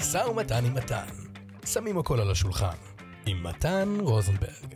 משא 0.00 0.18
ומתן 0.30 0.64
עם 0.64 0.74
מתן. 0.74 1.06
שמים 1.66 1.98
הכל 1.98 2.20
על 2.20 2.30
השולחן. 2.30 2.76
עם 3.26 3.42
מתן 3.42 3.88
רוזנברג. 4.00 4.74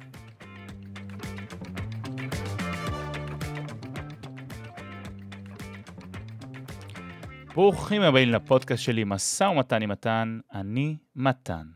ברוכים 7.54 8.02
הבאים 8.02 8.28
לפודקאסט 8.28 8.82
שלי, 8.82 9.04
משא 9.06 9.44
ומתן 9.44 9.82
עם 9.82 9.90
מתן, 9.90 10.38
אני 10.54 10.96
מתן. 11.16 11.66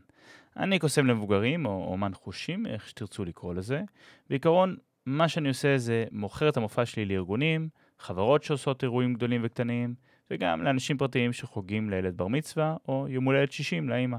אני 0.57 0.79
קוסם 0.79 1.05
למבוגרים, 1.05 1.65
או 1.65 1.87
אומן 1.91 2.13
חושים, 2.13 2.65
איך 2.65 2.89
שתרצו 2.89 3.25
לקרוא 3.25 3.53
לזה. 3.53 3.81
בעיקרון, 4.29 4.75
מה 5.05 5.27
שאני 5.27 5.47
עושה 5.47 5.77
זה 5.77 6.05
מוכר 6.11 6.49
את 6.49 6.57
המופע 6.57 6.85
שלי 6.85 7.05
לארגונים, 7.05 7.69
חברות 7.99 8.43
שעושות 8.43 8.83
אירועים 8.83 9.13
גדולים 9.13 9.41
וקטנים, 9.43 9.95
וגם 10.31 10.63
לאנשים 10.63 10.97
פרטיים 10.97 11.33
שחוגים 11.33 11.89
לילד 11.89 12.17
בר 12.17 12.27
מצווה, 12.27 12.77
או 12.87 13.05
יום 13.09 13.25
הולדת 13.25 13.51
60 13.51 13.89
לאימא. 13.89 14.17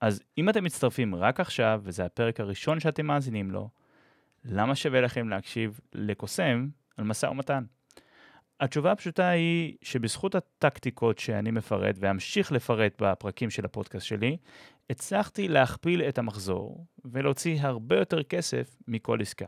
אז 0.00 0.22
אם 0.38 0.48
אתם 0.48 0.64
מצטרפים 0.64 1.14
רק 1.14 1.40
עכשיו, 1.40 1.80
וזה 1.84 2.04
הפרק 2.04 2.40
הראשון 2.40 2.80
שאתם 2.80 3.06
מאזינים 3.06 3.50
לו, 3.50 3.68
למה 4.44 4.74
שווה 4.74 5.00
לכם 5.00 5.28
להקשיב 5.28 5.80
לקוסם 5.94 6.68
על 6.96 7.04
משא 7.04 7.26
ומתן? 7.26 7.64
התשובה 8.60 8.92
הפשוטה 8.92 9.28
היא 9.28 9.76
שבזכות 9.82 10.34
הטקטיקות 10.34 11.18
שאני 11.18 11.50
מפרט 11.50 11.96
ואמשיך 11.98 12.52
לפרט 12.52 13.02
בפרקים 13.02 13.50
של 13.50 13.64
הפודקאסט 13.64 14.06
שלי, 14.06 14.36
הצלחתי 14.90 15.48
להכפיל 15.48 16.02
את 16.02 16.18
המחזור 16.18 16.86
ולהוציא 17.04 17.58
הרבה 17.60 17.96
יותר 17.96 18.22
כסף 18.22 18.76
מכל 18.88 19.20
עסקה. 19.20 19.46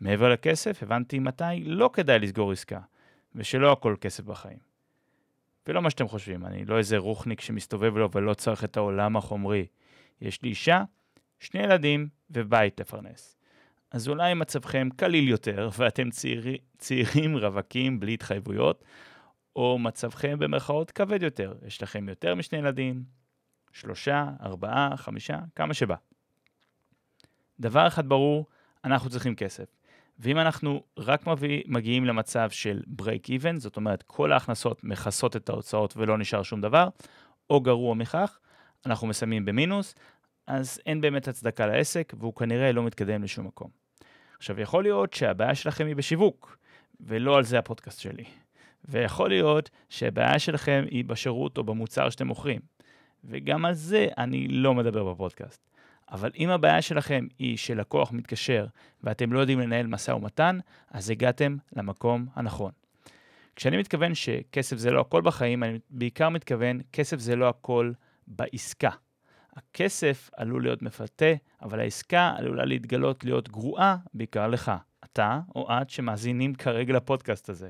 מעבר 0.00 0.28
לכסף, 0.28 0.82
הבנתי 0.82 1.18
מתי 1.18 1.64
לא 1.64 1.90
כדאי 1.92 2.18
לסגור 2.18 2.52
עסקה, 2.52 2.80
ושלא 3.34 3.72
הכל 3.72 3.96
כסף 4.00 4.24
בחיים. 4.24 4.67
ולא 5.68 5.82
מה 5.82 5.90
שאתם 5.90 6.08
חושבים, 6.08 6.46
אני 6.46 6.64
לא 6.64 6.78
איזה 6.78 6.98
רוחניק 6.98 7.40
שמסתובב 7.40 7.96
לו 7.96 8.10
ולא 8.12 8.34
צריך 8.34 8.64
את 8.64 8.76
העולם 8.76 9.16
החומרי. 9.16 9.66
יש 10.20 10.42
לי 10.42 10.48
אישה, 10.48 10.84
שני 11.40 11.62
ילדים 11.62 12.08
ובית 12.30 12.80
לפרנס. 12.80 13.36
אז 13.90 14.08
אולי 14.08 14.34
מצבכם 14.34 14.88
קליל 14.96 15.28
יותר 15.28 15.68
ואתם 15.78 16.10
צעיר, 16.10 16.44
צעירים 16.78 17.36
רווקים 17.36 18.00
בלי 18.00 18.14
התחייבויות, 18.14 18.84
או 19.56 19.78
מצבכם 19.78 20.38
במרכאות 20.38 20.90
כבד 20.90 21.22
יותר, 21.22 21.54
יש 21.66 21.82
לכם 21.82 22.08
יותר 22.08 22.34
משני 22.34 22.58
ילדים, 22.58 23.04
שלושה, 23.72 24.30
ארבעה, 24.40 24.96
חמישה, 24.96 25.38
כמה 25.54 25.74
שבא. 25.74 25.96
דבר 27.60 27.86
אחד 27.86 28.08
ברור, 28.08 28.46
אנחנו 28.84 29.10
צריכים 29.10 29.34
כסף. 29.34 29.77
ואם 30.18 30.38
אנחנו 30.38 30.82
רק 30.98 31.26
מביא, 31.26 31.62
מגיעים 31.66 32.04
למצב 32.04 32.50
של 32.50 32.82
break 33.02 33.26
even, 33.28 33.58
זאת 33.58 33.76
אומרת 33.76 34.02
כל 34.02 34.32
ההכנסות 34.32 34.84
מכסות 34.84 35.36
את 35.36 35.48
ההוצאות 35.48 35.96
ולא 35.96 36.18
נשאר 36.18 36.42
שום 36.42 36.60
דבר, 36.60 36.88
או 37.50 37.60
גרוע 37.60 37.94
מכך, 37.94 38.38
אנחנו 38.86 39.06
מסיימים 39.06 39.44
במינוס, 39.44 39.94
אז 40.46 40.80
אין 40.86 41.00
באמת 41.00 41.28
הצדקה 41.28 41.66
לעסק 41.66 42.14
והוא 42.18 42.34
כנראה 42.34 42.72
לא 42.72 42.82
מתקדם 42.82 43.22
לשום 43.22 43.46
מקום. 43.46 43.70
עכשיו, 44.38 44.60
יכול 44.60 44.82
להיות 44.82 45.14
שהבעיה 45.14 45.54
שלכם 45.54 45.86
היא 45.86 45.96
בשיווק, 45.96 46.58
ולא 47.00 47.36
על 47.36 47.44
זה 47.44 47.58
הפודקאסט 47.58 48.00
שלי. 48.00 48.24
ויכול 48.84 49.28
להיות 49.28 49.70
שהבעיה 49.88 50.38
שלכם 50.38 50.84
היא 50.90 51.04
בשירות 51.04 51.58
או 51.58 51.64
במוצר 51.64 52.10
שאתם 52.10 52.26
מוכרים, 52.26 52.60
וגם 53.24 53.64
על 53.64 53.74
זה 53.74 54.06
אני 54.18 54.48
לא 54.48 54.74
מדבר 54.74 55.12
בפודקאסט. 55.12 55.67
אבל 56.12 56.30
אם 56.38 56.50
הבעיה 56.50 56.82
שלכם 56.82 57.26
היא 57.38 57.56
שלקוח 57.56 58.12
מתקשר 58.12 58.66
ואתם 59.04 59.32
לא 59.32 59.40
יודעים 59.40 59.60
לנהל 59.60 59.86
משא 59.86 60.10
ומתן, 60.10 60.58
אז 60.90 61.10
הגעתם 61.10 61.56
למקום 61.76 62.26
הנכון. 62.34 62.72
כשאני 63.56 63.76
מתכוון 63.76 64.14
שכסף 64.14 64.76
זה 64.76 64.90
לא 64.90 65.00
הכל 65.00 65.22
בחיים, 65.22 65.62
אני 65.62 65.78
בעיקר 65.90 66.28
מתכוון 66.28 66.80
כסף 66.92 67.18
זה 67.18 67.36
לא 67.36 67.48
הכל 67.48 67.92
בעסקה. 68.26 68.90
הכסף 69.56 70.30
עלול 70.36 70.62
להיות 70.62 70.82
מפתה, 70.82 71.32
אבל 71.62 71.80
העסקה 71.80 72.34
עלולה 72.36 72.64
להתגלות 72.64 73.24
להיות 73.24 73.48
גרועה 73.48 73.96
בעיקר 74.14 74.46
לך, 74.46 74.72
אתה 75.04 75.40
או 75.56 75.68
את 75.70 75.90
שמאזינים 75.90 76.54
כרגע 76.54 76.94
לפודקאסט 76.94 77.48
הזה, 77.48 77.68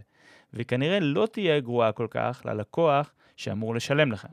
וכנראה 0.54 1.00
לא 1.00 1.28
תהיה 1.32 1.60
גרועה 1.60 1.92
כל 1.92 2.06
כך 2.10 2.42
ללקוח 2.44 3.12
שאמור 3.36 3.74
לשלם 3.74 4.12
לכם. 4.12 4.28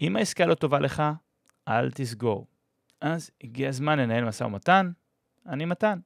אם 0.00 0.16
העסקה 0.16 0.46
לא 0.46 0.54
טובה 0.54 0.80
לך, 0.80 1.02
אל 1.68 1.90
תסגור. 1.90 2.46
אז 3.04 3.30
הגיע 3.44 3.68
הזמן 3.68 3.98
לנהל 3.98 4.24
משא 4.24 4.44
ומתן, 4.44 4.90
אני 5.46 5.64
מתן. 5.64 5.98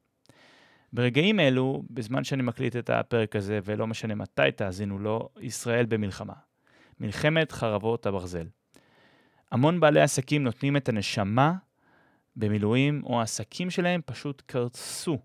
ברגעים 0.93 1.41
אלו, 1.41 1.83
בזמן 1.91 2.25
שאני 2.25 2.43
מקליט 2.43 2.77
את 2.77 2.91
הפרק 2.91 3.37
הזה, 3.37 3.61
ולא 3.65 3.87
משנה 3.87 4.15
מתי 4.15 4.53
תאזינו 4.57 4.99
לו, 4.99 5.29
ישראל 5.41 5.87
במלחמה. 5.87 6.33
מלחמת 7.01 7.53
חרבות 7.53 8.07
הברזל. 8.07 8.47
המון 9.51 9.81
בעלי 9.81 10.01
עסקים 10.01 10.45
נותנים 10.45 10.77
את 10.77 10.89
הנשמה 10.89 11.55
במילואים, 12.37 13.03
או 13.05 13.21
העסקים 13.21 13.71
שלהם 13.71 14.01
פשוט 14.07 14.43
קרסו. 14.47 15.19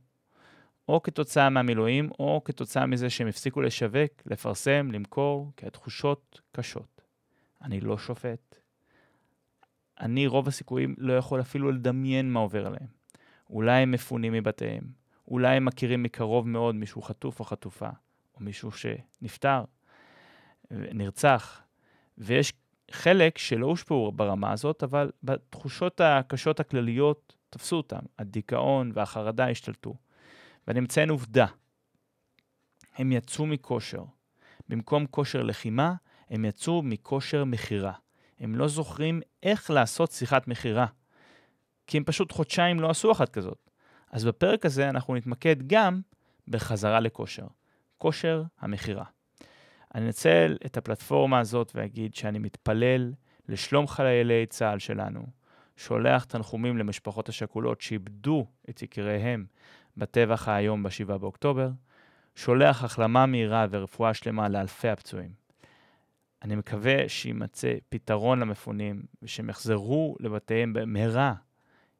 או 0.90 1.04
כתוצאה 1.04 1.50
מהמילואים, 1.50 2.10
או 2.20 2.42
כתוצאה 2.46 2.86
מזה 2.86 3.10
שהם 3.10 3.28
הפסיקו 3.28 3.62
לשווק, 3.62 4.12
לפרסם, 4.26 4.90
למכור, 4.92 5.52
כי 5.58 5.68
התחושות 5.68 6.42
קשות. 6.52 7.02
אני 7.62 7.80
לא 7.80 7.98
שופט, 7.98 8.63
אני 10.02 10.28
רוב 10.28 10.48
הסיכויים 10.48 10.96
לא 10.98 11.14
יכול 11.14 11.42
אפילו 11.42 11.72
לדמיין 11.72 12.32
מה 12.32 12.40
עובר 12.40 12.68
עליהם. 12.68 12.88
אולי 13.50 13.82
הם 13.82 13.92
מפונים 13.92 14.34
מבתיהם, 14.34 14.84
אולי 15.28 15.56
הם 15.56 15.66
מכירים 15.66 16.04
מקרוב 16.04 16.48
מאוד 16.48 16.76
מישהו 16.76 17.02
חטוף 17.02 17.40
או 17.40 17.46
חטופה, 17.46 17.90
או 18.36 18.44
מישהו 18.44 18.72
שנפטר, 18.72 19.64
נרצח, 20.72 21.62
ויש 22.18 22.54
חלק 22.92 23.38
שלא 23.38 23.66
הושפעו 23.66 24.12
ברמה 24.12 24.52
הזאת, 24.52 24.84
אבל 24.84 25.12
בתחושות 25.24 26.02
הקשות 26.02 26.60
הכלליות 26.60 27.36
תפסו 27.50 27.76
אותם, 27.76 28.00
הדיכאון 28.20 28.92
והחרדה 28.94 29.50
השתלטו. 29.50 29.96
ואני 30.68 30.80
מציין 30.80 31.10
עובדה, 31.10 31.46
הם 32.96 33.12
יצאו 33.12 33.46
מכושר. 33.46 34.04
במקום 34.70 35.06
כושר 35.06 35.44
לחימה, 35.44 35.94
הם 36.30 36.46
יצאו 36.46 36.82
מכושר 36.82 37.46
מכירה. 37.46 37.94
הם 38.44 38.56
לא 38.56 38.68
זוכרים 38.68 39.22
איך 39.44 39.72
לעשות 39.72 40.12
שיחת 40.12 40.48
מכירה. 40.48 40.86
כי 41.88 41.98
הם 41.98 42.04
פשוט 42.04 42.32
חודשיים 42.32 42.80
לא 42.80 42.90
עשו 42.90 43.12
אחת 43.12 43.30
כזאת. 43.30 43.70
אז 44.12 44.26
בפרק 44.26 44.66
הזה 44.66 44.90
אנחנו 44.90 45.16
נתמקד 45.16 45.56
גם 45.68 46.02
בחזרה 46.48 47.00
לכושר. 47.00 47.48
כושר 47.98 48.44
המכירה. 48.60 49.06
אני 49.96 50.06
אנצל 50.06 50.58
את 50.66 50.78
הפלטפורמה 50.78 51.40
הזאת 51.40 51.72
ואגיד 51.76 52.16
שאני 52.16 52.40
מתפלל 52.40 53.14
לשלום 53.50 53.88
חיילי 53.88 54.46
צה"ל 54.46 54.80
שלנו, 54.80 55.26
שולח 55.78 56.24
תנחומים 56.24 56.78
למשפחות 56.78 57.30
השכולות 57.30 57.82
שאיבדו 57.82 58.46
את 58.70 58.82
יקיריהם 58.82 59.46
בטבח 59.98 60.48
האיום 60.48 60.84
ב-7 60.84 61.18
באוקטובר, 61.18 61.70
שולח 62.36 62.84
החלמה 62.84 63.26
מהירה 63.26 63.66
ורפואה 63.70 64.14
שלמה 64.14 64.50
לאלפי 64.50 64.90
הפצועים. 64.90 65.43
אני 66.44 66.56
מקווה 66.56 67.10
שיימצא 67.10 67.74
פתרון 67.90 68.40
למפונים 68.40 69.04
ושהם 69.22 69.50
יחזרו 69.50 70.16
לבתיהם 70.20 70.74
במהרה 70.74 71.34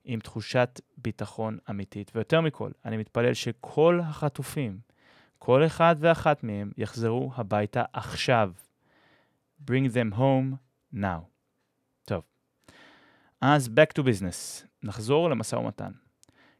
עם 0.06 0.20
תחושת 0.20 0.82
ביטחון 0.98 1.58
אמיתית. 1.70 2.12
ויותר 2.16 2.42
מכל, 2.42 2.72
אני 2.86 2.98
מתפלל 2.98 3.34
שכל 3.34 4.00
החטופים, 4.04 4.80
כל 5.40 5.66
אחד 5.66 5.96
ואחת 6.00 6.44
מהם, 6.44 6.72
יחזרו 6.78 7.32
הביתה 7.36 7.84
עכשיו. 7.94 8.52
Bring 9.62 9.88
them 9.94 10.18
home 10.18 10.56
now. 10.96 11.22
טוב, 12.06 12.24
אז 13.42 13.68
back 13.68 14.00
to 14.00 14.04
business. 14.04 14.66
נחזור 14.84 15.30
למשא 15.30 15.56
ומתן. 15.56 15.92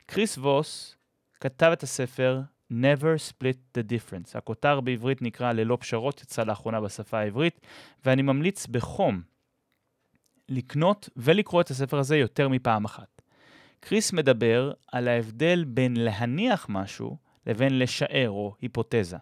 קריס 0.06 0.38
ווס 0.38 0.96
כתב 1.40 1.70
את 1.74 1.84
הספר 1.84 2.42
Never 2.82 3.32
Split 3.32 3.78
the 3.78 3.82
Difference. 3.92 4.38
הכותר 4.38 4.80
בעברית 4.82 5.22
נקרא 5.22 5.52
ללא 5.52 5.78
פשרות, 5.82 6.22
יצא 6.22 6.44
לאחרונה 6.44 6.82
בשפה 6.82 7.20
העברית, 7.20 7.62
ואני 8.06 8.22
ממליץ 8.22 8.68
בחום 8.68 9.22
לקנות 10.50 11.10
ולקרוא 11.16 11.62
את 11.62 11.70
הספר 11.70 12.00
הזה 12.00 12.18
יותר 12.18 12.50
מפעם 12.50 12.86
אחת. 12.86 13.22
קריס 13.80 14.14
מדבר 14.14 14.72
על 14.92 15.08
ההבדל 15.08 15.64
בין 15.68 15.98
להניח 15.98 16.66
משהו 16.70 17.18
לבין 17.48 17.80
לשער 17.80 18.30
או 18.30 18.56
היפותזה. 18.62 19.18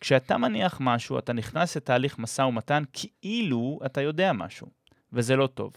כשאתה 0.00 0.38
מניח 0.38 0.78
משהו, 0.80 1.18
אתה 1.18 1.32
נכנס 1.32 1.76
לתהליך 1.76 2.18
משא 2.18 2.42
ומתן 2.42 2.82
כאילו 2.92 3.80
אתה 3.86 4.00
יודע 4.00 4.32
משהו, 4.32 4.66
וזה 5.12 5.36
לא 5.36 5.46
טוב. 5.46 5.76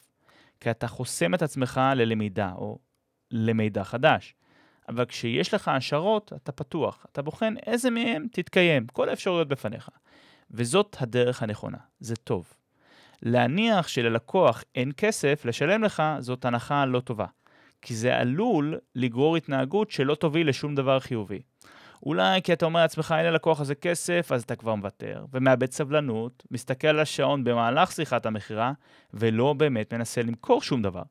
כי 0.59 0.71
אתה 0.71 0.87
חוסם 0.87 1.33
את 1.33 1.41
עצמך 1.41 1.81
ללמידה 1.95 2.51
או 2.55 2.79
למידע 3.31 3.83
חדש. 3.83 4.35
אבל 4.91 5.05
כשיש 5.05 5.53
לך 5.53 5.67
השערות, 5.67 6.33
אתה 6.35 6.51
פתוח. 6.51 7.05
אתה 7.11 7.21
בוחן 7.21 7.53
איזה 7.65 7.89
מהם 7.89 8.25
תתקיים, 8.31 8.87
כל 8.87 9.09
האפשרויות 9.09 9.47
בפניך. 9.47 9.89
וזאת 10.51 10.97
הדרך 10.99 11.43
הנכונה, 11.43 11.77
זה 11.99 12.15
טוב. 12.15 12.53
להניח 13.21 13.87
שללקוח 13.87 14.63
אין 14.75 14.91
כסף 14.97 15.45
לשלם 15.45 15.83
לך, 15.83 16.03
זאת 16.19 16.45
הנחה 16.45 16.85
לא 16.85 16.99
טובה. 16.99 17.25
כי 17.81 17.95
זה 17.95 18.17
עלול 18.17 18.77
לגרור 18.95 19.37
התנהגות 19.37 19.91
שלא 19.91 20.15
תוביל 20.15 20.49
לשום 20.49 20.75
דבר 20.75 20.99
חיובי. 20.99 21.41
אולי 22.05 22.41
כי 22.41 22.53
אתה 22.53 22.65
אומר 22.65 22.79
לעצמך, 22.79 23.15
אין 23.17 23.25
ללקוח 23.25 23.59
הזה 23.61 23.75
כסף, 23.75 24.31
אז 24.31 24.43
אתה 24.43 24.55
כבר 24.55 24.75
מוותר, 24.75 25.25
ומאבד 25.33 25.71
סבלנות, 25.71 26.43
מסתכל 26.51 26.87
על 26.87 26.99
השעון 26.99 27.43
במהלך 27.43 27.91
שיחת 27.91 28.25
המכירה, 28.25 28.71
ולא 29.13 29.53
באמת 29.53 29.93
מנסה 29.93 30.21
למכור 30.21 30.61
שום 30.61 30.81
דבר. 30.81 31.03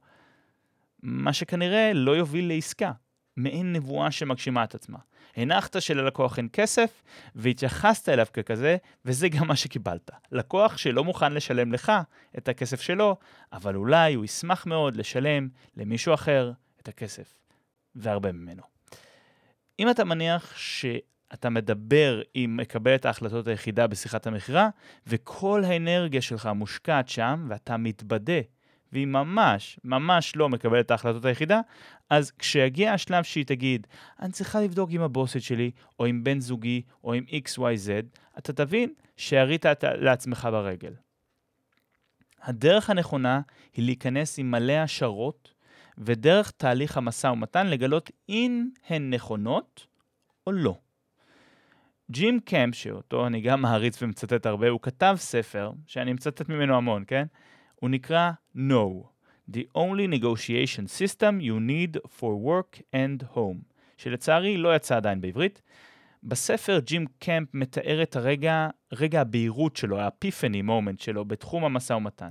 מה 1.03 1.33
שכנראה 1.33 1.93
לא 1.95 2.17
יוביל 2.17 2.49
לעסקה, 2.49 2.93
מעין 3.37 3.73
נבואה 3.73 4.11
שמגשימה 4.11 4.65
את 4.65 4.75
עצמה. 4.75 4.99
הנחת 5.37 5.83
שללקוח 5.83 6.39
אין 6.39 6.49
כסף, 6.53 7.03
והתייחסת 7.35 8.09
אליו 8.09 8.27
ככזה, 8.33 8.77
וזה 9.05 9.29
גם 9.29 9.49
מה 9.49 9.57
שקיבלת. 9.57 10.11
לקוח 10.33 10.77
שלא 10.77 11.05
מוכן 11.05 11.33
לשלם 11.33 11.73
לך 11.73 11.93
את 12.39 12.49
הכסף 12.49 12.81
שלו, 12.81 13.17
אבל 13.53 13.77
אולי 13.77 14.15
הוא 14.15 14.25
ישמח 14.25 14.67
מאוד 14.67 14.97
לשלם 14.97 15.49
למישהו 15.77 16.15
אחר 16.15 16.53
את 16.81 16.89
הכסף, 16.89 17.35
והרבה 17.95 18.33
ממנו. 18.33 18.63
אם 19.79 19.91
אתה 19.91 20.05
מניח 20.05 20.57
שאתה 20.57 21.51
מדבר 21.51 22.23
עם 22.35 22.57
מקבל 22.57 22.95
את 22.95 23.05
ההחלטות 23.05 23.47
היחידה 23.47 23.87
בשיחת 23.87 24.27
המכירה, 24.27 24.69
וכל 25.07 25.65
האנרגיה 25.65 26.23
שלך 26.23 26.47
מושקעת 26.55 27.09
שם, 27.09 27.47
ואתה 27.49 27.77
מתבדה 27.77 28.41
והיא 28.93 29.07
ממש, 29.07 29.79
ממש 29.85 30.37
לא 30.37 30.49
מקבלת 30.49 30.87
את 30.87 30.91
ההחלטות 30.91 31.25
היחידה, 31.25 31.61
אז 32.11 32.31
כשיגיע 32.31 32.93
השלב 32.93 33.25
שהיא 33.25 33.47
תגיד, 33.47 33.87
אני 34.21 34.33
צריכה 34.33 34.61
לבדוק 34.61 34.91
עם 34.93 35.03
הבוסית 35.03 35.43
שלי, 35.43 35.71
או 35.99 36.05
עם 36.05 36.25
בן 36.25 36.41
זוגי, 36.41 36.83
או 37.05 37.15
עם 37.15 37.25
XYZ, 37.25 38.19
אתה 38.39 38.53
תבין 38.53 38.93
שירית 39.17 39.65
לעצמך 39.83 40.49
ברגל. 40.53 40.93
הדרך 42.43 42.91
הנכונה 42.91 43.41
היא 43.75 43.85
להיכנס 43.85 44.39
עם 44.39 44.51
מלא 44.51 44.73
השערות, 44.73 45.55
ודרך 45.99 46.51
תהליך 46.51 46.97
המשא 46.97 47.27
ומתן 47.27 47.67
לגלות 47.67 48.11
אם 48.29 48.69
הן 48.89 49.15
נכונות 49.15 49.87
או 50.47 50.53
לא. 50.53 50.79
ג'ים 52.11 52.41
קמפ, 52.41 52.75
שאותו 52.75 53.27
אני 53.27 53.41
גם 53.41 53.63
מעריץ 53.63 54.03
ומצטט 54.03 54.47
הרבה, 54.47 54.69
הוא 54.69 54.81
כתב 54.83 55.15
ספר, 55.19 55.73
שאני 55.87 56.13
מצטט 56.13 56.49
ממנו 56.49 56.77
המון, 56.77 57.05
כן? 57.07 57.27
הוא 57.81 57.91
נקרא 57.91 58.31
No, 58.57 59.07
The 59.51 59.63
Only 59.77 60.21
Negotiation 60.21 60.87
System 60.87 61.41
You 61.41 61.59
Need 61.71 62.01
for 62.19 62.33
Work 62.47 62.81
and 62.95 63.37
Home, 63.37 63.75
שלצערי 63.97 64.57
לא 64.57 64.77
יצא 64.77 64.97
עדיין 64.97 65.21
בעברית. 65.21 65.63
בספר 66.23 66.79
ג'ים 66.79 67.07
קמפ 67.19 67.49
מתאר 67.55 68.03
את 68.03 68.17
הרגע, 68.17 68.69
רגע 68.93 69.21
הבהירות 69.21 69.77
שלו, 69.77 70.01
האפיפני 70.01 70.63
מומנט 70.63 71.01
שלו 71.01 71.25
בתחום 71.25 71.65
המשא 71.65 71.93
ומתן. 71.93 72.31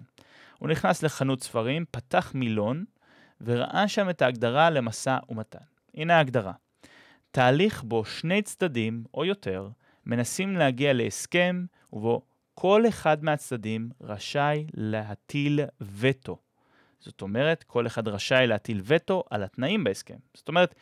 הוא 0.57 0.69
נכנס 0.69 1.03
לחנות 1.03 1.43
ספרים, 1.43 1.85
פתח 1.91 2.31
מילון, 2.35 2.85
וראה 3.41 3.87
שם 3.87 4.09
את 4.09 4.21
ההגדרה 4.21 4.69
למשא 4.69 5.17
ומתן. 5.29 5.59
הנה 5.95 6.17
ההגדרה. 6.17 6.53
תהליך 7.31 7.83
בו 7.83 8.05
שני 8.05 8.41
צדדים, 8.41 9.03
או 9.13 9.25
יותר, 9.25 9.69
מנסים 10.05 10.57
להגיע 10.57 10.93
להסכם, 10.93 11.65
ובו 11.93 12.21
כל 12.61 12.87
אחד 12.87 13.23
מהצדדים 13.23 13.89
רשאי 14.01 14.65
להטיל 14.73 15.59
וטו. 15.81 16.37
זאת 16.99 17.21
אומרת, 17.21 17.63
כל 17.63 17.87
אחד 17.87 18.07
רשאי 18.07 18.47
להטיל 18.47 18.81
וטו 18.85 19.23
על 19.29 19.43
התנאים 19.43 19.83
בהסכם. 19.83 20.17
זאת 20.33 20.47
אומרת, 20.47 20.75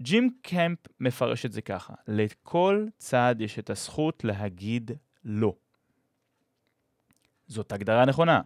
ג'ים 0.00 0.30
קמפ 0.42 0.78
מפרש 1.00 1.46
את 1.46 1.52
זה 1.52 1.62
ככה, 1.62 1.94
לכל 2.08 2.86
צד 2.98 3.34
יש 3.38 3.58
את 3.58 3.70
הזכות 3.70 4.24
להגיד 4.24 4.90
לא. 5.24 5.54
זאת 7.46 7.72
הגדרה 7.72 8.04
נכונה. 8.04 8.40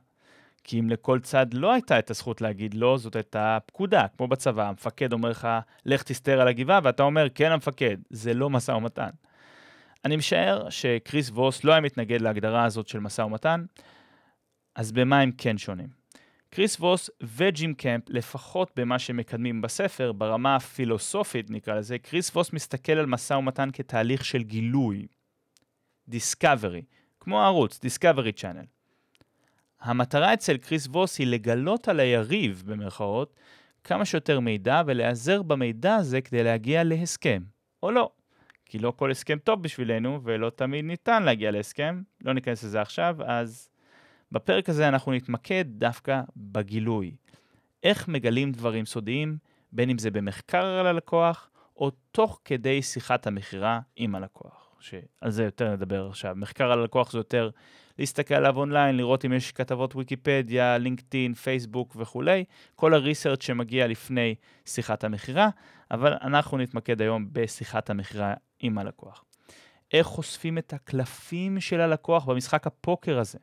כי 0.64 0.80
אם 0.80 0.90
לכל 0.90 1.20
צד 1.20 1.54
לא 1.54 1.72
הייתה 1.72 1.98
את 1.98 2.10
הזכות 2.10 2.40
להגיד 2.40 2.74
לא, 2.74 2.98
זאת 2.98 3.16
הייתה 3.16 3.58
פקודה, 3.66 4.06
כמו 4.16 4.28
בצבא, 4.28 4.68
המפקד 4.68 5.12
אומר 5.12 5.28
לך, 5.28 5.48
לך 5.86 6.02
תסתר 6.02 6.40
על 6.40 6.48
הגבעה, 6.48 6.80
ואתה 6.82 7.02
אומר, 7.02 7.26
כן 7.34 7.52
המפקד, 7.52 7.96
זה 8.10 8.34
לא 8.34 8.50
משא 8.50 8.72
ומתן. 8.72 9.10
אני 10.04 10.16
משער 10.16 10.70
שקריס 10.70 11.30
ווס 11.30 11.64
לא 11.64 11.72
היה 11.72 11.80
מתנגד 11.80 12.20
להגדרה 12.20 12.64
הזאת 12.64 12.88
של 12.88 13.00
משא 13.00 13.22
ומתן, 13.22 13.64
אז 14.74 14.92
במה 14.92 15.20
הם 15.20 15.32
כן 15.38 15.58
שונים? 15.58 15.88
קריס 16.50 16.80
ווס 16.80 17.10
וג'ים 17.22 17.74
קמפ, 17.74 18.02
לפחות 18.08 18.70
במה 18.76 18.98
שהם 18.98 19.16
מקדמים 19.16 19.60
בספר, 19.60 20.12
ברמה 20.12 20.56
הפילוסופית 20.56 21.50
נקרא 21.50 21.74
לזה, 21.74 21.98
קריס 21.98 22.36
ווס 22.36 22.52
מסתכל 22.52 22.92
על 22.92 23.06
משא 23.06 23.34
ומתן 23.34 23.68
כתהליך 23.72 24.24
של 24.24 24.42
גילוי, 24.42 25.06
דיסקאברי, 26.08 26.82
כמו 27.20 27.42
הערוץ, 27.42 27.80
דיסקאברי 27.80 28.32
צ'אנל. 28.32 28.64
המטרה 29.80 30.34
אצל 30.34 30.56
קריס 30.56 30.86
ווס 30.86 31.18
היא 31.18 31.26
לגלות 31.26 31.88
על 31.88 32.00
היריב, 32.00 32.62
במרכאות, 32.66 33.34
כמה 33.84 34.04
שיותר 34.04 34.40
מידע 34.40 34.82
ולהיעזר 34.86 35.42
במידע 35.42 35.94
הזה 35.94 36.20
כדי 36.20 36.42
להגיע 36.42 36.84
להסכם, 36.84 37.42
או 37.82 37.90
לא. 37.90 38.10
כי 38.70 38.78
לא 38.78 38.92
כל 38.96 39.10
הסכם 39.10 39.38
טוב 39.38 39.62
בשבילנו, 39.62 40.20
ולא 40.24 40.50
תמיד 40.50 40.84
ניתן 40.84 41.22
להגיע 41.22 41.50
להסכם. 41.50 42.02
לא 42.20 42.32
ניכנס 42.32 42.64
לזה 42.64 42.80
עכשיו, 42.80 43.16
אז 43.24 43.68
בפרק 44.32 44.68
הזה 44.68 44.88
אנחנו 44.88 45.12
נתמקד 45.12 45.64
דווקא 45.68 46.20
בגילוי. 46.36 47.16
איך 47.82 48.08
מגלים 48.08 48.52
דברים 48.52 48.86
סודיים, 48.86 49.38
בין 49.72 49.90
אם 49.90 49.98
זה 49.98 50.10
במחקר 50.10 50.64
על 50.64 50.86
הלקוח, 50.86 51.50
או 51.76 51.90
תוך 52.12 52.40
כדי 52.44 52.82
שיחת 52.82 53.26
המכירה 53.26 53.80
עם 53.96 54.14
הלקוח, 54.14 54.76
שעל 54.80 55.30
זה 55.30 55.44
יותר 55.44 55.72
נדבר 55.72 56.08
עכשיו. 56.08 56.34
מחקר 56.36 56.72
על 56.72 56.78
הלקוח 56.80 57.12
זה 57.12 57.18
יותר 57.18 57.50
להסתכל 58.00 58.34
עליו 58.34 58.56
אונליין, 58.56 58.96
לראות 58.96 59.24
אם 59.24 59.32
יש 59.32 59.52
כתבות 59.52 59.96
ויקיפדיה, 59.96 60.78
לינקדאין, 60.78 61.34
פייסבוק 61.34 61.96
וכולי, 61.96 62.44
כל 62.74 62.94
הריסרצ' 62.94 63.42
שמגיע 63.42 63.86
לפני 63.86 64.34
שיחת 64.64 65.04
המכירה, 65.04 65.48
אבל 65.90 66.12
אנחנו 66.22 66.58
נתמקד 66.58 67.00
היום 67.00 67.28
בשיחת 67.32 67.90
המכירה 67.90 68.34
עם 68.60 68.78
הלקוח. 68.78 69.24
איך 69.92 70.06
חושפים 70.06 70.58
את 70.58 70.72
הקלפים 70.72 71.60
של 71.60 71.80
הלקוח 71.80 72.24
במשחק 72.24 72.66
הפוקר 72.66 73.18
הזה. 73.18 73.38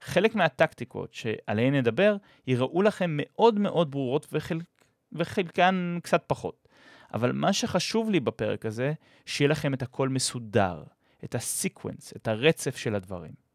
חלק 0.00 0.34
מהטקטיקות 0.34 1.14
שעליהן 1.14 1.74
נדבר 1.74 2.16
יראו 2.46 2.82
לכם 2.82 3.10
מאוד 3.16 3.58
מאוד 3.58 3.90
ברורות 3.90 4.26
וחלק, 4.32 4.64
וחלקן 5.12 5.98
קצת 6.02 6.24
פחות. 6.26 6.68
אבל 7.14 7.32
מה 7.32 7.52
שחשוב 7.52 8.10
לי 8.10 8.20
בפרק 8.20 8.66
הזה, 8.66 8.92
שיהיה 9.26 9.48
לכם 9.48 9.74
את 9.74 9.82
הכל 9.82 10.08
מסודר, 10.08 10.82
את 11.24 11.34
ה 11.34 11.42
sequence, 11.42 12.12
את 12.16 12.28
הרצף 12.28 12.76
של 12.76 12.94
הדברים. 12.94 13.47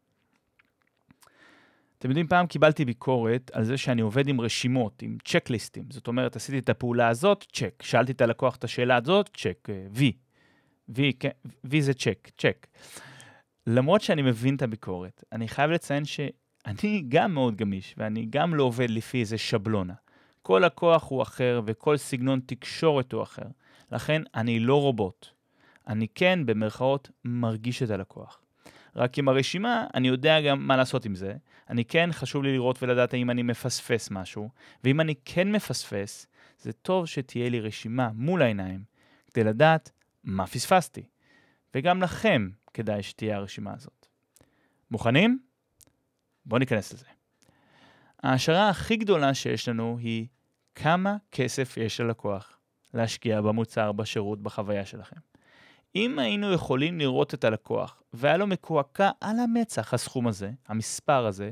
אתם 1.98 2.08
יודעים, 2.08 2.26
פעם 2.26 2.46
קיבלתי 2.46 2.84
ביקורת 2.84 3.50
על 3.54 3.64
זה 3.64 3.76
שאני 3.76 4.02
עובד 4.02 4.28
עם 4.28 4.40
רשימות, 4.40 5.02
עם 5.02 5.16
צ'קליסטים. 5.24 5.84
זאת 5.90 6.08
אומרת, 6.08 6.36
עשיתי 6.36 6.58
את 6.58 6.68
הפעולה 6.68 7.08
הזאת, 7.08 7.46
צ'ק. 7.52 7.82
שאלתי 7.82 8.12
את 8.12 8.20
הלקוח 8.20 8.56
את 8.56 8.64
השאלה 8.64 8.96
הזאת, 8.96 9.30
צ'ק. 9.36 9.68
וי. 9.92 10.12
וי, 10.88 11.12
כן, 11.20 11.30
וי 11.64 11.82
זה 11.82 11.94
check, 11.94 12.30
check. 12.38 12.66
למרות 13.66 14.00
שאני 14.00 14.22
מבין 14.22 14.56
את 14.56 14.62
הביקורת, 14.62 15.24
אני 15.32 15.48
חייב 15.48 15.70
לציין 15.70 16.04
שאני 16.04 17.04
גם 17.08 17.34
מאוד 17.34 17.56
גמיש, 17.56 17.94
ואני 17.98 18.26
גם 18.30 18.54
לא 18.54 18.62
עובד 18.62 18.90
לפי 18.90 19.20
איזה 19.20 19.38
שבלונה. 19.38 19.94
כל 20.42 20.62
לקוח 20.66 21.10
הוא 21.10 21.22
אחר, 21.22 21.60
וכל 21.66 21.96
סגנון 21.96 22.40
תקשורת 22.46 23.12
הוא 23.12 23.22
אחר. 23.22 23.46
לכן, 23.92 24.22
אני 24.34 24.60
לא 24.60 24.80
רובוט. 24.80 25.26
אני 25.88 26.06
כן, 26.14 26.46
במרכאות, 26.46 27.10
מרגיש 27.24 27.82
את 27.82 27.90
הלקוח. 27.90 28.43
רק 28.96 29.18
עם 29.18 29.28
הרשימה, 29.28 29.86
אני 29.94 30.08
יודע 30.08 30.40
גם 30.40 30.66
מה 30.66 30.76
לעשות 30.76 31.04
עם 31.04 31.14
זה. 31.14 31.34
אני 31.70 31.84
כן, 31.84 32.08
חשוב 32.12 32.42
לי 32.44 32.52
לראות 32.52 32.82
ולדעת 32.82 33.14
האם 33.14 33.30
אני 33.30 33.42
מפספס 33.42 34.10
משהו, 34.10 34.48
ואם 34.84 35.00
אני 35.00 35.14
כן 35.24 35.52
מפספס, 35.52 36.26
זה 36.58 36.72
טוב 36.72 37.06
שתהיה 37.06 37.48
לי 37.48 37.60
רשימה 37.60 38.10
מול 38.14 38.42
העיניים, 38.42 38.84
כדי 39.34 39.44
לדעת 39.44 39.90
מה 40.24 40.46
פספסתי. 40.46 41.02
וגם 41.74 42.02
לכם 42.02 42.48
כדאי 42.74 43.02
שתהיה 43.02 43.36
הרשימה 43.36 43.74
הזאת. 43.74 44.06
מוכנים? 44.90 45.38
בואו 46.46 46.58
ניכנס 46.58 46.92
לזה. 46.92 47.06
ההשערה 48.22 48.68
הכי 48.68 48.96
גדולה 48.96 49.34
שיש 49.34 49.68
לנו 49.68 49.98
היא 49.98 50.26
כמה 50.74 51.16
כסף 51.32 51.76
יש 51.76 52.00
ללקוח 52.00 52.58
להשקיע 52.94 53.40
במוצר, 53.40 53.92
בשירות, 53.92 54.42
בחוויה 54.42 54.86
שלכם. 54.86 55.16
אם 55.96 56.18
היינו 56.18 56.52
יכולים 56.52 56.98
לראות 56.98 57.34
את 57.34 57.44
הלקוח, 57.44 58.02
והיה 58.12 58.36
לו 58.36 58.46
מקועקע 58.46 59.10
על 59.20 59.38
המצח 59.38 59.94
הסכום 59.94 60.26
הזה, 60.26 60.50
המספר 60.68 61.26
הזה, 61.26 61.50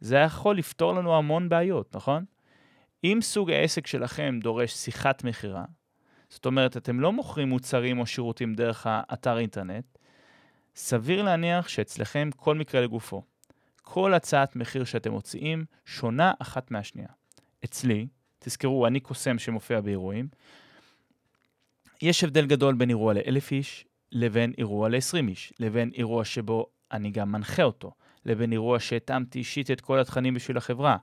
זה 0.00 0.16
יכול 0.16 0.58
לפתור 0.58 0.92
לנו 0.92 1.16
המון 1.16 1.48
בעיות, 1.48 1.96
נכון? 1.96 2.24
אם 3.04 3.18
סוג 3.22 3.50
העסק 3.50 3.86
שלכם 3.86 4.38
דורש 4.42 4.72
שיחת 4.72 5.24
מכירה, 5.24 5.64
זאת 6.28 6.46
אומרת, 6.46 6.76
אתם 6.76 7.00
לא 7.00 7.12
מוכרים 7.12 7.48
מוצרים 7.48 7.98
או 7.98 8.06
שירותים 8.06 8.54
דרך 8.54 8.86
האתר 8.90 9.38
אינטרנט, 9.38 9.84
סביר 10.76 11.22
להניח 11.22 11.68
שאצלכם 11.68 12.30
כל 12.36 12.54
מקרה 12.54 12.80
לגופו. 12.80 13.22
כל 13.82 14.14
הצעת 14.14 14.56
מחיר 14.56 14.84
שאתם 14.84 15.12
מוציאים 15.12 15.64
שונה 15.84 16.32
אחת 16.38 16.70
מהשנייה. 16.70 17.08
אצלי, 17.64 18.06
תזכרו, 18.38 18.86
אני 18.86 19.00
קוסם 19.00 19.38
שמופיע 19.38 19.80
באירועים, 19.80 20.28
יש 22.02 22.24
הבדל 22.24 22.46
גדול 22.46 22.74
בין 22.74 22.88
אירוע 22.88 23.14
לאלף 23.14 23.52
איש 23.52 23.84
לבין 24.12 24.52
אירוע 24.58 24.88
ל-20 24.88 25.28
איש, 25.28 25.52
לבין 25.60 25.90
אירוע 25.94 26.24
שבו 26.24 26.66
אני 26.92 27.10
גם 27.10 27.32
מנחה 27.32 27.62
אותו, 27.62 27.92
לבין 28.24 28.52
אירוע 28.52 28.80
שהתאמתי 28.80 29.38
אישית 29.38 29.70
את 29.70 29.80
כל 29.80 29.98
התכנים 29.98 30.34
בשביל 30.34 30.56
החברה. 30.56 30.96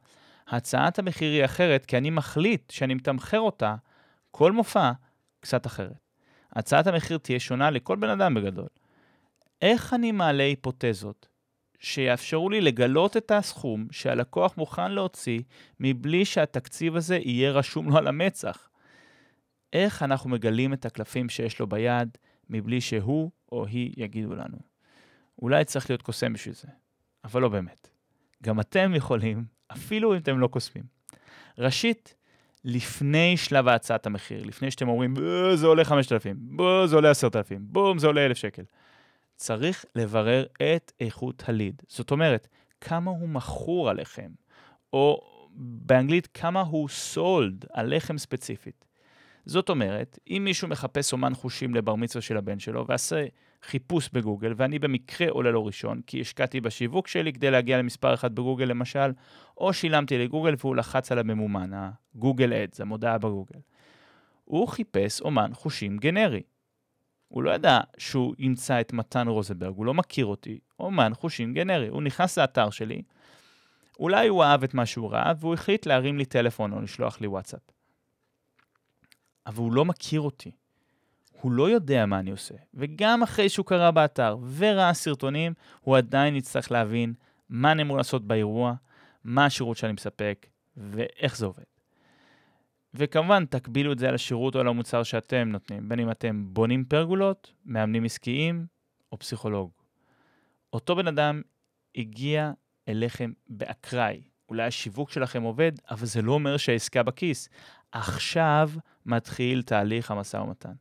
הצעת 0.47 0.99
המחיר 0.99 1.31
היא 1.31 1.45
אחרת 1.45 1.85
כי 1.85 1.97
אני 1.97 2.09
מחליט 2.09 2.71
שאני 2.71 2.93
מתמחר 2.93 3.39
אותה, 3.39 3.75
כל 4.31 4.51
מופע, 4.51 4.91
קצת 5.39 5.65
אחרת. 5.65 6.03
הצעת 6.51 6.87
המחיר 6.87 7.17
תהיה 7.17 7.39
שונה 7.39 7.69
לכל 7.69 7.95
בן 7.95 8.09
אדם 8.09 8.33
בגדול. 8.33 8.67
איך 9.61 9.93
אני 9.93 10.11
מעלה 10.11 10.43
היפותזות 10.43 11.27
שיאפשרו 11.79 12.49
לי 12.49 12.61
לגלות 12.61 13.17
את 13.17 13.31
הסכום 13.31 13.87
שהלקוח 13.91 14.57
מוכן 14.57 14.91
להוציא 14.91 15.41
מבלי 15.79 16.25
שהתקציב 16.25 16.95
הזה 16.95 17.17
יהיה 17.17 17.51
רשום 17.51 17.89
לו 17.89 17.97
על 17.97 18.07
המצח? 18.07 18.69
איך 19.73 20.03
אנחנו 20.03 20.29
מגלים 20.29 20.73
את 20.73 20.85
הקלפים 20.85 21.29
שיש 21.29 21.59
לו 21.59 21.67
ביד 21.67 22.17
מבלי 22.49 22.81
שהוא 22.81 23.31
או 23.51 23.65
היא 23.65 23.93
יגידו 23.97 24.35
לנו? 24.35 24.57
אולי 25.41 25.65
צריך 25.65 25.89
להיות 25.89 26.01
קוסם 26.01 26.33
בשביל 26.33 26.55
זה, 26.55 26.67
אבל 27.23 27.41
לא 27.41 27.49
באמת. 27.49 27.87
גם 28.43 28.59
אתם 28.59 28.95
יכולים, 28.95 29.45
אפילו 29.71 30.13
אם 30.13 30.17
אתם 30.17 30.39
לא 30.39 30.47
קוסמים. 30.47 30.83
ראשית, 31.57 32.15
לפני 32.65 33.37
שלב 33.37 33.67
הצעת 33.67 34.05
המחיר, 34.05 34.43
לפני 34.43 34.71
שאתם 34.71 34.87
אומרים, 34.87 35.15
זה 35.55 35.67
עולה 35.67 35.85
5,000, 35.85 36.37
זה 36.85 36.95
עולה 36.95 37.09
10,000, 37.11 37.61
בום, 37.65 37.99
זה 37.99 38.07
עולה 38.07 38.25
1,000 38.25 38.37
שקל. 38.37 38.63
צריך 39.35 39.85
לברר 39.95 40.45
את 40.75 40.91
איכות 40.99 41.43
הליד. 41.47 41.81
זאת 41.87 42.11
אומרת, 42.11 42.47
כמה 42.81 43.11
הוא 43.11 43.29
מכור 43.29 43.89
עליכם, 43.89 44.31
או 44.93 45.21
באנגלית, 45.55 46.27
כמה 46.33 46.61
הוא 46.61 46.89
סולד 46.89 47.65
עליכם 47.73 48.17
ספציפית. 48.17 48.85
זאת 49.45 49.69
אומרת, 49.69 50.19
אם 50.27 50.41
מישהו 50.45 50.67
מחפש 50.67 51.13
אומן 51.13 51.33
חושים 51.33 51.75
לבר 51.75 51.95
מצווה 51.95 52.21
של 52.21 52.37
הבן 52.37 52.59
שלו, 52.59 52.85
ועשה 52.87 53.25
חיפוש 53.63 54.09
בגוגל, 54.13 54.53
ואני 54.57 54.79
במקרה 54.79 55.29
עולה 55.29 55.51
לו 55.51 55.65
ראשון, 55.65 56.01
כי 56.07 56.21
השקעתי 56.21 56.61
בשיווק 56.61 57.07
שלי 57.07 57.33
כדי 57.33 57.51
להגיע 57.51 57.77
למספר 57.77 58.13
אחד 58.13 58.35
בגוגל 58.35 58.65
למשל, 58.65 59.11
או 59.57 59.73
שילמתי 59.73 60.17
לגוגל 60.17 60.55
והוא 60.59 60.75
לחץ 60.75 61.11
על 61.11 61.19
הממומן, 61.19 61.71
הגוגל 61.73 62.53
אדס, 62.53 62.81
המודעה 62.81 63.17
בגוגל. 63.17 63.59
הוא 64.45 64.67
חיפש 64.67 65.21
אומן 65.21 65.53
חושים 65.53 65.97
גנרי. 65.97 66.41
הוא 67.27 67.43
לא 67.43 67.51
ידע 67.51 67.79
שהוא 67.97 68.35
ימצא 68.39 68.81
את 68.81 68.93
מתן 68.93 69.27
רוזנברג, 69.27 69.73
הוא 69.75 69.85
לא 69.85 69.93
מכיר 69.93 70.25
אותי, 70.25 70.59
אומן 70.79 71.11
חושים 71.13 71.53
גנרי. 71.53 71.87
הוא 71.87 72.01
נכנס 72.01 72.37
לאתר 72.37 72.69
שלי, 72.69 73.01
אולי 73.99 74.27
הוא 74.27 74.43
אהב 74.43 74.63
את 74.63 74.73
מה 74.73 74.85
שהוא 74.85 75.11
ראה, 75.11 75.33
והוא 75.39 75.53
החליט 75.53 75.85
להרים 75.85 76.17
לי 76.17 76.25
טלפון 76.25 76.73
או 76.73 76.81
לשלוח 76.81 77.21
לי 77.21 77.27
וואטסאפ. 77.27 77.72
אבל 79.47 79.57
הוא 79.57 79.73
לא 79.73 79.85
מכיר 79.85 80.21
אותי. 80.21 80.51
הוא 81.41 81.51
לא 81.51 81.69
יודע 81.69 82.05
מה 82.05 82.19
אני 82.19 82.31
עושה. 82.31 82.55
וגם 82.73 83.23
אחרי 83.23 83.49
שהוא 83.49 83.65
קרא 83.65 83.91
באתר 83.91 84.37
וראה 84.55 84.93
סרטונים, 84.93 85.53
הוא 85.81 85.97
עדיין 85.97 86.35
יצטרך 86.35 86.71
להבין 86.71 87.13
מה 87.49 87.71
אני 87.71 87.81
אמור 87.81 87.97
לעשות 87.97 88.27
באירוע, 88.27 88.73
מה 89.23 89.45
השירות 89.45 89.77
שאני 89.77 89.93
מספק 89.93 90.45
ואיך 90.77 91.37
זה 91.37 91.45
עובד. 91.45 91.63
וכמובן, 92.93 93.45
תקבילו 93.45 93.91
את 93.91 93.99
זה 93.99 94.09
על 94.09 94.15
השירות 94.15 94.55
או 94.55 94.59
על 94.59 94.67
המוצר 94.67 95.03
שאתם 95.03 95.49
נותנים, 95.51 95.89
בין 95.89 95.99
אם 95.99 96.11
אתם 96.11 96.45
בונים 96.47 96.85
פרגולות, 96.85 97.53
מאמנים 97.65 98.03
עסקיים 98.03 98.65
או 99.11 99.19
פסיכולוג. 99.19 99.71
אותו 100.73 100.95
בן 100.95 101.07
אדם 101.07 101.41
הגיע 101.95 102.51
אליכם 102.87 103.31
באקראי. 103.49 104.21
אולי 104.49 104.63
השיווק 104.63 105.11
שלכם 105.11 105.43
עובד, 105.43 105.71
אבל 105.91 106.05
זה 106.05 106.21
לא 106.21 106.31
אומר 106.31 106.57
שהעסקה 106.57 107.03
בכיס. 107.03 107.49
עכשיו 107.93 108.69
מתחיל 109.05 109.61
תהליך 109.61 110.11
המשא 110.11 110.37
ומתן. 110.37 110.73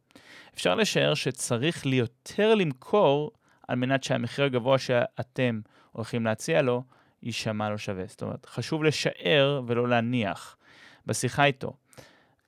אפשר 0.54 0.75
לשער 0.75 1.14
שצריך 1.14 1.87
לי 1.87 2.00
למכור 2.38 3.31
על 3.69 3.76
מנת 3.76 4.04
שהמחיר 4.04 4.45
הגבוה 4.45 4.78
שאתם 4.78 5.61
הולכים 5.92 6.25
להציע 6.25 6.62
לו 6.62 6.83
יישמע 7.23 7.71
לו 7.71 7.78
שווה. 7.78 8.04
זאת 8.07 8.23
אומרת, 8.23 8.47
חשוב 8.47 8.85
לשער 8.85 9.62
ולא 9.66 9.88
להניח. 9.88 10.57
בשיחה 11.07 11.45
איתו, 11.45 11.73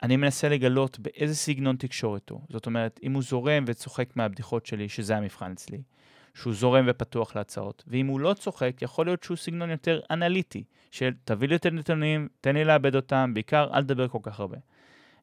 אני 0.03 0.17
מנסה 0.17 0.49
לגלות 0.49 0.99
באיזה 0.99 1.35
סגנון 1.35 1.77
תקשורת 1.77 2.31
הוא. 2.31 2.41
זאת 2.49 2.67
אומרת, 2.67 3.01
אם 3.03 3.13
הוא 3.13 3.23
זורם 3.23 3.65
וצוחק 3.67 4.17
מהבדיחות 4.17 4.67
שלי, 4.67 4.89
שזה 4.89 5.17
המבחן 5.17 5.53
אצלי, 5.53 5.83
שהוא 6.35 6.55
זורם 6.55 6.85
ופתוח 6.89 7.37
להצעות, 7.37 7.85
ואם 7.87 8.07
הוא 8.07 8.21
לא 8.21 8.35
צוחק, 8.35 8.83
יכול 8.83 9.07
להיות 9.07 9.23
שהוא 9.23 9.37
סגנון 9.37 9.71
יותר 9.71 10.01
אנליטי, 10.11 10.65
של 10.91 11.11
תביא 11.25 11.49
לי 11.49 11.55
יותר 11.55 11.71
נתונים, 11.71 12.29
תן 12.41 12.55
לי 12.55 12.65
לאבד 12.65 12.97
אותם, 12.97 13.31
בעיקר 13.35 13.69
אל 13.75 13.83
תדבר 13.83 14.09
כל 14.09 14.19
כך 14.23 14.41
הרבה. 14.41 14.59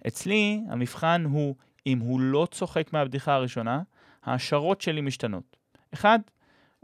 אצלי, 0.07 0.61
המבחן 0.69 1.25
הוא, 1.31 1.55
אם 1.87 1.99
הוא 1.99 2.19
לא 2.19 2.47
צוחק 2.51 2.93
מהבדיחה 2.93 3.33
הראשונה, 3.33 3.81
ההשערות 4.23 4.81
שלי 4.81 5.01
משתנות. 5.01 5.57
אחד, 5.93 6.19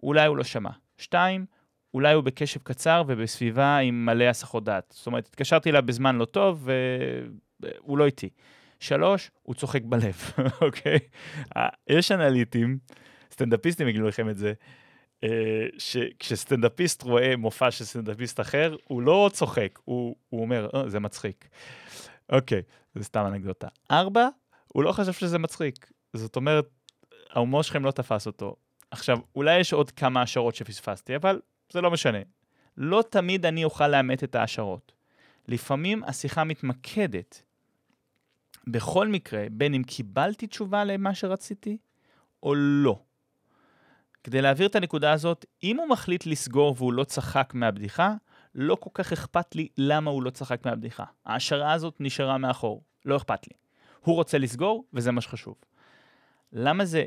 אולי 0.04 0.26
הוא 0.26 0.38
לא 0.38 0.44
שמע. 0.44 0.70
שתיים, 0.98 1.46
אולי 1.94 2.14
הוא 2.14 2.24
בקשב 2.24 2.60
קצר 2.64 3.04
ובסביבה 3.08 3.78
עם 3.78 4.06
מלא 4.06 4.24
הסחות 4.24 4.64
דעת. 4.64 4.94
זאת 4.98 5.08
אומרת, 5.08 5.28
התקשרתי 5.28 5.70
אליו 5.70 5.84
בזמן 5.86 6.16
לא 6.16 6.26
טוב 6.26 6.70
והוא 7.60 7.98
לא 7.98 8.06
איתי. 8.06 8.30
שלוש, 8.80 9.32
הוא 9.44 9.56
צוחק 9.56 9.82
בלב, 9.84 10.16
אוקיי? 10.62 11.00
יש 11.90 12.12
אנליטים, 12.12 12.78
סטנדאפיסטים 13.38 13.88
יגידו 13.88 14.08
לכם 14.08 14.30
את 14.30 14.38
זה, 14.38 14.54
אה, 15.24 15.68
שכשסטנדאפיסט 15.78 17.04
רואה 17.04 17.36
מופע 17.36 17.72
של 17.72 17.86
סטנדאפיסט 17.86 18.40
אחר, 18.40 18.76
הוא 18.88 19.02
לא 19.02 19.30
צוחק, 19.34 19.80
הוא, 19.84 20.16
הוא 20.30 20.42
אומר, 20.42 20.70
אה, 20.76 20.90
זה 20.90 21.00
מצחיק. 21.00 21.48
אוקיי, 22.30 22.62
זה 22.96 23.04
סתם 23.04 23.26
אנקדוטה. 23.26 23.68
ארבע, 23.92 24.28
הוא 24.68 24.84
לא 24.84 24.92
חשב 24.92 25.14
שזה 25.14 25.40
מצחיק. 25.40 25.92
זאת 26.14 26.36
אומרת, 26.36 26.66
ההומור 27.30 27.62
שלכם 27.64 27.86
לא 27.86 27.92
תפס 27.92 28.28
אותו. 28.28 28.56
עכשיו, 28.92 29.18
אולי 29.36 29.60
יש 29.60 29.74
עוד 29.74 29.92
כמה 29.92 30.22
השערות 30.22 30.56
שפספסתי, 30.56 31.16
אבל 31.16 31.40
זה 31.74 31.82
לא 31.82 31.92
משנה. 31.92 32.20
לא 32.78 33.04
תמיד 33.10 33.46
אני 33.46 33.64
אוכל 33.64 33.88
לאמת 33.88 34.24
את 34.24 34.36
ההשערות. 34.36 34.92
לפעמים 35.48 36.04
השיחה 36.04 36.44
מתמקדת. 36.44 37.44
בכל 38.68 39.08
מקרה, 39.08 39.46
בין 39.52 39.74
אם 39.74 39.84
קיבלתי 39.84 40.48
תשובה 40.48 40.84
למה 40.84 41.16
שרציתי 41.16 41.78
או 42.44 42.56
לא. 42.56 43.00
כדי 44.24 44.42
להעביר 44.42 44.68
את 44.68 44.76
הנקודה 44.76 45.12
הזאת, 45.12 45.46
אם 45.64 45.78
הוא 45.78 45.90
מחליט 45.90 46.26
לסגור 46.26 46.76
והוא 46.78 46.94
לא 46.94 47.04
צחק 47.04 47.52
מהבדיחה, 47.54 48.14
לא 48.56 48.76
כל 48.76 48.90
כך 48.94 49.14
אכפת 49.14 49.56
לי 49.56 49.68
למה 49.78 50.12
הוא 50.12 50.24
לא 50.24 50.30
צחק 50.30 50.66
מהבדיחה. 50.66 51.04
ההשערה 51.26 51.74
הזאת 51.74 51.96
נשארה 52.00 52.38
מאחור, 52.38 52.84
לא 53.06 53.18
אכפת 53.18 53.48
לי. 53.48 53.54
הוא 54.02 54.16
רוצה 54.16 54.38
לסגור, 54.38 54.86
וזה 54.94 55.12
מה 55.12 55.22
שחשוב. 55.22 55.56
למה 56.54 56.86
זה 56.86 57.06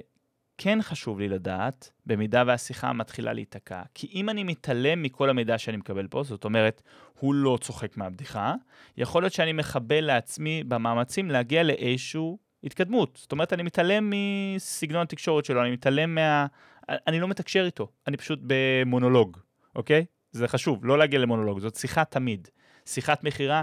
כן 0.58 0.82
חשוב 0.82 1.20
לי 1.20 1.28
לדעת, 1.28 1.90
במידה 2.06 2.42
והשיחה 2.46 2.92
מתחילה 2.92 3.32
להיתקע? 3.32 3.82
כי 3.94 4.10
אם 4.14 4.28
אני 4.28 4.44
מתעלם 4.44 5.02
מכל 5.02 5.30
המידע 5.30 5.58
שאני 5.58 5.76
מקבל 5.76 6.06
פה, 6.06 6.22
זאת 6.22 6.44
אומרת, 6.44 6.82
הוא 7.18 7.34
לא 7.34 7.58
צוחק 7.60 7.96
מהבדיחה, 7.96 8.54
יכול 8.96 9.22
להיות 9.22 9.32
שאני 9.32 9.52
מחבל 9.52 10.00
לעצמי 10.00 10.64
במאמצים 10.64 11.30
להגיע 11.30 11.62
לאיזשהו 11.62 12.38
התקדמות. 12.64 13.18
זאת 13.22 13.32
אומרת, 13.32 13.52
אני 13.52 13.62
מתעלם 13.62 14.12
מסגנון 14.12 15.02
התקשורת 15.02 15.44
שלו, 15.44 15.62
אני 15.62 15.70
מתעלם 15.70 16.14
מה... 16.14 16.46
אני 16.90 17.20
לא 17.20 17.28
מתקשר 17.28 17.64
איתו, 17.64 17.88
אני 18.06 18.16
פשוט 18.16 18.38
במונולוג, 18.42 19.38
אוקיי? 19.76 20.06
זה 20.32 20.48
חשוב, 20.48 20.84
לא 20.84 20.98
להגיע 20.98 21.18
למונולוג, 21.18 21.58
זאת 21.58 21.74
שיחה 21.76 22.04
תמיד. 22.04 22.48
שיחת 22.86 23.24
מכירה, 23.24 23.62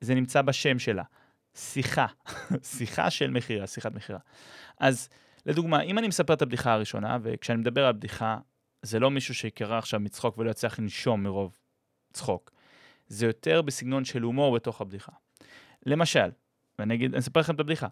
זה 0.00 0.14
נמצא 0.14 0.42
בשם 0.42 0.78
שלה. 0.78 1.02
שיחה, 1.54 2.06
שיחה 2.76 3.10
של 3.10 3.30
מכירה, 3.30 3.66
שיחת 3.66 3.92
מכירה. 3.92 4.18
אז 4.80 5.08
לדוגמה, 5.46 5.80
אם 5.80 5.98
אני 5.98 6.08
מספר 6.08 6.34
את 6.34 6.42
הבדיחה 6.42 6.72
הראשונה, 6.72 7.18
וכשאני 7.22 7.58
מדבר 7.58 7.86
על 7.86 7.92
בדיחה, 7.92 8.38
זה 8.82 8.98
לא 8.98 9.10
מישהו 9.10 9.34
שיקרא 9.34 9.78
עכשיו 9.78 10.00
מצחוק 10.00 10.38
ולא 10.38 10.50
יצליח 10.50 10.78
לנשום 10.78 11.22
מרוב 11.22 11.58
צחוק. 12.12 12.50
זה 13.06 13.26
יותר 13.26 13.62
בסגנון 13.62 14.04
של 14.04 14.22
הומור 14.22 14.54
בתוך 14.54 14.80
הבדיחה. 14.80 15.12
למשל, 15.86 16.30
ואני 16.78 16.94
אגיד, 16.94 17.12
אני 17.12 17.20
אספר 17.20 17.40
לכם 17.40 17.54
את 17.54 17.60
הבדיחה. 17.60 17.86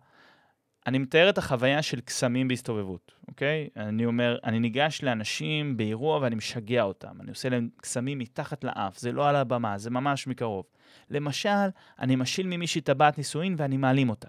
אני 0.87 0.99
מתאר 0.99 1.31
את 1.31 1.39
החוויה 1.39 1.83
של 1.83 2.01
קסמים 2.01 2.49
בהסתובבות, 2.49 3.13
אוקיי? 3.29 3.69
אני 3.77 4.07
אומר, 4.07 4.39
אני 4.45 4.61
ניגש 4.61 5.03
לאנשים 5.03 5.77
באירוע 5.77 6.19
ואני 6.19 6.35
משגע 6.35 6.83
אותם. 6.83 7.21
אני 7.21 7.31
עושה 7.31 7.49
להם 7.49 7.69
קסמים 7.77 8.19
מתחת 8.19 8.65
לאף, 8.65 8.99
זה 8.99 9.13
לא 9.13 9.29
על 9.29 9.37
הבמה, 9.37 9.79
זה 9.79 9.91
ממש 9.91 10.27
מקרוב. 10.27 10.65
למשל, 11.11 11.69
אני 11.99 12.17
משיל 12.17 12.47
ממישהי 12.47 12.81
טבעת 12.81 13.19
נישואין 13.19 13.55
ואני 13.59 13.77
מעלים 13.77 14.11
אותה. 14.11 14.29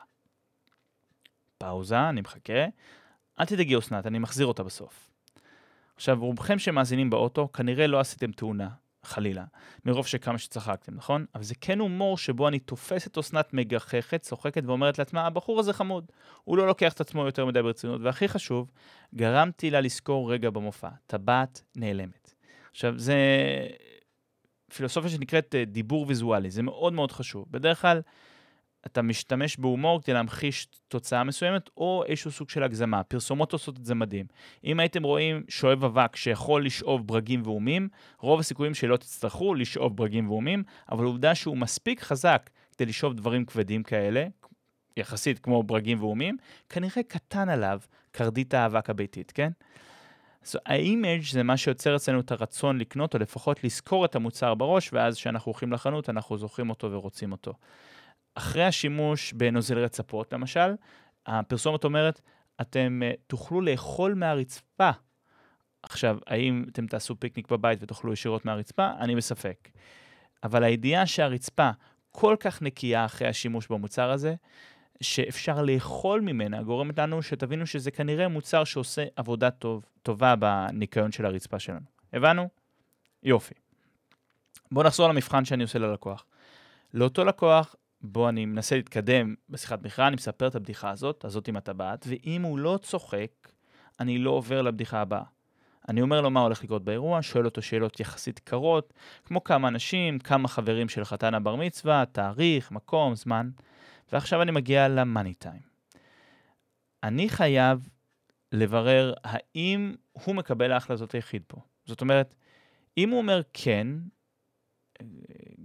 פאוזה, 1.58 2.10
אני 2.10 2.22
מחכה. 2.22 2.66
אל 3.40 3.46
תדאגי 3.46 3.78
אסנת, 3.78 4.06
אני 4.08 4.20
מחזיר 4.20 4.46
אותה 4.46 4.64
בסוף. 4.64 5.10
עכשיו, 5.96 6.18
רובכם 6.20 6.60
שמאזינים 6.60 7.10
באוטו, 7.10 7.52
כנראה 7.52 7.88
לא 7.88 8.00
עשיתם 8.00 8.32
תאונה. 8.32 8.70
חלילה, 9.08 9.44
מרוב 9.86 10.08
שכמה 10.08 10.38
שצחקתם, 10.38 10.96
נכון? 10.96 11.26
אבל 11.36 11.44
זה 11.44 11.56
כן 11.62 11.80
הומור 11.80 12.18
שבו 12.18 12.48
אני 12.48 12.60
תופס 12.60 13.08
את 13.08 13.18
אסנת 13.18 13.54
מגחכת, 13.54 14.22
צוחקת 14.22 14.64
ואומרת 14.66 15.00
לעצמה, 15.00 15.26
הבחור 15.28 15.60
הזה 15.60 15.74
חמוד, 15.74 16.06
הוא 16.44 16.58
לא 16.58 16.68
לוקח 16.68 16.94
את 16.94 17.02
עצמו 17.02 17.26
יותר 17.26 17.46
מדי 17.46 17.62
ברצינות, 17.62 18.02
והכי 18.04 18.28
חשוב, 18.28 18.72
גרמתי 19.16 19.70
לה 19.70 19.82
לזכור 19.82 20.34
רגע 20.34 20.50
במופע, 20.50 20.90
טבעת 21.08 21.64
נעלמת. 21.76 22.34
עכשיו, 22.72 23.00
זה 23.00 23.16
פילוסופיה 24.76 25.10
שנקראת 25.10 25.56
אה, 25.56 25.66
דיבור 25.66 26.06
ויזואלי, 26.08 26.52
זה 26.52 26.64
מאוד 26.64 26.94
מאוד 26.94 27.12
חשוב. 27.12 27.46
בדרך 27.52 27.82
כלל, 27.82 28.02
אתה 28.86 29.02
משתמש 29.02 29.58
בהומור 29.58 30.02
כדי 30.02 30.14
להמחיש 30.14 30.68
תוצאה 30.88 31.24
מסוימת, 31.24 31.70
או 31.78 32.04
איזשהו 32.08 32.32
סוג 32.32 32.50
של 32.50 32.64
הגזמה. 32.64 33.04
פרסומות 33.04 33.54
עושות 33.54 33.78
את 33.78 33.86
זה 33.86 33.96
מדהים. 33.96 34.26
אם 34.64 34.80
הייתם 34.80 35.04
רואים 35.04 35.44
שואב 35.50 35.84
אבק 35.84 36.16
שיכול 36.16 36.66
לשאוב 36.66 37.08
ברגים 37.08 37.42
ואומים, 37.46 37.90
רוב 38.20 38.40
הסיכויים 38.40 38.74
שלא 38.74 38.98
תצטרכו 38.98 39.54
לשאוב 39.54 39.98
ברגים 39.98 40.30
ואומים, 40.30 40.64
אבל 40.92 41.06
עובדה 41.06 41.36
שהוא 41.36 41.58
מספיק 41.58 42.02
חזק 42.02 42.50
כדי 42.72 42.86
לשאוב 42.86 43.14
דברים 43.14 43.46
כבדים 43.46 43.84
כאלה, 43.84 44.26
יחסית 44.98 45.40
כמו 45.40 45.64
ברגים 45.64 46.00
ואומים, 46.00 46.38
כנראה 46.70 47.04
קטן 47.08 47.50
עליו 47.50 47.80
קרדית 48.12 48.54
האבק 48.54 48.90
הביתית, 48.90 49.32
כן? 49.32 49.52
אז 50.44 50.56
so, 50.56 50.60
ה 50.66 50.75
image 50.75 51.22
זה 51.32 51.44
מה 51.44 51.58
שיוצר 51.58 51.96
אצלנו 51.96 52.20
את 52.20 52.32
הרצון 52.32 52.78
לקנות, 52.78 53.14
או 53.14 53.20
לפחות 53.20 53.64
לזכור 53.64 54.06
את 54.06 54.16
המוצר 54.16 54.56
בראש, 54.56 54.94
ואז 54.94 55.16
כשאנחנו 55.16 55.52
הולכים 55.52 55.74
לחנות, 55.74 56.10
אנחנו 56.10 56.38
זוכרים 56.38 56.70
אותו 56.70 56.92
ורוצים 56.92 57.32
אותו. 57.32 57.54
אחרי 58.38 58.64
השימוש 58.64 59.34
בנוזל 59.34 59.78
רצפות, 59.78 60.34
למשל, 60.34 60.76
הפרסומת 61.26 61.84
אומרת, 61.84 62.22
אתם 62.62 63.02
uh, 63.04 63.18
תוכלו 63.28 63.62
לאכול 63.62 64.14
מהרצפה. 64.14 64.90
עכשיו, 65.84 66.18
האם 66.28 66.66
אתם 66.72 66.88
תעשו 66.88 67.20
פיקניק 67.20 67.52
בבית 67.52 67.80
ותאכלו 67.84 68.14
ישירות 68.14 68.46
מהרצפה? 68.46 68.92
אני 69.00 69.16
בספק. 69.16 69.70
אבל 70.44 70.64
הידיעה 70.64 71.06
שהרצפה 71.06 71.70
כל 72.12 72.36
כך 72.40 72.62
נקייה 72.62 73.06
אחרי 73.06 73.28
השימוש 73.28 73.68
במוצר 73.68 74.12
הזה, 74.12 74.36
שאפשר 75.02 75.62
לאכול 75.62 76.22
ממנה, 76.22 76.64
גורמת 76.64 77.00
לנו 77.00 77.22
שתבינו 77.22 77.68
שזה 77.68 77.92
כנראה 77.92 78.28
מוצר 78.28 78.64
שעושה 78.64 79.06
עבודה 79.16 79.52
טוב, 79.52 79.86
טובה 80.04 80.36
בניקיון 80.36 81.12
של 81.12 81.26
הרצפה 81.26 81.60
שלנו. 81.60 81.86
הבנו? 82.14 82.50
יופי. 83.24 83.54
בואו 84.72 84.88
נחזור 84.88 85.10
למבחן 85.10 85.46
שאני 85.46 85.64
עושה 85.64 85.80
ללקוח. 85.80 86.26
לאותו 86.94 87.26
לקוח, 87.26 87.76
בו 88.12 88.30
אני 88.30 88.46
מנסה 88.46 88.76
להתקדם 88.76 89.36
בשיחת 89.50 89.84
מכירה, 89.84 90.08
אני 90.08 90.16
מספר 90.16 90.48
את 90.48 90.56
הבדיחה 90.56 90.90
הזאת, 90.90 91.26
הזאת 91.26 91.48
עם 91.48 91.56
הטבעת, 91.56 92.06
ואם 92.08 92.42
הוא 92.42 92.60
לא 92.60 92.80
צוחק, 92.82 93.32
אני 94.00 94.18
לא 94.18 94.32
עובר 94.32 94.62
לבדיחה 94.62 95.02
הבאה. 95.02 95.24
אני 95.90 96.02
אומר 96.02 96.22
לו 96.22 96.30
מה 96.30 96.40
הולך 96.40 96.64
לקרות 96.64 96.84
באירוע, 96.84 97.22
שואל 97.22 97.46
אותו 97.46 97.62
שאלות 97.62 98.00
יחסית 98.00 98.40
קרות, 98.40 98.94
כמו 99.26 99.44
כמה 99.44 99.68
אנשים, 99.68 100.20
כמה 100.20 100.48
חברים 100.48 100.90
של 100.90 101.04
חתן 101.04 101.34
הבר 101.34 101.56
מצווה, 101.56 102.04
תאריך, 102.12 102.72
מקום, 102.72 103.16
זמן, 103.16 103.50
ועכשיו 104.12 104.42
אני 104.42 104.52
מגיע 104.52 104.88
למאני 104.88 105.34
טיים. 105.34 105.62
אני 107.04 107.30
חייב 107.30 107.90
לברר 108.52 109.14
האם 109.24 109.96
הוא 110.12 110.36
מקבל 110.36 110.72
ההחלטות 110.72 111.12
היחיד 111.12 111.44
פה. 111.48 111.58
זאת 111.86 112.02
אומרת, 112.02 112.36
אם 112.98 113.10
הוא 113.10 113.18
אומר 113.18 113.42
כן, 113.54 113.88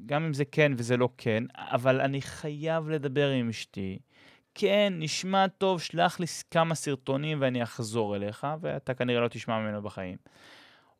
גם 0.06 0.24
אם 0.24 0.34
זה 0.34 0.44
כן 0.44 0.72
וזה 0.76 0.96
לא 0.96 1.08
כן, 1.18 1.44
אבל 1.56 2.00
אני 2.00 2.22
חייב 2.22 2.88
לדבר 2.88 3.30
עם 3.30 3.48
אשתי, 3.48 3.98
כן, 4.54 4.92
נשמע 4.96 5.48
טוב, 5.48 5.80
שלח 5.80 6.20
לי 6.20 6.26
כמה 6.50 6.74
סרטונים 6.74 7.38
ואני 7.40 7.62
אחזור 7.62 8.16
אליך, 8.16 8.46
ואתה 8.60 8.94
כנראה 8.94 9.20
לא 9.20 9.28
תשמע 9.28 9.58
ממנו 9.58 9.82
בחיים. 9.82 10.16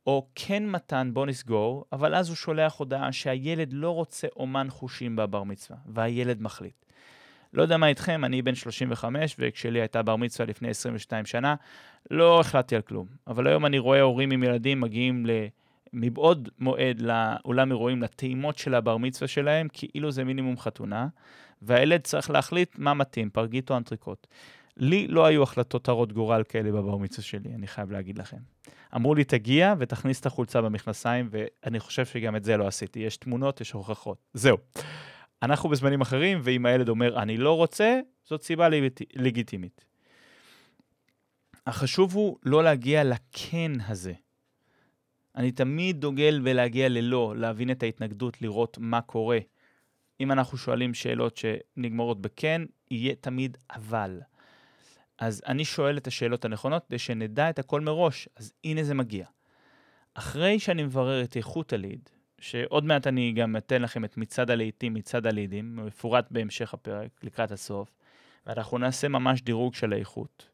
או 0.07 0.27
כן 0.35 0.71
מתן, 0.71 1.11
בוא 1.13 1.27
נסגור, 1.27 1.85
אבל 1.93 2.15
אז 2.15 2.29
הוא 2.29 2.37
שולח 2.37 2.75
הודעה 2.75 3.13
שהילד 3.13 3.73
לא 3.73 3.91
רוצה 3.91 4.29
אומן 4.37 4.67
חושים 4.71 5.17
בבר 5.17 5.43
מצווה, 5.43 5.79
והילד 5.87 6.43
מחליט. 6.43 6.75
לא 7.53 7.63
יודע 7.63 7.77
מה 7.77 7.89
איתכם, 7.89 8.25
אני 8.25 8.43
בן 8.43 8.55
35, 8.55 9.37
וכשלי 9.39 9.81
הייתה 9.81 10.03
בר 10.03 10.17
מצווה 10.17 10.47
לפני 10.47 10.69
22 10.69 11.27
שנה, 11.27 11.55
לא 12.11 12.41
החלטתי 12.41 12.77
על 12.77 12.83
כלום. 12.83 13.07
אבל 13.27 13.47
היום 13.47 13.67
אני 13.67 13.79
רואה 13.79 14.01
הורים 14.01 14.31
עם 14.31 14.43
ילדים 14.43 14.81
מגיעים 14.81 15.27
ל... 15.27 15.31
מבעוד 15.93 16.49
מועד 16.59 17.01
לאולם 17.01 17.71
אירועים, 17.71 18.03
לטעימות 18.03 18.59
של 18.59 18.75
הבר 18.75 18.97
מצווה 18.97 19.29
שלהם, 19.29 19.69
כאילו 19.73 20.11
זה 20.11 20.25
מינימום 20.25 20.59
חתונה, 20.59 21.09
והילד 21.63 22.01
צריך 22.01 22.31
להחליט 22.31 22.79
מה 22.79 22.95
מתאים, 22.95 23.31
פרגית 23.31 23.71
או 23.71 23.77
אנטריקוט. 23.77 24.27
לי 24.77 25.09
לא 25.09 25.27
היו 25.27 25.43
החלטות 25.43 25.89
הרות 25.89 26.13
גורל 26.13 26.43
כאלה 26.49 26.73
בבר 26.73 26.97
מצווה 26.97 27.23
שלי, 27.23 27.55
אני 27.55 27.67
חייב 27.67 27.91
להגיד 27.91 28.19
לכם. 28.19 28.37
אמרו 28.97 29.15
לי, 29.15 29.25
תגיע 29.25 29.75
ותכניס 29.79 30.21
את 30.21 30.27
החולצה 30.27 30.63
במכנסיים, 30.63 31.29
ואני 31.31 31.81
חושב 31.81 32.07
שגם 32.07 32.37
את 32.37 32.45
זה 32.45 32.57
לא 32.57 32.67
עשיתי. 32.67 33.01
יש 33.01 33.17
תמונות, 33.17 33.61
יש 33.61 33.73
הוכחות. 33.73 34.19
זהו. 34.35 34.57
אנחנו 35.43 35.69
בזמנים 35.69 36.01
אחרים, 36.01 36.39
ואם 36.43 36.67
הילד 36.67 36.89
אומר, 36.89 37.23
אני 37.23 37.37
לא 37.37 37.57
רוצה, 37.57 38.01
זאת 38.25 38.43
סיבה 38.43 38.69
לגיטימית. 39.17 39.85
החשוב 41.67 42.15
הוא 42.15 42.37
לא 42.43 42.65
להגיע 42.65 43.05
לכן 43.05 43.73
הזה. 43.87 44.13
אני 45.37 45.53
תמיד 45.53 46.01
דוגל 46.01 46.41
בלהגיע 46.45 46.89
ללא, 46.89 47.35
להבין 47.37 47.71
את 47.71 47.83
ההתנגדות, 47.83 48.43
לראות 48.43 48.79
מה 48.81 49.01
קורה. 49.01 49.39
אם 50.21 50.33
אנחנו 50.33 50.59
שואלים 50.59 50.95
שאלות 50.95 51.37
שנגמרות 51.37 52.21
בכן, 52.21 52.63
יהיה 52.91 53.15
תמיד 53.15 53.57
אבל. 53.71 54.21
אז 55.19 55.43
אני 55.47 55.65
שואל 55.65 55.97
את 55.97 56.07
השאלות 56.07 56.45
הנכונות 56.45 56.85
כדי 56.89 56.99
שנדע 56.99 57.51
את 57.51 57.59
הכל 57.59 57.81
מראש, 57.81 58.29
אז 58.37 58.53
הנה 58.65 58.85
זה 58.85 58.95
מגיע. 58.95 59.27
אחרי 60.15 60.59
שאני 60.59 60.83
מברר 60.83 61.23
את 61.25 61.37
איכות 61.37 61.73
הליד, 61.73 62.09
שעוד 62.39 62.85
מעט 62.85 63.07
אני 63.07 63.33
גם 63.33 63.57
אתן 63.57 63.83
לכם 63.83 64.05
את 64.05 64.17
מצעד 64.17 64.51
הלעיתים, 64.51 64.95
מצעד 64.95 65.27
הלידים, 65.27 65.77
מפורט 65.77 66.27
בהמשך 66.31 66.75
הפרק, 66.75 67.11
לקראת 67.23 67.51
הסוף, 67.51 67.89
ואנחנו 68.47 68.79
נעשה 68.79 69.09
ממש 69.09 69.43
דירוג 69.43 69.75
של 69.75 69.93
האיכות. 69.93 70.52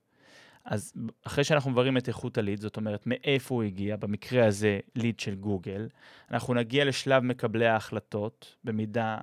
אז 0.68 0.92
אחרי 1.26 1.44
שאנחנו 1.44 1.70
מבררים 1.70 1.96
את 1.96 2.08
איכות 2.08 2.38
הליד, 2.38 2.60
זאת 2.60 2.76
אומרת, 2.76 3.02
מאיפה 3.06 3.54
הוא 3.54 3.62
הגיע, 3.62 3.96
במקרה 3.96 4.46
הזה 4.46 4.78
ליד 4.94 5.20
של 5.20 5.34
גוגל, 5.34 5.88
אנחנו 6.30 6.54
נגיע 6.54 6.84
לשלב 6.84 7.22
מקבלי 7.22 7.66
ההחלטות, 7.66 8.56
במידה, 8.64 9.18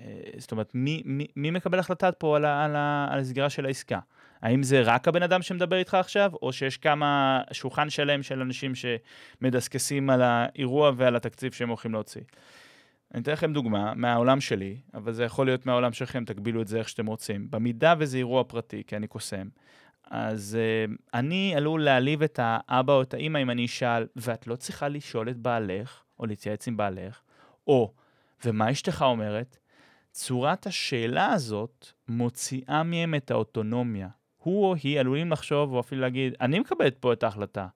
אה, 0.00 0.04
זאת 0.38 0.52
אומרת, 0.52 0.70
מי, 0.74 1.02
מי, 1.04 1.26
מי 1.36 1.50
מקבל 1.50 1.78
החלטה 1.78 2.12
פה 2.12 2.36
על, 2.36 2.44
על, 2.44 2.76
על 3.10 3.18
הסגירה 3.18 3.50
של 3.50 3.66
העסקה? 3.66 3.98
האם 4.42 4.62
זה 4.62 4.80
רק 4.80 5.08
הבן 5.08 5.22
אדם 5.22 5.42
שמדבר 5.42 5.76
איתך 5.76 5.94
עכשיו, 5.94 6.32
או 6.42 6.52
שיש 6.52 6.76
כמה, 6.76 7.40
שולחן 7.52 7.90
שלם 7.90 8.22
של 8.22 8.40
אנשים 8.40 8.72
שמדסקסים 8.74 10.10
על 10.10 10.22
האירוע 10.22 10.92
ועל 10.96 11.16
התקציב 11.16 11.52
שהם 11.52 11.68
הולכים 11.68 11.92
להוציא? 11.92 12.22
אני 13.14 13.22
אתן 13.22 13.32
לכם 13.32 13.52
דוגמה 13.52 13.94
מהעולם 13.94 14.40
שלי, 14.40 14.76
אבל 14.94 15.12
זה 15.12 15.24
יכול 15.24 15.46
להיות 15.46 15.66
מהעולם 15.66 15.92
שלכם, 15.92 16.24
תגבילו 16.24 16.62
את 16.62 16.68
זה 16.68 16.78
איך 16.78 16.88
שאתם 16.88 17.06
רוצים. 17.06 17.50
במידה 17.50 17.94
וזה 17.98 18.16
אירוע 18.18 18.44
פרטי, 18.44 18.82
כי 18.86 18.96
אני 18.96 19.06
קוסם, 19.06 19.48
אז 20.10 20.58
uh, 20.58 20.92
אני 21.14 21.54
עלול 21.56 21.84
להעליב 21.84 22.22
את 22.22 22.40
האבא 22.42 22.92
או 22.92 23.02
את 23.02 23.14
האימא 23.14 23.38
אם 23.38 23.50
אני 23.50 23.64
אשאל, 23.64 24.06
ואת 24.16 24.46
לא 24.46 24.56
צריכה 24.56 24.88
לשאול 24.88 25.30
את 25.30 25.36
בעלך, 25.36 26.02
או 26.18 26.26
להתייעץ 26.26 26.68
עם 26.68 26.76
בעלך, 26.76 27.20
או, 27.66 27.92
ומה 28.44 28.70
אשתך 28.70 29.04
אומרת? 29.06 29.58
צורת 30.10 30.66
השאלה 30.66 31.32
הזאת 31.32 31.86
מוציאה 32.08 32.82
מהם 32.82 33.14
את 33.14 33.30
האוטונומיה. 33.30 34.08
הוא 34.36 34.66
או 34.66 34.74
היא 34.74 35.00
עלולים 35.00 35.30
לחשוב, 35.30 35.72
או 35.72 35.80
אפילו 35.80 36.00
להגיד, 36.00 36.34
אני 36.40 36.58
מקבלת 36.58 36.96
פה 37.00 37.12
את 37.12 37.22
ההחלטה. 37.22 37.66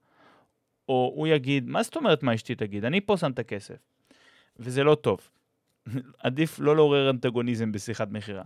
או 0.89 1.13
הוא 1.15 1.27
יגיד, 1.27 1.67
מה 1.67 1.83
זאת 1.83 1.95
אומרת 1.95 2.23
מה 2.23 2.35
אשתי 2.35 2.55
תגיד? 2.55 2.85
אני 2.85 3.01
פה 3.01 3.17
שם 3.17 3.31
את 3.31 3.39
הכסף. 3.39 3.75
וזה 4.59 4.83
לא 4.83 4.95
טוב. 4.95 5.29
עדיף 6.19 6.59
לא 6.59 6.75
לעורר 6.75 7.09
אנטגוניזם 7.09 7.71
בשיחת 7.71 8.07
מכירה. 8.11 8.43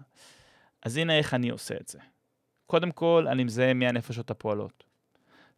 אז 0.84 0.98
הנה 0.98 1.18
איך 1.18 1.34
אני 1.34 1.50
עושה 1.50 1.76
את 1.82 1.88
זה. 1.88 2.00
קודם 2.68 2.92
כל, 2.92 3.26
אני 3.32 3.44
מזהה 3.44 3.74
מי 3.74 3.88
הנפשות 3.88 4.32
הפועלות. 4.32 4.84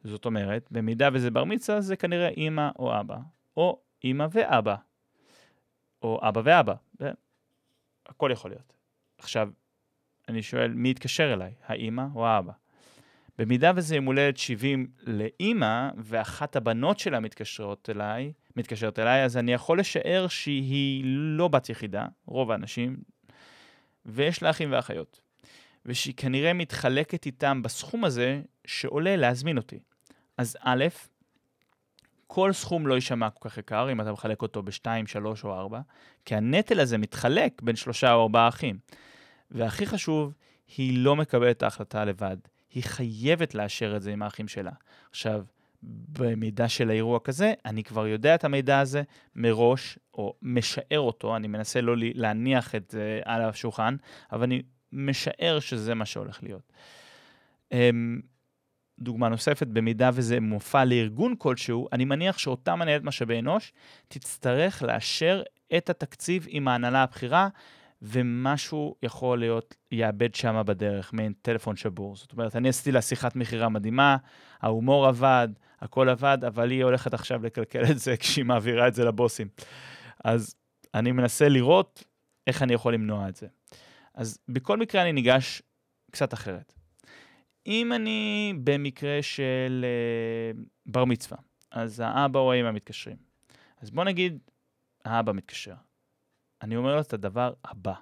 זאת 0.04 0.26
אומרת, 0.26 0.68
במידה 0.72 1.10
וזה 1.14 1.32
בר 1.32 1.44
מצווה, 1.44 1.82
זה 1.82 1.96
כנראה 1.96 2.30
אימא 2.30 2.70
או 2.80 3.00
אבא, 3.00 3.18
או 3.58 3.80
אימא 4.04 4.28
ואבא, 4.32 4.76
או 6.02 6.20
אבא 6.22 6.42
ואבא, 6.44 6.74
הכל 8.06 8.30
יכול 8.34 8.52
להיות. 8.52 8.74
עכשיו, 9.18 9.50
אני 10.28 10.44
שואל, 10.44 10.74
מי 10.74 10.90
יתקשר 10.90 11.34
אליי, 11.34 11.54
האימא 11.66 12.06
או 12.16 12.28
האבא? 12.28 12.54
במידה 13.38 13.72
וזה 13.76 13.96
יום 13.96 14.06
הולדת 14.06 14.38
70 14.38 14.88
לאימא, 15.04 15.90
ואחת 15.98 16.56
הבנות 16.56 17.00
שלה 17.00 17.20
מתקשרות 17.20 17.90
אליי, 17.90 18.34
מתקשרת 18.56 19.00
אליי, 19.00 19.24
אז 19.24 19.38
אני 19.38 19.54
יכול 19.54 19.80
לשער 19.80 20.28
שהיא 20.28 21.04
לא 21.06 21.48
בת 21.48 21.70
יחידה, 21.70 22.06
רוב 22.26 22.52
האנשים, 22.52 22.98
ויש 24.06 24.44
לה 24.44 24.50
אחים 24.50 24.72
ואחיות. 24.72 25.22
ושהיא 25.90 26.14
כנראה 26.18 26.54
מתחלקת 26.54 27.26
איתם 27.26 27.62
בסכום 27.62 28.06
הזה 28.06 28.42
שעולה 28.66 29.16
להזמין 29.16 29.58
אותי. 29.58 29.80
אז 30.38 30.58
א', 30.62 30.86
כל 32.28 32.54
סכום 32.54 32.88
לא 32.88 32.94
יישמע 32.94 33.30
כל 33.30 33.50
כך 33.50 33.58
יקר 33.58 33.92
אם 33.92 34.02
אתה 34.02 34.12
מחלק 34.12 34.42
אותו 34.42 34.64
ב-2, 34.64 34.86
3 35.06 35.44
או 35.44 35.54
4, 35.54 35.82
כי 36.26 36.36
הנטל 36.36 36.80
הזה 36.80 36.98
מתחלק 36.98 37.62
בין 37.62 37.76
שלושה 37.76 38.14
או 38.14 38.22
ארבעה 38.22 38.48
אחים. 38.48 38.78
והכי 39.52 39.86
חשוב, 39.86 40.34
היא 40.78 40.98
לא 40.98 41.16
מקבלת 41.16 41.58
את 41.58 41.64
ההחלטה 41.64 42.06
לבד. 42.06 42.38
היא 42.74 42.84
חייבת 42.84 43.56
לאשר 43.56 43.96
את 43.96 44.02
זה 44.02 44.12
עם 44.12 44.22
האחים 44.22 44.48
שלה. 44.48 44.72
עכשיו, 45.10 45.44
במידע 45.84 46.68
של 46.68 46.90
האירוע 46.90 47.20
כזה, 47.20 47.54
אני 47.66 47.84
כבר 47.84 48.08
יודע 48.08 48.36
את 48.36 48.44
המידע 48.44 48.80
הזה 48.80 49.04
מראש, 49.36 50.00
או 50.14 50.34
משער 50.42 51.00
אותו, 51.00 51.36
אני 51.36 51.48
מנסה 51.48 51.82
לא 51.82 51.94
להניח 51.98 52.76
את 52.76 52.90
זה 52.90 53.22
על 53.26 53.42
השולחן, 53.42 53.96
אבל 54.32 54.44
אני 54.44 54.62
משער 54.92 55.60
שזה 55.60 55.96
מה 55.96 56.06
שהולך 56.06 56.44
להיות. 56.44 56.74
אמ, 57.72 58.22
דוגמה 59.00 59.30
נוספת, 59.30 59.68
במידה 59.68 60.10
וזה 60.14 60.40
מופע 60.40 60.86
לארגון 60.86 61.36
כלשהו, 61.38 61.88
אני 61.94 62.06
מניח 62.06 62.38
שאותה 62.38 62.76
מנהלת 62.76 63.04
משאבי 63.04 63.40
אנוש 63.40 63.74
תצטרך 64.08 64.84
לאשר 64.84 65.44
את 65.78 65.90
התקציב 65.90 66.46
עם 66.50 66.68
ההנהלה 66.68 67.04
הבכירה, 67.04 67.48
ומשהו 68.02 68.96
יכול 69.04 69.40
להיות, 69.40 69.76
יאבד 69.92 70.36
שם 70.36 70.62
בדרך, 70.66 71.14
מעין 71.14 71.34
טלפון 71.42 71.76
שבור. 71.76 72.16
זאת 72.16 72.32
אומרת, 72.32 72.56
אני 72.56 72.70
עשיתי 72.70 72.92
לה 72.92 73.02
שיחת 73.02 73.36
מכירה 73.36 73.70
מדהימה, 73.70 74.18
ההומור 74.62 75.08
עבד, 75.08 75.48
הכל 75.80 76.10
עבד, 76.10 76.38
אבל 76.48 76.72
היא 76.72 76.84
הולכת 76.84 77.14
עכשיו 77.14 77.44
לקלקל 77.44 77.84
את 77.92 78.00
זה 78.00 78.18
כשהיא 78.22 78.46
מעבירה 78.46 78.88
את 78.88 78.94
זה 78.94 79.06
לבוסים. 79.06 79.48
אז 80.24 80.56
אני 80.94 81.12
מנסה 81.12 81.50
לראות 81.50 82.04
איך 82.48 82.64
אני 82.64 82.74
יכול 82.74 82.94
למנוע 82.94 83.30
את 83.30 83.36
זה. 83.36 83.48
אז 84.20 84.40
בכל 84.48 84.78
מקרה 84.78 85.02
אני 85.02 85.14
ניגש 85.14 85.62
קצת 86.12 86.34
אחרת. 86.34 86.74
אם 87.68 87.94
אני 87.94 88.54
במקרה 88.64 89.22
של 89.22 89.86
uh, 89.86 90.60
בר 90.86 91.06
מצווה, 91.06 91.38
אז 91.72 92.00
האבא 92.00 92.40
או 92.40 92.54
האמא 92.54 92.72
מתקשרים. 92.72 93.18
אז 93.82 93.92
בוא 93.92 94.04
נגיד, 94.04 94.40
האבא 95.06 95.34
מתקשר. 95.34 95.76
אני 96.62 96.76
אומר 96.76 96.96
לו 96.96 97.02
את 97.02 97.14
הדבר 97.14 97.54
הבא. 97.66 97.94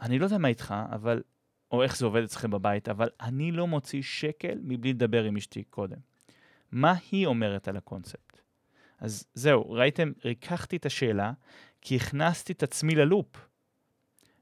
אני 0.00 0.18
לא 0.18 0.24
יודע 0.24 0.38
מה 0.38 0.48
איתך, 0.48 0.74
אבל, 0.92 1.22
או 1.70 1.82
איך 1.82 1.96
זה 1.96 2.04
עובד 2.04 2.22
אצלכם 2.22 2.50
בבית, 2.50 2.88
אבל 2.88 3.08
אני 3.20 3.52
לא 3.52 3.66
מוציא 3.66 4.02
שקל 4.02 4.58
מבלי 4.62 4.92
לדבר 4.92 5.24
עם 5.24 5.36
אשתי 5.36 5.64
קודם. 5.64 5.98
מה 6.72 6.94
היא 7.10 7.26
אומרת 7.26 7.68
על 7.68 7.76
הקונספט? 7.76 8.40
אז 8.98 9.26
זהו, 9.34 9.70
ראיתם, 9.70 10.12
ריככתי 10.24 10.76
את 10.76 10.86
השאלה, 10.86 11.32
כי 11.80 11.96
הכנסתי 11.96 12.52
את 12.52 12.62
עצמי 12.62 12.94
ללופ. 12.94 13.51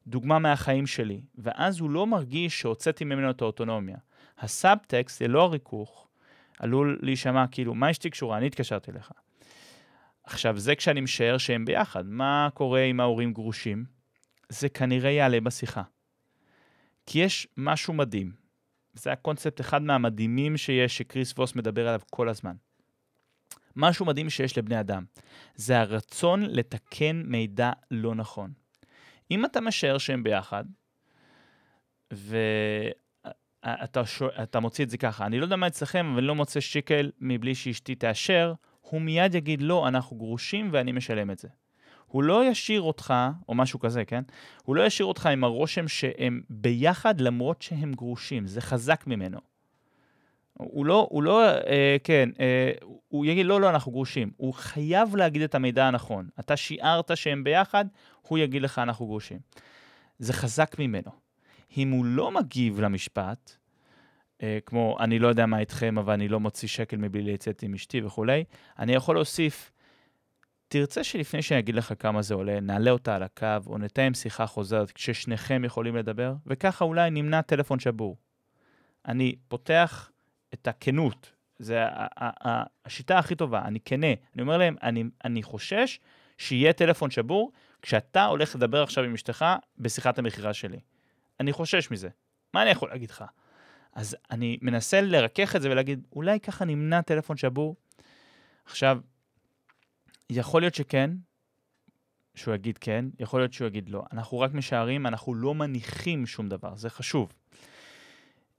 דוגמה 0.07 0.39
מהחיים 0.39 0.87
שלי, 0.87 1.21
ואז 1.39 1.81
הוא 1.81 1.91
לא 1.91 2.07
מרגיש 2.07 2.61
שהוצאתי 2.61 3.05
ממנו 3.05 3.31
את 3.31 3.43
האוטונומיה. 3.43 3.97
הסאבטקסט, 4.39 5.23
ללא 5.23 5.43
הריכוך, 5.43 6.09
עלול 6.59 6.99
להישמע 7.03 7.47
כאילו, 7.47 7.75
מה 7.75 7.91
אשתי 7.91 8.11
קשורה? 8.11 8.39
אני 8.39 8.47
התקשרתי 8.47 8.91
אליך. 8.91 9.13
עכשיו, 10.25 10.59
זה 10.59 10.75
כשאני 10.75 11.01
משער 11.01 11.39
שהם 11.39 11.65
ביחד. 11.65 12.07
מה 12.07 12.49
קורה 12.55 12.81
אם 12.81 13.01
ההורים 13.01 13.33
גרושים? 13.33 13.85
זה 14.49 14.69
כנראה 14.69 15.11
יעלה 15.11 15.41
בשיחה. 15.41 15.83
כי 17.07 17.19
יש 17.19 17.49
משהו 17.57 17.95
מדהים. 17.95 18.33
זה 18.93 19.13
הקונספט 19.13 19.61
אחד 19.61 19.83
מהמדהימים 19.83 20.57
שיש, 20.57 20.99
שקריס 20.99 21.33
ווס 21.39 21.55
מדבר 21.55 21.89
עליו 21.89 22.01
כל 22.11 22.29
הזמן. 22.29 22.57
משהו 23.77 24.07
מדהים 24.07 24.31
שיש 24.31 24.59
לבני 24.59 24.81
אדם. 24.81 25.05
זה 25.55 25.81
הרצון 25.81 26.43
לתקן 26.43 27.23
מידע 27.27 27.71
לא 27.91 28.15
נכון. 28.15 28.53
אם 29.31 29.45
אתה 29.45 29.61
משער 29.61 29.99
שהם 29.99 30.23
ביחד, 30.23 30.65
ואתה 32.11 34.07
שו... 34.07 34.29
מוציא 34.61 34.85
את 34.85 34.91
זה 34.91 34.99
ככה, 34.99 35.27
אני 35.27 35.39
לא 35.39 35.45
יודע 35.45 35.57
מה 35.57 35.67
אצלכם, 35.67 36.07
אבל 36.07 36.19
אני 36.19 36.27
לא 36.27 36.35
מוצא 36.35 36.61
שיקל 36.61 37.11
מבלי 37.21 37.55
שאשתי 37.55 37.95
תאשר, 37.95 38.55
הוא 38.81 39.01
מיד 39.01 39.35
יגיד, 39.35 39.63
לא, 39.63 39.89
אנחנו 39.89 40.17
גרושים 40.17 40.69
ואני 40.73 40.93
משלם 40.93 41.31
את 41.31 41.39
זה. 41.39 41.49
הוא 42.07 42.23
לא 42.23 42.45
ישאיר 42.45 42.83
אותך, 42.83 43.15
או 43.49 43.55
משהו 43.55 43.79
כזה, 43.79 44.05
כן? 44.05 44.23
הוא 44.65 44.77
לא 44.77 44.83
ישאיר 44.87 45.07
אותך 45.07 45.27
עם 45.27 45.45
הרושם 45.45 45.89
שהם 45.89 46.43
ביחד 46.51 47.21
למרות 47.21 47.63
שהם 47.63 47.93
גרושים, 47.93 48.47
זה 48.47 48.61
חזק 48.61 49.07
ממנו. 49.07 49.50
הוא 50.65 50.87
לא, 50.87 51.09
הוא 51.11 51.23
לא, 51.23 51.49
אה, 51.49 51.97
כן, 52.05 52.29
אה, 52.41 52.73
הוא 53.09 53.27
יגיד, 53.27 53.47
לא, 53.47 53.61
לא, 53.61 53.71
אנחנו 53.71 53.93
גרושים. 53.93 54.31
הוא 54.37 54.55
חייב 54.55 55.17
להגיד 55.17 55.43
את 55.43 55.55
המידע 55.55 55.87
הנכון. 55.87 56.29
אתה 56.41 56.57
שיערת 56.57 57.11
שהם 57.15 57.45
ביחד, 57.45 57.85
הוא 58.23 58.39
יגיד 58.39 58.63
לך, 58.63 58.79
אנחנו 58.79 59.07
גרושים. 59.07 59.39
זה 60.19 60.33
חזק 60.33 60.77
ממנו. 60.79 61.11
אם 61.77 61.91
הוא 61.91 62.05
לא 62.05 62.31
מגיב 62.31 62.81
למשפט, 62.81 63.53
אה, 64.43 64.59
כמו, 64.67 64.97
אני 65.01 65.19
לא 65.19 65.29
יודע 65.29 65.47
מה 65.47 65.59
איתכם, 65.59 65.99
אבל 65.99 66.13
אני 66.13 66.29
לא 66.29 66.41
מוציא 66.41 66.69
שקל 66.69 66.97
מבלי 66.97 67.33
לצאת 67.33 67.63
עם 67.63 67.75
אשתי 67.75 68.03
וכולי, 68.03 68.45
אני 68.79 68.93
יכול 68.93 69.17
להוסיף, 69.17 69.73
תרצה 70.69 71.05
שלפני 71.05 71.43
שאני 71.43 71.61
אגיד 71.61 71.75
לך 71.75 71.93
כמה 71.99 72.23
זה 72.23 72.35
עולה, 72.35 72.61
נעלה 72.61 72.91
אותה 72.91 73.17
על 73.17 73.23
הקו, 73.23 73.47
או 73.67 73.79
נתאם 73.79 74.15
שיחה 74.15 74.47
חוזרת 74.47 74.91
כששניכם 74.91 75.65
יכולים 75.65 75.97
לדבר, 75.97 76.35
וככה 76.47 76.85
אולי 76.85 77.11
נמנע 77.11 77.43
טלפון 77.43 77.79
שבור. 77.79 78.17
אני 79.07 79.35
פותח 79.49 80.11
את 80.55 80.69
הכנות, 80.69 81.33
זה 81.59 81.85
השיטה 82.85 83.19
הכי 83.19 83.35
טובה, 83.35 83.63
אני 83.65 83.79
כנה. 83.85 84.07
אני 84.35 84.43
אומר 84.43 84.57
להם, 84.57 84.77
אני, 84.83 85.05
אני 85.25 85.43
חושש 85.43 86.01
שיהיה 86.39 86.73
טלפון 86.73 87.11
שבור 87.11 87.53
כשאתה 87.83 88.25
הולך 88.25 88.57
לדבר 88.57 88.83
עכשיו 88.83 89.05
עם 89.05 89.15
אשתך 89.15 89.45
בשיחת 89.79 90.19
המכירה 90.19 90.55
שלי. 90.55 90.81
אני 91.41 91.53
חושש 91.53 91.91
מזה. 91.91 92.09
מה 92.55 92.63
אני 92.63 92.71
יכול 92.71 92.89
להגיד 92.89 93.11
לך? 93.11 93.25
אז 93.93 94.17
אני 94.31 94.59
מנסה 94.63 95.01
לרכך 95.01 95.57
את 95.57 95.63
זה 95.63 95.71
ולהגיד, 95.71 96.07
אולי 96.13 96.41
ככה 96.41 96.65
נמנע 96.65 97.01
טלפון 97.01 97.37
שבור? 97.37 97.77
עכשיו, 98.65 98.99
יכול 100.31 100.63
להיות 100.63 100.75
שכן, 100.75 101.11
שהוא 102.35 102.55
יגיד 102.55 102.79
כן, 102.79 103.05
יכול 103.19 103.41
להיות 103.41 103.53
שהוא 103.53 103.67
יגיד 103.67 103.89
לא. 103.89 104.03
אנחנו 104.13 104.41
רק 104.41 104.55
משערים, 104.55 105.07
אנחנו 105.07 105.35
לא 105.35 105.55
מניחים 105.55 106.27
שום 106.27 106.49
דבר, 106.49 106.77
זה 106.77 106.91
חשוב. 106.91 107.33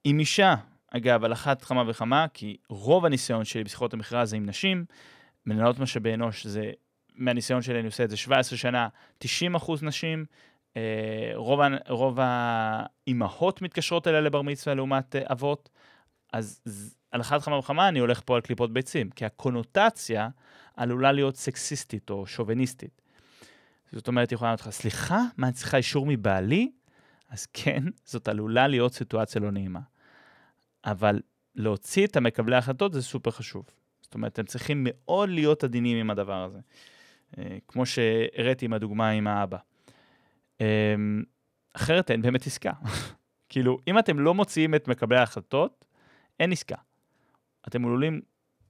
אם 0.06 0.20
אישה 0.20 0.56
אגב, 0.92 1.24
על 1.24 1.34
אחת 1.34 1.62
כמה 1.62 1.84
וכמה, 1.88 2.26
כי 2.34 2.58
רוב 2.70 3.06
הניסיון 3.06 3.46
שלי 3.46 3.64
בשיחות 3.64 3.94
המכירה 3.94 4.26
זה 4.26 4.36
עם 4.36 4.46
נשים, 4.46 4.86
מנהלות 5.46 5.80
משאבי 5.80 6.14
אנוש, 6.14 6.48
זה, 6.48 6.72
מהניסיון 7.16 7.62
שלי 7.62 7.80
אני 7.80 7.86
עושה 7.86 8.04
את 8.04 8.10
זה 8.10 8.18
17 8.18 8.58
שנה, 8.58 8.88
90 9.18 9.56
אחוז 9.56 9.84
נשים, 9.84 10.26
אה, 10.78 11.32
רוב, 11.36 11.60
רוב 11.88 12.18
האימהות 12.22 13.62
מתקשרות 13.62 14.08
אליה 14.08 14.22
לבר 14.22 14.42
מצווה 14.42 14.76
לעומת 14.76 15.16
אה, 15.16 15.22
אבות, 15.32 15.70
אז 16.34 16.62
על 17.12 17.22
אחת 17.22 17.42
כמה 17.42 17.58
וכמה 17.58 17.88
אני 17.88 18.00
הולך 18.00 18.22
פה 18.26 18.36
על 18.36 18.42
קליפות 18.42 18.74
ביצים, 18.74 19.10
כי 19.10 19.26
הקונוטציה 19.26 20.30
עלולה 20.76 21.12
להיות 21.12 21.36
סקסיסטית 21.36 22.10
או 22.10 22.28
שוביניסטית. 22.28 23.02
זאת 23.92 24.08
אומרת, 24.08 24.30
היא 24.30 24.36
יכולה 24.36 24.50
לענות 24.50 24.62
לך, 24.62 24.70
סליחה, 24.70 25.22
מה, 25.38 25.48
אני 25.48 25.54
צריכה 25.54 25.78
אישור 25.78 26.06
מבעלי? 26.06 26.72
אז 27.30 27.46
כן, 27.54 27.84
זאת 28.06 28.28
עלולה 28.28 28.68
להיות 28.68 28.94
סיטואציה 28.94 29.42
לא 29.42 29.52
נעימה. 29.52 29.80
אבל 30.86 31.20
להוציא 31.56 32.08
את 32.08 32.16
המקבלי 32.16 32.56
ההחלטות 32.56 32.94
זה 32.94 33.02
סופר 33.02 33.32
חשוב. 33.32 33.66
זאת 34.02 34.14
אומרת, 34.14 34.40
הם 34.40 34.46
צריכים 34.46 34.88
מאוד 34.90 35.30
להיות 35.30 35.64
עדינים 35.64 35.98
עם 35.98 36.10
הדבר 36.10 36.44
הזה. 36.44 36.60
אה, 37.38 37.58
כמו 37.68 37.86
שהראיתי 37.86 38.66
עם 38.66 38.74
הדוגמה 38.74 39.10
עם 39.10 39.28
האבא. 39.28 39.58
אה, 40.62 40.96
אחרת 41.74 42.12
אין 42.12 42.22
באמת 42.22 42.48
עסקה. 42.48 42.72
כאילו, 43.50 43.78
אם 43.88 44.00
אתם 44.00 44.20
לא 44.20 44.34
מוציאים 44.34 44.76
את 44.76 44.88
מקבלי 44.88 45.18
ההחלטות, 45.18 45.86
אין 46.40 46.52
עסקה. 46.52 46.76
אתם 47.68 47.86
עלולים 47.86 48.22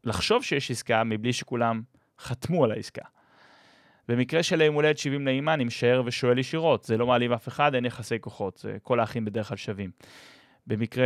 לחשוב 0.04 0.43
שיש 0.43 0.71
עסקה 0.71 1.04
מבלי 1.04 1.34
שכולם 1.34 1.82
חתמו 2.19 2.63
על 2.63 2.71
העסקה. 2.71 3.06
במקרה 4.08 4.43
של 4.43 4.62
יום 4.62 4.76
הולדת 4.76 4.97
70 4.97 5.26
לאימא, 5.26 5.54
אני 5.54 5.63
משער 5.63 6.02
ושואל 6.06 6.38
ישירות, 6.38 6.84
זה 6.84 6.97
לא 6.97 7.08
מעליב 7.08 7.32
אף 7.32 7.47
אחד, 7.47 7.76
אין 7.76 7.86
יחסי 7.86 8.19
כוחות, 8.19 8.58
זה 8.58 8.78
כל 8.84 9.00
האחים 9.00 9.26
בדרך 9.26 9.47
כלל 9.47 9.58
שווים. 9.58 9.91
במקרה 10.67 11.06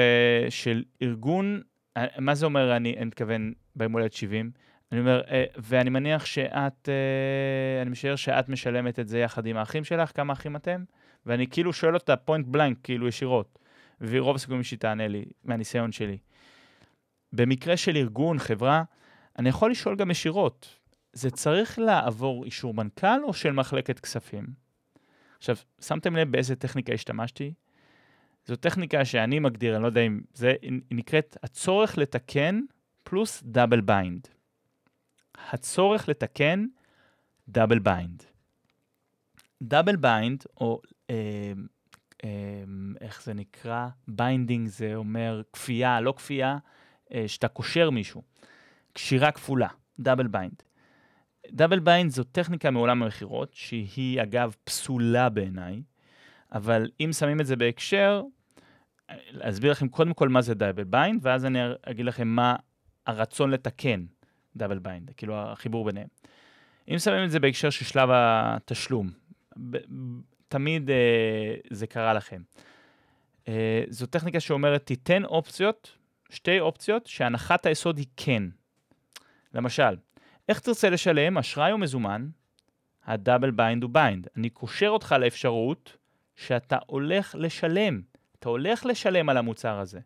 של 0.49 0.83
ארגון, 1.01 1.61
אה, 1.97 2.05
מה 2.17 2.35
זה 2.35 2.45
אומר, 2.45 2.75
אני, 2.75 2.97
אני 2.97 3.05
מתכוון 3.05 3.53
ביום 3.75 3.93
הולדת 3.93 4.13
70? 4.13 4.51
אני 4.91 4.99
אומר, 4.99 5.21
אה, 5.31 5.43
ואני 5.57 5.89
מניח 5.89 6.25
שאת, 6.25 6.89
אה, 6.89 7.81
אני 7.81 7.89
משער 7.89 8.15
שאת 8.15 8.49
משלמת 8.49 8.99
את 8.99 9.07
זה 9.07 9.19
יחד 9.19 9.45
עם 9.45 9.57
האחים 9.57 9.83
שלך, 9.83 10.11
כמה 10.15 10.33
אחים 10.33 10.55
אתם? 10.55 10.83
ואני 11.25 11.47
כאילו 11.47 11.73
שואל 11.73 11.93
אותה 11.93 12.15
פוינט 12.15 12.47
בלנק, 12.47 12.77
כאילו 12.83 13.07
ישירות. 13.07 13.59
ורוב 14.01 14.35
הסיכויים 14.35 14.63
שהיא 14.63 14.79
תענה 14.79 15.07
לי, 15.07 15.25
מהניסיון 15.43 15.91
שלי. 15.91 16.17
במקרה 17.33 17.77
של 17.77 17.97
ארגון, 17.97 18.39
חברה, 18.39 18.83
אני 19.39 19.49
יכול 19.49 19.71
לשאול 19.71 19.95
גם 19.95 20.11
ישירות, 20.11 20.79
זה 21.13 21.31
צריך 21.31 21.79
לעבור 21.79 22.45
אישור 22.45 22.73
מנכ"ל 22.73 23.23
או 23.23 23.33
של 23.33 23.51
מחלקת 23.51 23.99
כספים? 23.99 24.45
עכשיו, 25.37 25.55
שמתם 25.81 26.15
לב 26.15 26.31
באיזה 26.31 26.55
טכניקה 26.55 26.93
השתמשתי? 26.93 27.53
זו 28.45 28.55
טכניקה 28.55 29.05
שאני 29.05 29.39
מגדיר, 29.39 29.75
אני 29.75 29.81
לא 29.81 29.87
יודע 29.87 30.01
אם 30.01 30.21
זה, 30.33 30.53
היא 30.61 30.81
נקראת 30.91 31.37
הצורך 31.43 31.97
לתקן 31.97 32.61
פלוס 33.03 33.43
double 33.43 33.81
bind. 33.81 34.27
הצורך 35.51 36.09
לתקן 36.09 36.65
double 37.49 37.79
bind. 37.79 38.23
Double 39.63 39.95
bind, 39.95 40.43
או 40.57 40.81
אה, 41.09 41.15
אה, 42.23 42.63
איך 43.01 43.23
זה 43.23 43.33
נקרא? 43.33 43.87
binding 44.07 44.67
זה 44.67 44.95
אומר 44.95 45.41
כפייה, 45.53 46.01
לא 46.01 46.13
כפייה, 46.17 46.57
אה, 47.13 47.27
שאתה 47.27 47.47
קושר 47.47 47.89
מישהו. 47.89 48.21
קשירה 48.93 49.31
כפולה, 49.31 49.67
double 49.99 50.27
bind. 50.27 50.63
Double 51.51 51.79
bind 51.79 52.11
זו 52.11 52.23
טכניקה 52.23 52.71
מעולם 52.71 53.03
המכירות, 53.03 53.53
שהיא 53.53 54.21
אגב 54.21 54.55
פסולה 54.63 55.29
בעיניי, 55.29 55.81
אבל 56.55 56.89
אם 56.99 57.09
שמים 57.13 57.41
את 57.41 57.45
זה 57.45 57.55
בהקשר, 57.55 58.23
להסביר 59.09 59.71
לכם 59.71 59.87
קודם 59.87 60.13
כל 60.13 60.29
מה 60.29 60.41
זה 60.41 60.53
double 60.53 60.83
bind, 60.83 61.19
ואז 61.23 61.45
אני 61.45 61.59
אגיד 61.83 62.05
לכם 62.05 62.27
מה 62.27 62.55
הרצון 63.05 63.51
לתקן 63.51 64.05
double 64.55 64.79
bind, 64.79 65.11
כאילו 65.17 65.37
החיבור 65.37 65.85
ביניהם. 65.85 66.07
אם 66.87 66.99
שמים 66.99 67.23
את 67.23 67.31
זה 67.31 67.39
בהקשר 67.39 67.69
של 67.69 67.85
שלב 67.85 68.09
התשלום, 68.11 69.09
תמיד 70.47 70.89
אה, 70.89 71.55
זה 71.71 71.87
קרה 71.87 72.13
לכם. 72.13 72.41
אה, 73.47 73.83
זו 73.89 74.05
טכניקה 74.05 74.39
שאומרת, 74.39 74.85
תיתן 74.85 75.25
אופציות, 75.25 75.97
שתי 76.29 76.59
אופציות, 76.59 77.07
שהנחת 77.07 77.65
היסוד 77.65 77.97
היא 77.97 78.07
כן. 78.17 78.43
למשל, 79.53 79.95
איך 80.49 80.59
תרצה 80.59 80.89
לשלם, 80.89 81.37
אשראי 81.37 81.71
או 81.71 81.77
מזומן? 81.77 82.27
ה 83.05 83.12
double 83.12 83.51
bind 83.51 83.83
הוא 83.83 83.91
bind. 83.91 84.27
אני 84.37 84.49
קושר 84.49 84.89
אותך 84.89 85.15
לאפשרות 85.19 85.97
שאתה 86.35 86.77
הולך 86.85 87.35
לשלם. 87.39 88.01
אתה 88.39 88.49
הולך 88.49 88.85
לשלם 88.85 89.29
על 89.29 89.37
המוצר 89.37 89.79
הזה. 89.79 89.99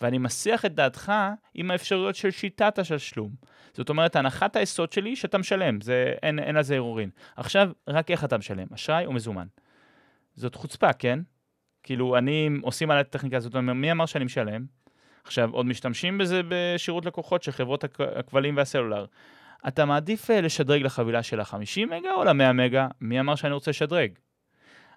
ואני 0.00 0.18
מסיח 0.18 0.64
את 0.64 0.74
דעתך 0.74 1.12
עם 1.54 1.70
האפשרויות 1.70 2.14
של 2.14 2.30
שיטת 2.30 2.78
התשלום. 2.78 3.30
זאת 3.72 3.88
אומרת, 3.88 4.16
הנחת 4.16 4.56
היסוד 4.56 4.92
שלי 4.92 5.10
היא 5.10 5.16
שאתה 5.16 5.38
משלם, 5.38 5.80
זה, 5.80 6.14
אין, 6.22 6.38
אין 6.38 6.56
על 6.56 6.62
זה 6.62 6.74
ערעורין. 6.74 7.10
עכשיו, 7.36 7.70
רק 7.88 8.10
איך 8.10 8.24
אתה 8.24 8.38
משלם, 8.38 8.66
אשראי 8.74 9.06
או 9.06 9.12
מזומן. 9.12 9.46
זאת 10.36 10.54
חוצפה, 10.54 10.92
כן? 10.92 11.18
כאילו, 11.82 12.18
אני, 12.18 12.50
עושים 12.62 12.90
עליי 12.90 12.98
טכניקה 12.98 13.36
הזאת, 13.36 13.56
מי 13.56 13.92
אמר 13.92 14.06
שאני 14.06 14.24
משלם? 14.24 14.64
עכשיו, 15.24 15.50
עוד 15.50 15.66
משתמשים 15.66 16.18
בזה 16.18 16.40
בשירות 16.48 17.06
לקוחות 17.06 17.42
של 17.42 17.52
חברות 17.52 17.84
הכ- 17.84 18.18
הכבלים 18.18 18.56
והסלולר. 18.56 19.06
אתה 19.68 19.84
מעדיף 19.84 20.30
אה, 20.30 20.40
לשדרג 20.40 20.82
לחבילה 20.82 21.22
של 21.22 21.40
ה-50 21.40 21.86
מגה 21.86 22.12
או 22.14 22.24
ל-100 22.24 22.52
מגה? 22.52 22.88
מי 23.00 23.20
אמר 23.20 23.34
שאני 23.34 23.52
רוצה 23.52 23.70
לשדרג? 23.70 24.10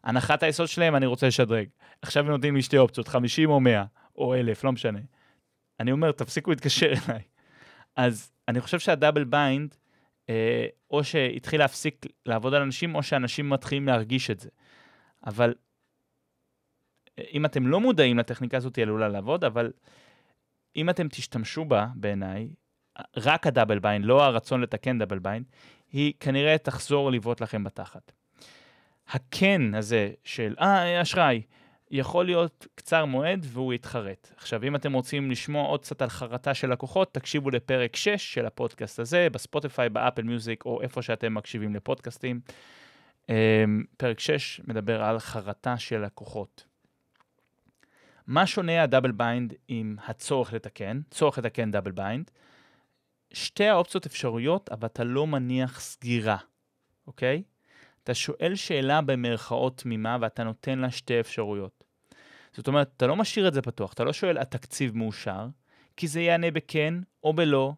הנחת 0.07 0.43
היסוד 0.43 0.67
שלהם, 0.67 0.95
אני 0.95 1.05
רוצה 1.05 1.27
לשדרג. 1.27 1.67
עכשיו 2.01 2.25
הם 2.25 2.31
נותנים 2.31 2.55
לי 2.55 2.61
שתי 2.61 2.77
אופציות, 2.77 3.07
50 3.07 3.49
או 3.49 3.59
100, 3.59 3.83
או 4.15 4.35
1,000, 4.35 4.63
לא 4.63 4.71
משנה. 4.71 4.99
אני 5.79 5.91
אומר, 5.91 6.11
תפסיקו 6.11 6.49
להתקשר 6.49 6.93
אליי. 7.09 7.21
אז 7.95 8.31
אני 8.47 8.61
חושב 8.61 8.79
שה 8.79 8.94
double 8.94 9.23
bind, 9.23 9.75
אה, 10.29 10.67
או 10.91 11.03
שהתחיל 11.03 11.59
להפסיק 11.59 12.05
לעבוד 12.25 12.53
על 12.53 12.61
אנשים, 12.61 12.95
או 12.95 13.03
שאנשים 13.03 13.49
מתחילים 13.49 13.87
להרגיש 13.87 14.31
את 14.31 14.39
זה. 14.39 14.49
אבל 15.25 15.53
אה, 17.19 17.23
אם 17.33 17.45
אתם 17.45 17.67
לא 17.67 17.79
מודעים 17.79 18.17
לטכניקה 18.17 18.57
הזאת, 18.57 18.75
היא 18.75 18.83
עלולה 18.83 19.07
לעבוד, 19.07 19.43
אבל 19.43 19.71
אם 20.75 20.89
אתם 20.89 21.07
תשתמשו 21.07 21.65
בה, 21.65 21.87
בעיניי, 21.95 22.49
רק 23.17 23.47
ה 23.47 23.52
double 23.52 23.79
bind, 23.79 24.05
לא 24.05 24.23
הרצון 24.23 24.61
לתקן 24.61 24.99
double 24.99 25.19
bind, 25.19 25.45
היא 25.91 26.13
כנראה 26.19 26.57
תחזור 26.57 27.11
לבעוט 27.11 27.41
לכם 27.41 27.63
בתחת. 27.63 28.11
הכן 29.09 29.75
הזה 29.75 30.11
של, 30.23 30.55
אה, 30.59 31.01
אשראי, 31.01 31.41
יכול 31.91 32.25
להיות 32.25 32.67
קצר 32.75 33.05
מועד 33.05 33.45
והוא 33.49 33.73
יתחרט. 33.73 34.31
עכשיו, 34.37 34.63
אם 34.63 34.75
אתם 34.75 34.93
רוצים 34.93 35.31
לשמוע 35.31 35.67
עוד 35.67 35.81
קצת 35.81 36.01
על 36.01 36.09
חרטה 36.09 36.53
של 36.53 36.71
לקוחות, 36.71 37.13
תקשיבו 37.13 37.49
לפרק 37.49 37.95
6 37.95 38.33
של 38.33 38.45
הפודקאסט 38.45 38.99
הזה, 38.99 39.27
בספוטיפיי, 39.31 39.89
באפל 39.89 40.21
מיוזיק, 40.21 40.65
או 40.65 40.81
איפה 40.81 41.01
שאתם 41.01 41.33
מקשיבים 41.33 41.75
לפודקאסטים. 41.75 42.39
אמ, 43.29 43.83
פרק 43.97 44.19
6 44.19 44.61
מדבר 44.67 45.03
על 45.03 45.19
חרטה 45.19 45.77
של 45.77 46.05
לקוחות. 46.05 46.63
מה 48.27 48.47
שונה 48.47 48.83
ה 48.83 48.87
double 48.87 49.11
bind 49.11 49.53
עם 49.67 49.95
הצורך 50.05 50.53
לתקן? 50.53 51.01
צורך 51.11 51.37
לתקן 51.37 51.71
double 51.71 51.91
bind. 51.91 52.31
שתי 53.33 53.67
האופציות 53.67 54.05
אפשרויות, 54.05 54.69
אבל 54.69 54.85
אתה 54.85 55.03
לא 55.03 55.27
מניח 55.27 55.79
סגירה, 55.79 56.37
אוקיי? 57.07 57.43
אתה 58.07 58.15
שואל 58.15 58.55
שאלה 58.55 59.01
במרכאות 59.01 59.77
תמימה 59.77 60.17
ואתה 60.21 60.43
נותן 60.43 60.79
לה 60.79 60.91
שתי 60.91 61.19
אפשרויות. 61.19 61.83
זאת 62.53 62.67
אומרת, 62.67 62.91
אתה 62.97 63.07
לא 63.07 63.15
משאיר 63.15 63.47
את 63.47 63.53
זה 63.53 63.61
פתוח, 63.61 63.93
אתה 63.93 64.03
לא 64.03 64.13
שואל, 64.13 64.37
התקציב 64.37 64.97
מאושר, 64.97 65.47
כי 65.97 66.07
זה 66.07 66.21
יענה 66.21 66.51
בכן 66.51 66.93
או 67.23 67.33
בלא, 67.33 67.73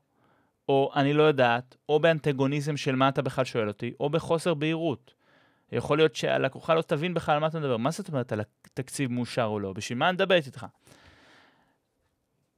או 0.70 0.92
אני 0.96 1.13
לא 1.13 1.24
יודעת, 1.24 1.76
או 1.89 2.00
באנטגוניזם 2.00 2.78
של 2.78 2.96
מה 2.96 3.10
אתה 3.10 3.22
בכלל 3.22 3.46
שואל 3.46 3.68
אותי, 3.68 3.94
או 4.00 4.10
בחוסר 4.10 4.54
בהירות. 4.54 5.13
יכול 5.72 5.98
להיות 5.98 6.15
שהלקוחה 6.15 6.74
לא 6.74 6.82
תבין 6.82 7.13
בכלל 7.13 7.34
על 7.34 7.42
מה 7.42 7.48
אתה 7.48 7.60
מדבר. 7.60 7.78
מה 7.78 7.92
זאת 7.92 8.08
אומרת 8.08 8.32
על 8.32 8.42
התקציב 8.42 9.12
מאושר 9.12 9.44
או 9.44 9.60
לא? 9.60 9.74
בשביל 9.74 9.98
מה 9.98 10.10
אני 10.10 10.13
מדברת 10.13 10.46
איתך? 10.46 10.65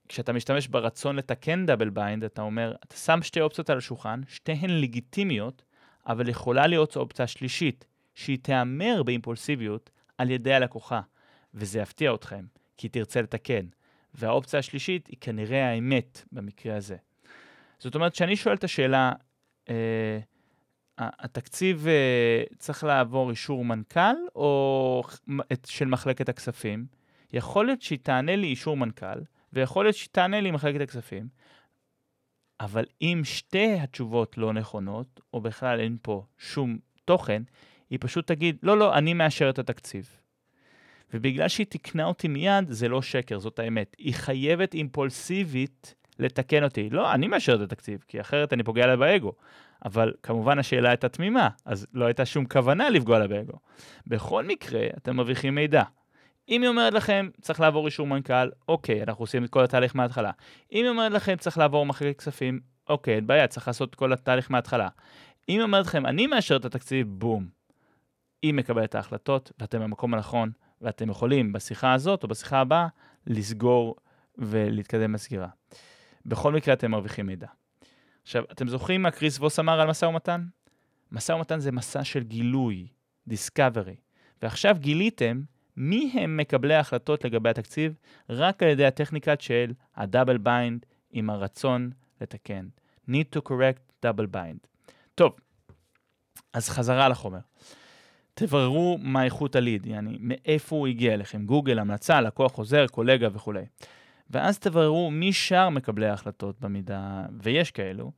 כשאתה 0.08 0.34
משתמש 0.34 0.68
ברצון 0.68 1.16
לתקן 1.16 1.66
double 1.66 1.90
bind, 1.90 2.24
אתה 2.24 2.42
אומר, 2.42 2.76
אתה 2.84 2.96
שם 2.96 3.22
שתי 3.22 3.42
אופציות 3.42 3.70
על 3.70 3.78
השולחן, 3.78 4.22
שתיהן 4.28 4.70
לגיטימיות, 4.70 5.64
אבל 6.08 6.30
יכולה 6.30 6.68
להיות 6.68 6.96
אופציה 6.96 7.28
שלישית, 7.28 7.86
שהיא 8.16 8.38
תיאמר 8.42 9.04
באימפולסיביות 9.04 9.90
על 10.18 10.32
ידי 10.32 10.54
הלקוחה, 10.54 11.02
וזה 11.54 11.80
יפתיע 11.80 12.14
אתכם, 12.14 12.46
כי 12.78 12.90
תרצה 12.90 13.22
לתקן. 13.22 13.66
והאופציה 14.14 14.60
השלישית 14.60 15.08
היא 15.08 15.18
כנראה 15.22 15.70
האמת 15.70 16.24
במקרה 16.32 16.76
הזה. 16.78 16.96
זאת 17.80 17.96
אומרת, 17.96 18.14
כשאני 18.14 18.36
שואל 18.36 18.56
את 18.56 18.64
השאלה, 18.64 19.12
אה, 19.70 20.20
התקציב 20.98 21.88
אה, 21.88 22.44
צריך 22.58 22.84
לעבור 22.84 23.30
אישור 23.30 23.66
מנכ"ל 23.66 24.16
או 24.36 25.04
את, 25.52 25.68
של 25.70 25.86
מחלקת 25.86 26.30
הכספים? 26.30 26.86
יכול 27.34 27.66
להיות 27.66 27.82
שהיא 27.82 28.00
תענה 28.04 28.36
לי 28.36 28.48
אישור 28.48 28.78
מנכ"ל, 28.78 29.20
ויכול 29.54 29.86
להיות 29.86 29.96
שהיא 29.96 30.10
תענה 30.12 30.42
לי 30.42 30.52
מחלקת 30.52 30.82
הכספים, 30.82 31.28
אבל 32.62 32.86
אם 33.02 33.22
שתי 33.24 33.74
התשובות 33.80 34.38
לא 34.38 34.54
נכונות, 34.54 35.20
או 35.34 35.42
בכלל 35.42 35.80
אין 35.80 35.98
פה 36.02 36.26
שום 36.38 36.78
תוכן, 37.06 37.44
היא 37.90 38.00
פשוט 38.02 38.28
תגיד, 38.28 38.58
לא, 38.64 38.78
לא, 38.78 38.98
אני 38.98 39.14
מאשר 39.14 39.50
את 39.50 39.60
התקציב. 39.60 40.10
ובגלל 41.14 41.48
שהיא 41.48 41.68
תקנה 41.70 42.06
אותי 42.06 42.28
מיד, 42.28 42.70
זה 42.70 42.90
לא 42.90 43.02
שקר, 43.02 43.40
זאת 43.40 43.60
האמת. 43.60 43.96
היא 43.98 44.14
חייבת 44.14 44.74
אימפולסיבית 44.74 45.96
לתקן 46.20 46.64
אותי. 46.64 46.90
לא, 46.90 47.14
אני 47.14 47.28
מאשר 47.28 47.56
את 47.56 47.62
התקציב, 47.62 48.04
כי 48.08 48.22
אחרת 48.22 48.54
אני 48.54 48.64
פוגע 48.64 48.88
לה 48.88 48.96
באגו. 48.96 49.34
אבל 49.86 50.14
כמובן 50.24 50.60
השאלה 50.60 50.90
הייתה 50.90 51.10
תמימה, 51.10 51.50
אז 51.66 51.88
לא 51.94 52.06
הייתה 52.06 52.26
שום 52.26 52.46
כוונה 52.46 52.90
לפגוע 52.90 53.20
לה 53.20 53.28
באגו. 53.28 53.58
בכל 54.08 54.46
מקרה, 54.46 54.88
אתם 54.98 55.16
מרוויחים 55.16 55.56
מידע. 55.56 55.84
אם 56.50 56.62
היא 56.62 56.70
אומרת 56.70 56.94
לכם, 56.94 57.30
צריך 57.42 57.60
לעבור 57.60 57.86
אישור 57.86 58.08
מנכ"ל, 58.08 58.50
אוקיי, 58.68 59.04
אנחנו 59.04 59.24
עושים 59.24 59.44
את 59.44 59.50
כל 59.50 59.64
התהליך 59.64 59.96
מההתחלה. 59.96 60.32
אם 60.72 60.80
היא 60.84 60.90
אומרת 60.90 61.12
לכם, 61.12 61.36
צריך 61.36 61.58
לעבור 61.58 61.86
מחלקת 61.86 62.18
כספים, 62.18 62.60
אוקיי, 62.90 63.16
אין 63.16 63.28
בעיה, 63.28 63.48
צריך 63.48 63.68
לעשות 63.68 63.90
את 63.90 63.96
כל 63.96 64.14
התהליך 64.14 64.52
מההתחלה. 64.52 64.88
אם 65.50 65.56
היא 65.56 65.62
אומרת 65.62 65.86
לכם, 65.86 66.06
אני 66.06 66.28
מאשר 66.28 66.56
את 66.56 66.66
התקציב, 66.66 67.08
בום. 67.10 67.48
היא 68.42 68.54
מקבלת 68.54 68.90
את 68.90 68.96
ההחלטות, 68.96 69.52
ואתם 69.60 69.80
במקום 69.80 70.14
הנכון, 70.14 70.52
ואתם 70.82 71.10
יכולים 71.10 71.54
בשיחה 71.54 71.94
הזאת 71.94 72.24
או 72.24 72.28
בשיחה 72.28 72.60
הבאה 72.60 72.88
לסגור 73.28 73.96
ולהתקדם 74.38 75.14
בסגירה. 75.14 75.48
בכל 76.26 76.54
מקרה 76.54 76.74
אתם 76.74 76.92
מרוויחים 76.92 77.26
מידע. 77.26 77.48
עכשיו, 78.24 78.44
אתם 78.52 78.68
זוכרים 78.68 79.02
מה 79.02 79.12
קריס 79.12 79.40
ווס 79.40 79.60
אמר 79.60 79.80
על 79.80 79.88
משא 79.90 80.06
ומתן? 80.06 80.46
משא 81.12 81.32
ומתן 81.32 81.60
זה 81.60 81.72
מסע 81.72 82.04
של 82.04 82.24
גילוי, 82.24 82.88
discovery. 83.28 83.96
ועכשיו 84.42 84.76
גיליתם 84.80 85.42
מי 85.78 86.12
הם 86.14 86.38
מקבלי 86.38 86.74
ההחלטות 86.74 87.26
לגבי 87.26 87.50
התקציב 87.50 87.94
רק 88.30 88.64
על 88.64 88.70
ידי 88.70 88.86
הטכניקה 88.86 89.34
של 89.40 89.74
ה 89.96 90.02
double 90.02 90.38
bind 90.38 90.86
עם 91.12 91.30
הרצון 91.30 91.90
לתקן. 92.22 92.68
need 93.10 93.36
to 93.36 93.50
correct 93.50 94.06
double 94.06 94.36
bind. 94.36 94.68
טוב, 95.16 95.36
אז 96.54 96.70
חזרה 96.70 97.10
לחומר. 97.10 97.40
תבררו 98.34 98.98
מה 99.02 99.24
איכות 99.24 99.56
הליד, 99.56 99.86
יעני, 99.86 100.18
מאיפה 100.20 100.76
הוא 100.76 100.88
הגיע 100.88 101.14
אליכם, 101.14 101.46
גוגל, 101.46 101.80
המלצה, 101.80 102.22
לקוח 102.22 102.52
חוזר, 102.52 102.88
קולגה 102.88 103.28
וכולי. 103.34 103.66
ואז 104.30 104.60
תבררו 104.60 105.12
מי 105.12 105.34
שאר 105.34 105.70
מקבלי 105.70 106.08
ההחלטות 106.08 106.60
במידה, 106.60 107.26
ויש 107.42 107.72
כאלו, 107.72 108.12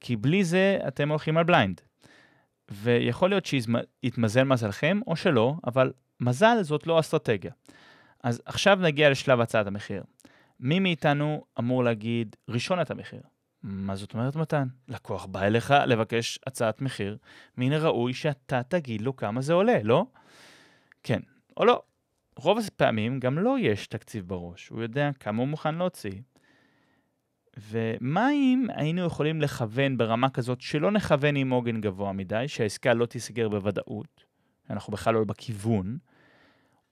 כי 0.00 0.16
בלי 0.16 0.44
זה 0.44 0.78
אתם 0.88 1.08
הולכים 1.08 1.36
על 1.36 1.44
בליינד. 1.44 1.80
ויכול 2.70 3.30
להיות 3.30 3.46
שיתמזל 3.46 4.44
מזלכם 4.44 5.00
או 5.06 5.16
שלא, 5.16 5.54
אבל 5.66 5.92
מזל 6.20 6.62
זאת 6.62 6.86
לא 6.86 7.00
אסטרטגיה. 7.00 7.52
אז 8.22 8.42
עכשיו 8.44 8.78
נגיע 8.82 9.10
לשלב 9.10 9.40
הצעת 9.40 9.66
המחיר. 9.66 10.02
מי 10.60 10.78
מאיתנו 10.78 11.44
אמור 11.58 11.84
להגיד 11.84 12.36
ראשון 12.48 12.80
את 12.80 12.90
המחיר? 12.90 13.20
מה 13.62 13.96
זאת 13.96 14.14
אומרת 14.14 14.36
מתן? 14.36 14.68
לקוח 14.88 15.26
בא 15.26 15.42
אליך 15.42 15.74
לבקש 15.86 16.38
הצעת 16.46 16.80
מחיר, 16.80 17.16
מן 17.56 17.72
הראוי 17.72 18.14
שאתה 18.14 18.62
תגיד 18.62 19.00
לו 19.00 19.16
כמה 19.16 19.40
זה 19.40 19.52
עולה, 19.52 19.82
לא? 19.82 20.06
כן 21.02 21.20
או 21.56 21.64
לא. 21.64 21.82
רוב 22.36 22.58
הפעמים 22.58 23.20
גם 23.20 23.38
לא 23.38 23.56
יש 23.60 23.86
תקציב 23.86 24.28
בראש, 24.28 24.68
הוא 24.68 24.82
יודע 24.82 25.10
כמה 25.20 25.38
הוא 25.38 25.48
מוכן 25.48 25.74
להוציא. 25.74 26.20
ומה 27.56 28.30
אם 28.32 28.66
היינו 28.74 29.04
יכולים 29.04 29.40
לכוון 29.40 29.96
ברמה 29.96 30.30
כזאת 30.30 30.60
שלא 30.60 30.90
נכוון 30.90 31.36
עם 31.36 31.50
עוגן 31.50 31.80
גבוה 31.80 32.12
מדי, 32.12 32.44
שהעסקה 32.46 32.94
לא 32.94 33.06
תיסגר 33.06 33.48
בוודאות, 33.48 34.24
אנחנו 34.70 34.92
בכלל 34.92 35.14
לא 35.14 35.24
בכיוון, 35.24 35.98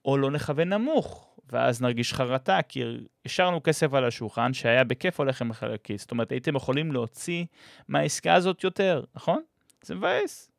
או 0.05 0.17
לא 0.17 0.31
נכוון 0.31 0.73
נמוך, 0.73 1.35
ואז 1.49 1.81
נרגיש 1.81 2.13
חרטה, 2.13 2.59
כי 2.61 2.83
השארנו 3.25 3.63
כסף 3.63 3.93
על 3.93 4.05
השולחן 4.05 4.53
שהיה 4.53 4.83
בכיף 4.83 5.19
הולך 5.19 5.41
עם 5.41 5.51
לכיס. 5.61 6.01
זאת 6.01 6.11
אומרת, 6.11 6.31
הייתם 6.31 6.55
יכולים 6.55 6.91
להוציא 6.91 7.45
מהעסקה 7.87 8.33
הזאת 8.33 8.63
יותר, 8.63 9.03
נכון? 9.15 9.41
זה 9.81 9.95
מבאס. 9.95 10.51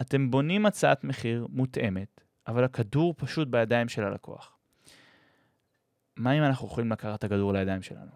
אתם 0.00 0.30
בונים 0.30 0.66
הצעת 0.66 1.04
מחיר 1.04 1.46
מותאמת, 1.50 2.20
אבל 2.46 2.64
הכדור 2.64 3.14
פשוט 3.16 3.48
בידיים 3.48 3.88
של 3.88 4.04
הלקוח. 4.04 4.58
מה 6.16 6.38
אם 6.38 6.42
אנחנו 6.42 6.68
יכולים 6.68 6.92
לקחת 6.92 7.18
את 7.18 7.24
הכדור 7.24 7.52
לידיים 7.52 7.82
שלנו 7.82 8.10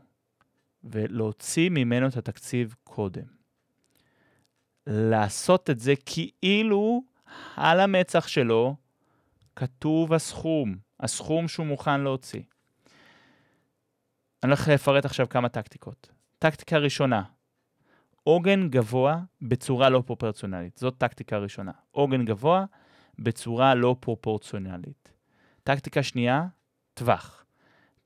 ולהוציא 0.85 1.71
ממנו 1.71 2.09
את 2.09 2.17
התקציב 2.17 2.75
קודם? 2.85 3.25
לעשות 4.87 5.71
את 5.71 5.79
זה 5.79 5.95
כאילו 6.07 7.03
על 7.57 7.81
המצח 7.81 8.29
שלו 8.29 8.77
כתוב 9.57 10.13
הסכום, 10.13 10.77
הסכום 11.01 11.49
שהוא 11.49 11.67
מוכן 11.67 12.01
להוציא. 12.01 12.43
אני 14.43 14.53
הולך 14.53 14.69
לפרט 14.69 15.05
עכשיו 15.05 15.29
כמה 15.29 15.49
טקטיקות. 15.49 16.09
טקטיקה 16.39 16.79
ראשונה, 16.79 17.23
עוגן 18.23 18.69
גבוה 18.69 19.21
בצורה 19.43 19.91
לא 19.91 20.03
פרופורציונלית. 20.07 20.79
זאת 20.79 20.95
טקטיקה 20.99 21.39
ראשונה. 21.39 21.73
עוגן 21.91 22.25
גבוה 22.25 22.65
בצורה 23.19 23.75
לא 23.75 23.97
פרופורציונלית. 24.01 25.13
טקטיקה 25.65 26.03
שנייה, 26.03 26.47
טווח. 26.95 27.45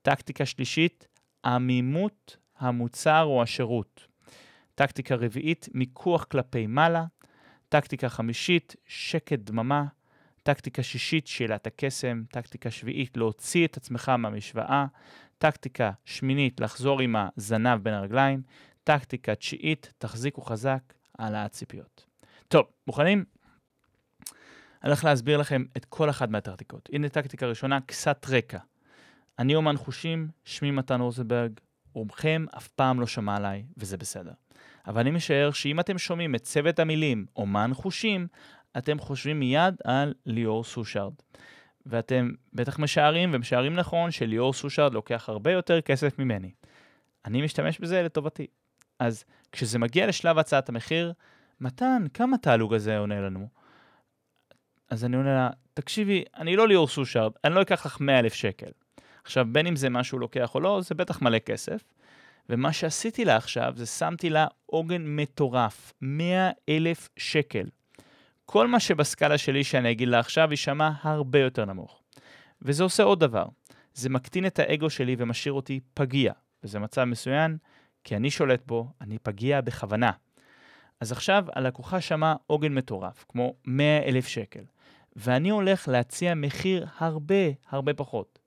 טקטיקה 0.03 0.47
שלישית, 0.47 1.09
עמימות 1.45 2.37
המוצר 2.59 3.23
או 3.23 3.43
השירות. 3.43 4.07
טקטיקה 4.75 5.15
רביעית, 5.15 5.69
מיקוח 5.75 6.25
כלפי 6.25 6.67
מעלה. 6.67 7.05
טקטיקה 7.69 8.09
חמישית, 8.09 8.77
שקט 8.87 9.39
דממה. 9.39 9.85
טקטיקה 10.43 10.83
שישית, 10.83 11.27
שאלת 11.27 11.67
הקסם, 11.67 12.23
טקטיקה 12.31 12.71
שביעית, 12.71 13.17
להוציא 13.17 13.67
את 13.67 13.77
עצמך 13.77 14.09
מהמשוואה, 14.09 14.87
טקטיקה 15.39 15.91
שמינית, 16.05 16.61
לחזור 16.61 17.01
עם 17.01 17.17
הזנב 17.17 17.83
בין 17.83 17.95
הרגליים, 17.95 18.43
טקטיקה 18.85 19.35
תשיעית, 19.35 19.93
תחזיקו 19.99 20.43
חזק, 20.43 20.93
העלאת 21.19 21.53
ציפיות. 21.53 22.07
טוב, 22.49 22.67
מוכנים? 22.87 23.25
אני 24.83 24.91
הולך 24.91 25.05
להסביר 25.05 25.37
לכם 25.37 25.65
את 25.77 25.85
כל 25.85 26.11
אחת 26.11 26.29
מהטקטיקות. 26.29 26.89
הנה 26.93 27.09
טקטיקה 27.09 27.47
ראשונה, 27.47 27.81
קצת 27.81 28.27
רקע. 28.29 28.59
אני 29.39 29.55
אומן 29.55 29.77
חושים, 29.77 30.29
שמי 30.45 30.71
מתן 30.71 31.01
רוזנברג, 31.01 31.53
רובכם 31.93 32.47
אף 32.57 32.69
פעם 32.69 33.01
לא 33.01 33.07
שמע 33.07 33.37
עליי, 33.37 33.65
וזה 33.77 33.97
בסדר. 33.97 34.33
אבל 34.87 35.01
אני 35.01 35.11
משער 35.11 35.51
שאם 35.51 35.81
אתם 35.81 35.99
שומעים 35.99 36.35
את 36.35 36.43
צוות 36.43 36.79
המילים 36.79 37.27
אומן 37.37 37.71
חושים, 37.75 38.27
אתם 38.79 38.99
חושבים 38.99 39.41
מיד 39.41 39.75
על 39.85 40.15
ליאור 40.27 40.65
סושארד. 40.65 41.13
ואתם 41.87 42.31
בטח 42.53 42.79
משערים, 42.79 43.31
ומשערים 43.33 43.75
נכון, 43.75 44.11
שליאור 44.11 44.53
סושארד 44.53 44.95
לוקח 44.95 45.29
הרבה 45.29 45.53
יותר 45.53 45.81
כסף 45.81 46.19
ממני. 46.19 46.51
אני 47.25 47.43
משתמש 47.43 47.79
בזה 47.79 48.03
לטובתי. 48.03 48.47
אז 48.99 49.25
כשזה 49.53 49.79
מגיע 49.79 50.07
לשלב 50.07 50.39
הצעת 50.39 50.69
המחיר, 50.69 51.13
מתן, 51.61 52.05
כמה 52.15 52.39
תעלוג 52.39 52.75
הזה 52.75 52.99
עונה 52.99 53.21
לנו? 53.21 53.49
אז 54.91 55.05
אני 55.05 55.17
עונה 55.17 55.35
לה, 55.35 55.51
תקשיבי, 55.75 56.25
אני 56.37 56.57
לא 56.57 56.69
ליאור 56.69 56.89
סושארד, 56.89 57.33
אני 57.45 57.55
לא 57.55 57.63
אקח 57.63 57.87
לך 57.87 58.01
100 58.01 58.19
אלף 58.19 58.35
שקל. 58.35 58.71
עכשיו, 59.25 59.47
בין 59.53 59.67
אם 59.67 59.77
זה 59.77 59.89
מה 59.89 60.05
שהוא 60.05 60.21
לוקח 60.21 60.55
או 60.55 60.61
לא, 60.61 60.81
זה 60.81 60.95
בטח 60.95 61.23
מלא 61.23 61.39
כסף. 61.39 61.83
ומה 62.51 62.73
שעשיתי 62.73 63.25
לה 63.25 63.37
עכשיו, 63.37 63.73
זה 63.77 63.87
שמתי 63.87 64.31
לה 64.31 64.47
עוגן 64.67 65.03
מטורף, 65.07 65.93
100 66.01 66.51
אלף 66.69 67.09
שקל. 67.17 67.67
כל 68.45 68.67
מה 68.67 68.81
שבסקאלה 68.81 69.39
שלי 69.39 69.65
שאני 69.65 69.91
אגיד 69.91 70.09
לה 70.09 70.19
עכשיו 70.19 70.49
יישמע 70.51 70.91
הרבה 71.03 71.39
יותר 71.39 71.65
נמוך. 71.65 72.03
וזה 72.63 72.83
עושה 72.83 73.03
עוד 73.03 73.21
דבר, 73.21 73.45
זה 73.95 74.09
מקטין 74.09 74.47
את 74.47 74.59
האגו 74.59 74.91
שלי 74.91 75.17
ומשאיר 75.19 75.53
אותי 75.53 75.81
פגיע, 75.95 76.33
וזה 76.65 76.79
מצב 76.79 77.05
מסוים, 77.05 77.59
כי 78.05 78.17
אני 78.17 78.31
שולט 78.31 78.63
בו, 78.67 78.89
אני 79.01 79.19
פגיע 79.19 79.61
בכוונה. 79.61 80.11
אז 81.01 81.13
עכשיו 81.13 81.45
הלקוחה 81.55 82.01
שמעה 82.01 82.35
עוגן 82.47 82.75
מטורף, 82.75 83.25
כמו 83.29 83.55
100 83.65 84.03
אלף 84.03 84.27
שקל, 84.27 84.65
ואני 85.17 85.51
הולך 85.51 85.89
להציע 85.89 86.35
מחיר 86.35 86.87
הרבה 86.99 87.35
הרבה 87.71 87.95
פחות. 87.95 88.39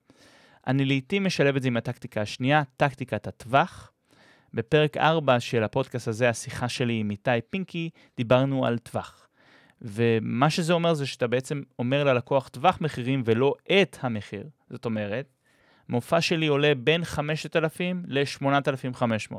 אני 0.66 0.84
לעיתים 0.84 1.24
משלב 1.24 1.56
את 1.56 1.62
זה 1.62 1.68
עם 1.68 1.76
הטקטיקה 1.76 2.20
השנייה, 2.20 2.62
טקטיקת 2.76 3.26
הטווח. 3.26 3.92
בפרק 4.54 4.96
4 4.96 5.40
של 5.40 5.62
הפודקאסט 5.64 6.08
הזה, 6.08 6.28
השיחה 6.28 6.68
שלי 6.68 6.94
עם 7.00 7.10
איתי 7.10 7.30
פינקי, 7.50 7.90
דיברנו 8.16 8.66
על 8.66 8.78
טווח. 8.78 9.28
ומה 9.82 10.50
שזה 10.50 10.72
אומר 10.72 10.94
זה 10.94 11.06
שאתה 11.06 11.26
בעצם 11.26 11.62
אומר 11.78 12.04
ללקוח 12.04 12.48
טווח 12.48 12.80
מחירים 12.80 13.22
ולא 13.24 13.54
את 13.72 13.96
המחיר. 14.00 14.48
זאת 14.70 14.84
אומרת, 14.84 15.26
מופע 15.88 16.20
שלי 16.20 16.46
עולה 16.46 16.72
בין 16.74 17.04
5,000 17.04 18.02
ל-8,500. 18.06 19.34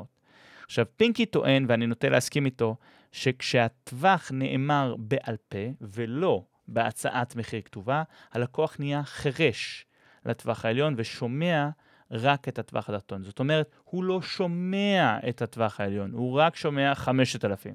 עכשיו, 0.64 0.86
פינקי 0.96 1.26
טוען, 1.26 1.66
ואני 1.68 1.86
נוטה 1.86 2.08
להסכים 2.08 2.46
איתו, 2.46 2.76
שכשהטווח 3.12 4.30
נאמר 4.34 4.94
בעל 4.98 5.36
פה 5.48 5.58
ולא 5.80 6.44
בהצעת 6.68 7.36
מחיר 7.36 7.60
כתובה, 7.60 8.02
הלקוח 8.32 8.76
נהיה 8.78 9.02
חירש 9.02 9.86
לטווח 10.26 10.64
העליון 10.64 10.94
ושומע 10.96 11.68
רק 12.10 12.48
את 12.48 12.58
הטווח 12.58 12.90
התחתון. 12.90 13.22
זאת 13.22 13.38
אומרת, 13.38 13.70
הוא 13.84 14.04
לא 14.04 14.22
שומע 14.22 15.18
את 15.28 15.42
הטווח 15.42 15.80
העליון, 15.80 16.12
הוא 16.12 16.38
רק 16.40 16.56
שומע 16.56 16.94
5,000. 16.94 17.74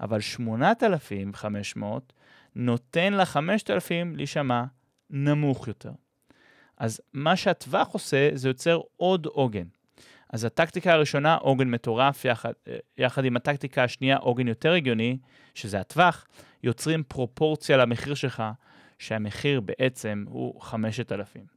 אבל 0.00 0.20
8,500 0.20 2.12
נותן 2.54 3.12
ל-5,000 3.12 4.16
להישמע 4.16 4.64
נמוך 5.10 5.68
יותר. 5.68 5.92
אז 6.76 7.00
מה 7.12 7.36
שהטווח 7.36 7.88
עושה, 7.88 8.30
זה 8.34 8.48
יוצר 8.48 8.80
עוד 8.96 9.26
עוגן. 9.26 9.66
אז 10.30 10.44
הטקטיקה 10.44 10.92
הראשונה, 10.92 11.34
עוגן 11.34 11.70
מטורף, 11.70 12.24
יחד, 12.24 12.52
יחד 12.98 13.24
עם 13.24 13.36
הטקטיקה 13.36 13.84
השנייה, 13.84 14.16
עוגן 14.16 14.48
יותר 14.48 14.72
הגיוני, 14.72 15.18
שזה 15.54 15.80
הטווח, 15.80 16.26
יוצרים 16.62 17.02
פרופורציה 17.08 17.76
למחיר 17.76 18.14
שלך, 18.14 18.42
שהמחיר 18.98 19.60
בעצם 19.60 20.24
הוא 20.28 20.62
5,000. 20.62 21.55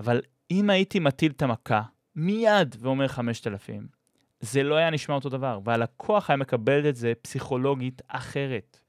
אבל 0.00 0.20
אם 0.50 0.70
הייתי 0.70 0.98
מטיל 0.98 1.32
את 1.32 1.42
המכה 1.42 1.82
מיד 2.16 2.76
ואומר 2.78 3.08
5,000, 3.08 3.86
זה 4.40 4.62
לא 4.62 4.74
היה 4.74 4.90
נשמע 4.90 5.14
אותו 5.14 5.28
דבר, 5.28 5.60
והלקוח 5.64 6.30
היה 6.30 6.36
מקבל 6.36 6.88
את 6.88 6.96
זה 6.96 7.12
פסיכולוגית 7.22 8.02
אחרת. 8.08 8.80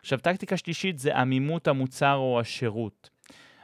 עכשיו, 0.00 0.18
טקטיקה 0.18 0.56
שלישית 0.56 0.98
זה 0.98 1.16
עמימות 1.16 1.68
המוצר 1.68 2.14
או 2.14 2.40
השירות. 2.40 3.10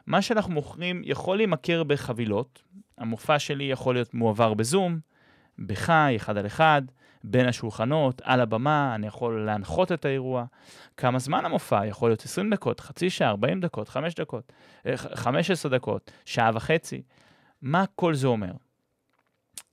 מה 0.06 0.22
שאנחנו 0.22 0.52
מוכרים 0.52 1.02
יכול 1.04 1.36
להימכר 1.36 1.82
בחבילות, 1.82 2.62
המופע 2.98 3.38
שלי 3.38 3.64
יכול 3.64 3.94
להיות 3.94 4.14
מועבר 4.14 4.54
בזום, 4.54 4.98
בחי, 5.58 6.12
אחד 6.16 6.36
על 6.36 6.46
אחד, 6.46 6.82
בין 7.28 7.46
השולחנות, 7.48 8.22
על 8.24 8.40
הבמה, 8.40 8.94
אני 8.94 9.06
יכול 9.06 9.46
להנחות 9.46 9.92
את 9.92 10.04
האירוע. 10.04 10.44
כמה 10.96 11.18
זמן 11.18 11.44
המופע? 11.44 11.86
יכול 11.86 12.10
להיות 12.10 12.24
20 12.24 12.50
דקות, 12.50 12.80
חצי 12.80 13.10
שעה, 13.10 13.30
40 13.30 13.60
דקות, 13.60 13.88
5 13.88 14.14
דקות, 14.14 14.52
15 15.14 15.72
אה, 15.72 15.78
דקות, 15.78 16.10
שעה 16.24 16.50
וחצי. 16.54 17.02
מה 17.62 17.84
כל 17.94 18.14
זה 18.14 18.26
אומר? 18.26 18.52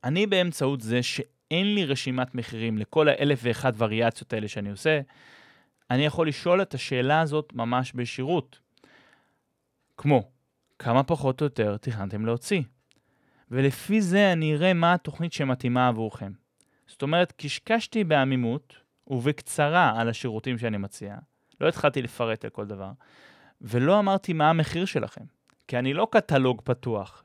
אני 0.04 0.28
באמצעות 0.28 0.82
זה 0.82 1.04
שאין 1.04 1.76
לי 1.76 1.86
רשימת 1.86 2.36
מחירים 2.36 2.78
לכל 2.78 3.08
האלף 3.08 3.40
ואחת 3.44 3.74
וריאציות 3.78 4.34
האלה 4.34 4.48
שאני 4.48 4.70
עושה, 4.70 5.02
אני 5.92 6.06
יכול 6.06 6.28
לשאול 6.28 6.62
את 6.62 6.74
השאלה 6.74 7.22
הזאת 7.22 7.54
ממש 7.54 7.94
בישירות. 7.94 8.60
כמו, 9.98 10.32
כמה 10.80 11.04
פחות 11.04 11.42
או 11.42 11.46
יותר 11.46 11.78
תכננתם 11.78 12.26
להוציא? 12.26 12.62
ולפי 13.52 14.02
זה 14.02 14.34
אני 14.34 14.56
אראה 14.56 14.74
מה 14.74 14.94
התוכנית 14.94 15.34
שמתאימה 15.34 15.88
עבורכם. 15.88 16.43
זאת 16.94 17.02
אומרת, 17.02 17.34
קשקשתי 17.38 18.04
בעמימות 18.04 18.76
ובקצרה 19.08 20.02
על 20.02 20.10
השירותים 20.10 20.58
שאני 20.58 20.78
מציע, 20.78 21.16
לא 21.62 21.68
התחלתי 21.68 22.02
לפרט 22.02 22.46
על 22.46 22.50
כל 22.50 22.66
דבר, 22.66 22.92
ולא 23.62 24.00
אמרתי 24.00 24.34
מה 24.34 24.50
המחיר 24.50 24.86
שלכם, 24.86 25.26
כי 25.68 25.78
אני 25.78 25.94
לא 25.94 26.08
קטלוג 26.12 26.62
פתוח. 26.64 27.24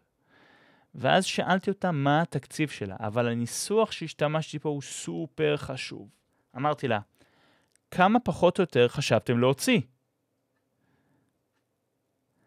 ואז 0.94 1.24
שאלתי 1.24 1.70
אותה 1.70 1.92
מה 1.92 2.20
התקציב 2.20 2.68
שלה, 2.68 2.96
אבל 3.00 3.28
הניסוח 3.28 3.92
שהשתמשתי 3.92 4.58
פה 4.58 4.68
הוא 4.68 4.82
סופר 4.82 5.56
חשוב. 5.56 6.08
אמרתי 6.56 6.88
לה, 6.88 7.00
כמה 7.90 8.20
פחות 8.20 8.58
או 8.58 8.62
יותר 8.62 8.88
חשבתם 8.88 9.38
להוציא? 9.38 9.80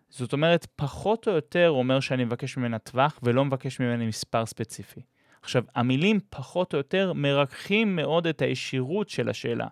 זאת 0.09 0.33
אומרת, 0.33 0.67
פחות 0.75 1.27
או 1.27 1.33
יותר 1.33 1.69
אומר 1.69 1.99
שאני 1.99 2.23
מבקש 2.25 2.57
ממנה 2.57 2.79
טווח 2.79 3.19
ולא 3.23 3.45
מבקש 3.45 3.79
ממני 3.79 4.07
מספר 4.07 4.45
ספציפי. 4.45 5.01
עכשיו, 5.41 5.63
המילים 5.75 6.19
פחות 6.29 6.73
או 6.73 6.77
יותר 6.77 7.13
מרככים 7.13 7.95
מאוד 7.95 8.27
את 8.27 8.41
הישירות 8.41 9.09
של 9.09 9.29
השאלה. 9.29 9.67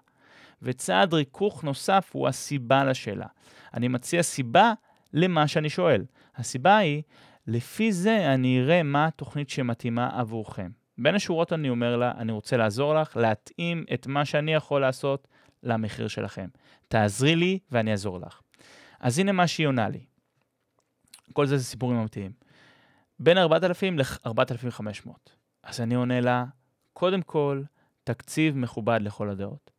וצעד 0.62 1.14
ריכוך 1.14 1.64
נוסף 1.64 2.10
הוא 2.14 2.28
הסיבה 2.28 2.84
לשאלה. 2.84 3.28
אני 3.74 3.88
מציע 3.88 4.24
סיבה 4.24 4.74
למה 5.14 5.48
שאני 5.48 5.70
שואל. 5.70 6.06
הסיבה 6.36 6.78
היא, 6.78 7.02
לפי 7.48 7.92
זה 7.92 8.34
אני 8.34 8.62
אראה 8.62 8.84
מה 8.84 9.06
התוכנית 9.06 9.50
שמתאימה 9.50 10.10
עבורכם. 10.20 10.70
בין 10.98 11.16
השורות 11.16 11.54
אני 11.54 11.70
אומר 11.70 11.98
לה, 11.98 12.12
אני 12.18 12.32
רוצה 12.32 12.58
לעזור 12.58 12.96
לך 12.96 13.18
להתאים 13.18 13.86
את 13.94 14.08
מה 14.08 14.26
שאני 14.26 14.54
יכול 14.54 14.82
לעשות 14.82 15.28
למחיר 15.64 16.08
שלכם. 16.08 16.48
תעזרי 16.88 17.36
לי 17.36 17.60
ואני 17.72 17.92
אעזור 17.92 18.20
לך. 18.20 18.42
אז 19.00 19.20
הנה 19.20 19.32
מה 19.32 19.48
שהיא 19.48 19.68
עונה 19.68 19.90
לי. 19.90 20.06
כל 21.34 21.46
זה 21.46 21.58
זה 21.58 21.64
סיפורים 21.64 21.98
אמיתיים. 21.98 22.32
בין 23.20 23.38
4,000 23.38 24.00
ל-4,500. 24.00 25.39
אז 25.64 25.82
אני 25.82 25.96
עונה 25.96 26.22
לה, 26.22 26.46
קודם 26.94 27.22
כל, 27.22 27.64
תקציב 28.04 28.58
מכובד 28.58 29.00
לכל 29.02 29.30
הדעות. 29.30 29.72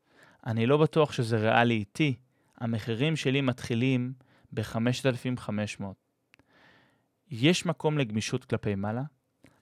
אני 0.47 0.67
לא 0.67 0.77
בטוח 0.77 1.13
שזה 1.13 1.37
ריאלי 1.37 1.75
איתי, 1.75 2.15
המחירים 2.59 3.17
שלי 3.17 3.41
מתחילים 3.41 4.13
ב-5,500. 4.53 5.83
יש 7.31 7.67
מקום 7.67 7.99
לגמישות 7.99 8.45
כלפי 8.45 8.75
מעלה? 8.75 9.03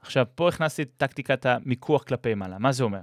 עכשיו, 0.01 0.27
פה 0.35 0.49
הכנסתי 0.49 0.83
את 0.83 0.91
טקטיקת 0.97 1.47
המיקוח 1.47 2.03
כלפי 2.03 2.35
מעלה. 2.35 2.59
מה 2.59 2.73
זה 2.73 2.85
אומר? 2.85 3.01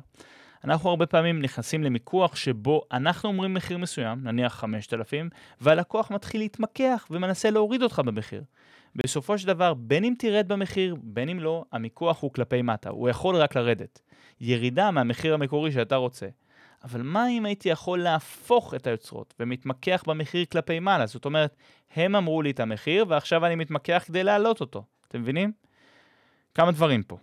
אנחנו 0.63 0.89
הרבה 0.89 1.05
פעמים 1.05 1.41
נכנסים 1.41 1.83
למיקוח 1.83 2.35
שבו 2.35 2.81
אנחנו 2.91 3.29
אומרים 3.29 3.53
מחיר 3.53 3.77
מסוים, 3.77 4.23
נניח 4.23 4.53
5,000, 4.53 5.29
והלקוח 5.61 6.11
מתחיל 6.11 6.41
להתמקח 6.41 7.07
ומנסה 7.11 7.49
להוריד 7.49 7.83
אותך 7.83 8.01
במחיר. 8.05 8.43
בסופו 8.95 9.37
של 9.37 9.47
דבר, 9.47 9.73
בין 9.73 10.03
אם 10.03 10.13
תרד 10.19 10.47
במחיר, 10.47 10.95
בין 11.03 11.29
אם 11.29 11.39
לא, 11.39 11.65
המיקוח 11.71 12.21
הוא 12.21 12.33
כלפי 12.33 12.61
מטה, 12.61 12.89
הוא 12.89 13.09
יכול 13.09 13.35
רק 13.35 13.55
לרדת. 13.55 14.01
ירידה 14.41 14.91
מהמחיר 14.91 15.33
המקורי 15.33 15.71
שאתה 15.71 15.95
רוצה. 15.95 16.27
אבל 16.83 17.01
מה 17.01 17.29
אם 17.29 17.45
הייתי 17.45 17.69
יכול 17.69 17.99
להפוך 17.99 18.73
את 18.73 18.87
היוצרות 18.87 19.33
ומתמקח 19.39 20.03
במחיר 20.07 20.45
כלפי 20.45 20.79
מעלה? 20.79 21.05
זאת 21.05 21.25
אומרת, 21.25 21.55
הם 21.95 22.15
אמרו 22.15 22.41
לי 22.41 22.51
את 22.51 22.59
המחיר 22.59 23.05
ועכשיו 23.07 23.45
אני 23.45 23.55
מתמקח 23.55 24.03
כדי 24.07 24.23
להעלות 24.23 24.61
אותו. 24.61 24.83
אתם 25.07 25.21
מבינים? 25.21 25.51
כמה 26.53 26.71
דברים 26.71 27.03
פה. 27.03 27.17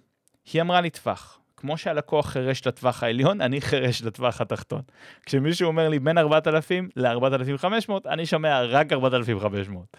היא 0.53 0.63
אמרה 0.63 0.81
לי 0.81 0.91
טווח. 0.91 1.39
כמו 1.57 1.79
שהלקוח 1.79 2.27
חירש 2.27 2.67
לטווח 2.67 3.03
העליון, 3.03 3.41
אני 3.41 3.61
חירש 3.61 4.03
לטווח 4.03 4.41
התחתון. 4.41 4.83
כשמישהו 5.27 5.67
אומר 5.67 5.89
לי 5.89 5.99
בין 5.99 6.19
4,000 6.19 6.89
ל-4,500, 6.97 7.93
אני 8.07 8.27
שומע 8.27 8.63
רק 8.63 8.93
4,500. 8.93 9.97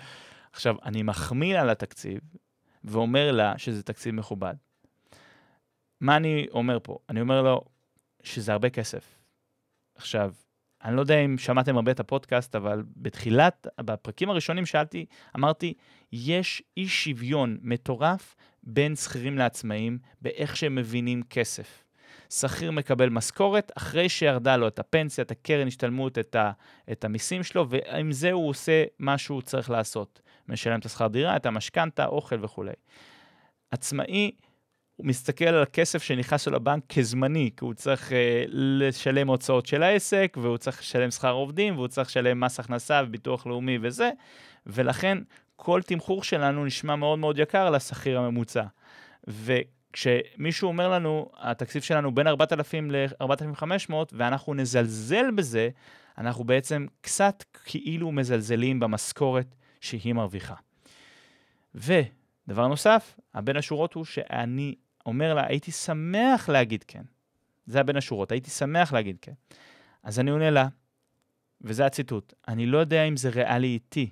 עכשיו, 0.53 0.75
אני 0.85 1.03
מחמיא 1.03 1.59
על 1.59 1.69
התקציב, 1.69 2.19
ואומר 2.83 3.31
לה 3.31 3.57
שזה 3.57 3.83
תקציב 3.83 4.15
מכובד. 4.15 4.55
מה 6.01 6.15
אני 6.15 6.47
אומר 6.51 6.77
פה? 6.83 6.97
אני 7.09 7.21
אומר 7.21 7.41
לו 7.41 7.61
שזה 8.23 8.51
הרבה 8.51 8.69
כסף. 8.69 9.19
עכשיו, 9.95 10.33
אני 10.83 10.95
לא 10.95 11.01
יודע 11.01 11.19
אם 11.19 11.37
שמעתם 11.37 11.75
הרבה 11.75 11.91
את 11.91 11.99
הפודקאסט, 11.99 12.55
אבל 12.55 12.83
בתחילת, 12.97 13.67
בפרקים 13.81 14.29
הראשונים 14.29 14.65
שאלתי, 14.65 15.05
אמרתי, 15.35 15.73
יש 16.11 16.63
אי 16.77 16.87
שוויון 16.87 17.57
מטורף 17.61 18.35
בין 18.63 18.95
שכירים 18.95 19.37
לעצמאים 19.37 19.97
באיך 20.21 20.57
שהם 20.57 20.75
מבינים 20.75 21.23
כסף. 21.29 21.83
שכיר 22.29 22.71
מקבל 22.71 23.09
משכורת 23.09 23.71
אחרי 23.77 24.09
שירדה 24.09 24.57
לו 24.57 24.67
את 24.67 24.79
הפנסיה, 24.79 25.23
את 25.23 25.31
הקרן 25.31 25.67
השתלמות, 25.67 26.19
את, 26.19 26.35
ה, 26.35 26.51
את 26.91 27.05
המיסים 27.05 27.43
שלו, 27.43 27.69
ועם 27.69 28.11
זה 28.11 28.31
הוא 28.31 28.49
עושה 28.49 28.83
מה 28.99 29.17
שהוא 29.17 29.41
צריך 29.41 29.69
לעשות. 29.69 30.21
משלם 30.49 30.79
את 30.79 30.85
השכר 30.85 31.07
דירה, 31.07 31.35
את 31.35 31.45
המשכנתה, 31.45 32.05
אוכל 32.05 32.45
וכולי. 32.45 32.73
עצמאי, 33.71 34.31
הוא 34.95 35.07
מסתכל 35.07 35.45
על 35.45 35.63
הכסף 35.63 36.03
שנכנס 36.03 36.47
לו 36.47 36.53
לבנק 36.53 36.83
כזמני, 36.93 37.49
כי 37.57 37.65
הוא 37.65 37.73
צריך 37.73 38.09
uh, 38.09 38.13
לשלם 38.49 39.27
הוצאות 39.27 39.65
של 39.65 39.83
העסק, 39.83 40.37
והוא 40.41 40.57
צריך 40.57 40.79
לשלם 40.79 41.11
שכר 41.11 41.31
עובדים, 41.31 41.75
והוא 41.75 41.87
צריך 41.87 42.09
לשלם 42.09 42.39
מס 42.39 42.59
הכנסה 42.59 43.01
וביטוח 43.05 43.45
לאומי 43.45 43.77
וזה, 43.81 44.11
ולכן 44.65 45.17
כל 45.55 45.81
תמחור 45.81 46.23
שלנו 46.23 46.65
נשמע 46.65 46.95
מאוד 46.95 47.19
מאוד 47.19 47.39
יקר 47.39 47.69
לשכיר 47.69 48.19
הממוצע. 48.19 48.63
וכשמישהו 49.27 50.67
אומר 50.67 50.89
לנו, 50.89 51.29
התקציב 51.39 51.81
שלנו 51.81 52.15
בין 52.15 52.27
4,000 52.27 52.91
ל-4,500, 52.91 53.93
ואנחנו 54.11 54.53
נזלזל 54.53 55.31
בזה, 55.31 55.69
אנחנו 56.17 56.43
בעצם 56.43 56.85
קצת 57.01 57.43
כאילו 57.63 58.11
מזלזלים 58.11 58.79
במשכורת 58.79 59.55
שהיא 59.83 60.13
מרוויחה. 60.13 60.55
ודבר 61.75 62.67
נוסף, 62.67 63.19
הבין 63.33 63.57
השורות 63.57 63.93
הוא 63.93 64.05
שאני 64.05 64.75
אומר 65.05 65.33
לה, 65.33 65.47
הייתי 65.47 65.71
שמח 65.71 66.49
להגיד 66.49 66.83
כן. 66.87 67.03
זה 67.65 67.79
הבין 67.79 67.95
השורות, 67.95 68.31
הייתי 68.31 68.49
שמח 68.49 68.93
להגיד 68.93 69.17
כן. 69.21 69.33
אז 70.03 70.19
אני 70.19 70.31
עונה 70.31 70.49
לה, 70.49 70.67
וזה 71.61 71.85
הציטוט, 71.85 72.33
אני 72.47 72.65
לא 72.65 72.77
יודע 72.77 73.03
אם 73.03 73.17
זה 73.17 73.29
ריאלי 73.29 73.67
איתי. 73.67 74.09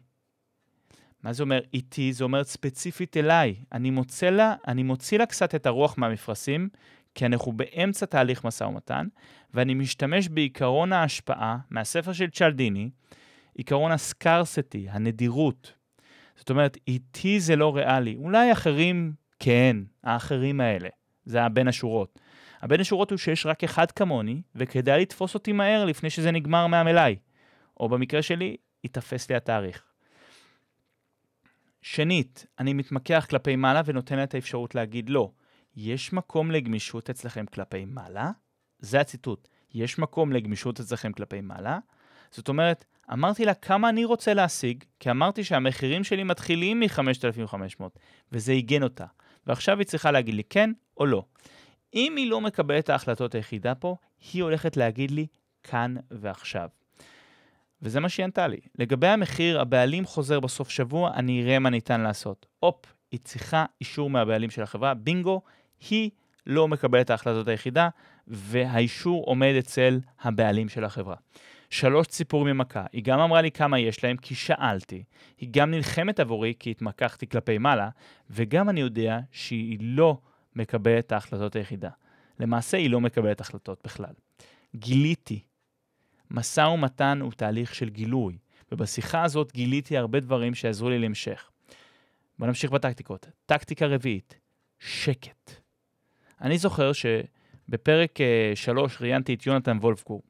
מה 1.23 1.33
זה 1.33 1.43
אומר 1.43 1.59
איתי? 1.73 2.13
זה 2.13 2.23
אומר 2.23 2.43
ספציפית 2.43 3.17
אליי. 3.17 3.55
אני 3.71 3.89
מוצא 3.89 4.29
לה, 4.29 4.55
אני 4.67 4.83
מוציא 4.83 5.17
לה 5.17 5.25
קצת 5.25 5.55
את 5.55 5.65
הרוח 5.65 5.97
מהמפרשים, 5.97 6.69
כי 7.15 7.25
אנחנו 7.25 7.51
באמצע 7.51 8.05
תהליך 8.05 8.45
משא 8.45 8.63
ומתן, 8.63 9.07
ואני 9.53 9.73
משתמש 9.73 10.27
בעיקרון 10.27 10.93
ההשפעה 10.93 11.57
מהספר 11.69 12.13
של 12.13 12.29
צ'לדיני, 12.29 12.89
עיקרון 13.53 13.91
הסקרסטי, 13.91 14.87
הנדירות. 14.89 15.73
זאת 16.35 16.49
אומרת, 16.49 16.77
איתי 16.87 17.39
זה 17.39 17.55
לא 17.55 17.75
ריאלי. 17.75 18.15
אולי 18.15 18.51
אחרים 18.51 19.13
כן, 19.39 19.77
האחרים 20.03 20.61
האלה. 20.61 20.89
זה 21.25 21.43
הבין 21.43 21.67
השורות. 21.67 22.19
הבין 22.61 22.81
השורות 22.81 23.11
הוא 23.11 23.17
שיש 23.17 23.45
רק 23.45 23.63
אחד 23.63 23.91
כמוני, 23.91 24.41
וכדאי 24.55 25.01
לתפוס 25.01 25.33
אותי 25.33 25.51
מהר 25.51 25.85
לפני 25.85 26.09
שזה 26.09 26.31
נגמר 26.31 26.67
מהמלאי. 26.67 27.15
או 27.79 27.89
במקרה 27.89 28.21
שלי, 28.21 28.57
ייתפס 28.83 29.29
לי 29.29 29.35
התאריך. 29.35 29.83
שנית, 31.81 32.45
אני 32.59 32.73
מתמקח 32.73 33.25
כלפי 33.29 33.55
מעלה 33.55 33.81
ונותן 33.85 34.15
לה 34.15 34.23
את 34.23 34.33
האפשרות 34.33 34.75
להגיד 34.75 35.09
לא. 35.09 35.31
יש 35.75 36.13
מקום 36.13 36.51
לגמישות 36.51 37.09
אצלכם 37.09 37.45
כלפי 37.45 37.85
מעלה? 37.85 38.31
זה 38.79 38.99
הציטוט. 38.99 39.47
יש 39.73 39.99
מקום 39.99 40.33
לגמישות 40.33 40.79
אצלכם 40.79 41.11
כלפי 41.11 41.41
מעלה? 41.41 41.79
זאת 42.31 42.49
אומרת, 42.49 42.85
אמרתי 43.13 43.45
לה 43.45 43.53
כמה 43.53 43.89
אני 43.89 44.05
רוצה 44.05 44.33
להשיג, 44.33 44.83
כי 44.99 45.11
אמרתי 45.11 45.43
שהמחירים 45.43 46.03
שלי 46.03 46.23
מתחילים 46.23 46.79
מ-5,500, 46.79 47.83
וזה 48.31 48.51
עיגן 48.51 48.83
אותה. 48.83 49.05
ועכשיו 49.47 49.79
היא 49.79 49.85
צריכה 49.85 50.11
להגיד 50.11 50.35
לי 50.35 50.43
כן 50.43 50.71
או 50.97 51.05
לא. 51.05 51.23
אם 51.93 52.13
היא 52.17 52.29
לא 52.29 52.41
מקבלת 52.41 52.83
את 52.83 52.89
ההחלטות 52.89 53.35
היחידה 53.35 53.75
פה, 53.75 53.95
היא 54.33 54.43
הולכת 54.43 54.77
להגיד 54.77 55.11
לי 55.11 55.27
כאן 55.63 55.95
ועכשיו. 56.11 56.69
וזה 57.81 57.99
מה 57.99 58.09
שהיא 58.09 58.23
ענתה 58.23 58.47
לי. 58.47 58.59
לגבי 58.79 59.07
המחיר, 59.07 59.61
הבעלים 59.61 60.05
חוזר 60.05 60.39
בסוף 60.39 60.69
שבוע, 60.69 61.11
אני 61.13 61.43
אראה 61.43 61.59
מה 61.59 61.69
ניתן 61.69 62.01
לעשות. 62.01 62.45
הופ, 62.59 62.85
היא 63.11 63.19
צריכה 63.23 63.65
אישור 63.81 64.09
מהבעלים 64.09 64.49
של 64.49 64.61
החברה, 64.61 64.93
בינגו, 64.93 65.41
היא 65.89 66.09
לא 66.45 66.67
מקבלת 66.67 67.05
את 67.05 67.09
ההחלטות 67.09 67.47
היחידה, 67.47 67.89
והאישור 68.27 69.23
עומד 69.25 69.53
אצל 69.59 69.99
הבעלים 70.21 70.69
של 70.69 70.83
החברה. 70.83 71.15
שלוש 71.71 72.07
ציפורים 72.07 72.57
ממכה. 72.57 72.85
היא 72.91 73.03
גם 73.03 73.19
אמרה 73.19 73.41
לי 73.41 73.51
כמה 73.51 73.79
יש 73.79 74.03
להם, 74.03 74.17
כי 74.17 74.35
שאלתי. 74.35 75.03
היא 75.37 75.49
גם 75.51 75.71
נלחמת 75.71 76.19
עבורי, 76.19 76.53
כי 76.59 76.71
התמקחתי 76.71 77.27
כלפי 77.27 77.57
מעלה, 77.57 77.89
וגם 78.29 78.69
אני 78.69 78.79
יודע 78.81 79.19
שהיא 79.31 79.77
לא 79.81 80.17
מקבלת 80.55 81.05
את 81.05 81.11
ההחלטות 81.11 81.55
היחידה. 81.55 81.89
למעשה, 82.39 82.77
היא 82.77 82.89
לא 82.89 83.01
מקבלת 83.01 83.41
החלטות 83.41 83.81
בכלל. 83.83 84.13
גיליתי. 84.75 85.39
משא 86.31 86.61
ומתן 86.61 87.19
הוא 87.21 87.31
תהליך 87.31 87.75
של 87.75 87.89
גילוי, 87.89 88.37
ובשיחה 88.71 89.23
הזאת 89.23 89.51
גיליתי 89.51 89.97
הרבה 89.97 90.19
דברים 90.19 90.55
שעזרו 90.55 90.89
לי 90.89 90.99
להמשך. 90.99 91.49
בואו 92.39 92.47
נמשיך 92.47 92.71
בטקטיקות. 92.71 93.29
טקטיקה 93.45 93.85
רביעית, 93.85 94.39
שקט. 94.79 95.51
אני 96.41 96.57
זוכר 96.57 96.91
שבפרק 96.93 98.19
3 98.55 98.91
אה, 98.91 98.97
ראיינתי 99.01 99.33
את 99.33 99.45
יונתן 99.45 99.77
וולפגור, 99.77 100.21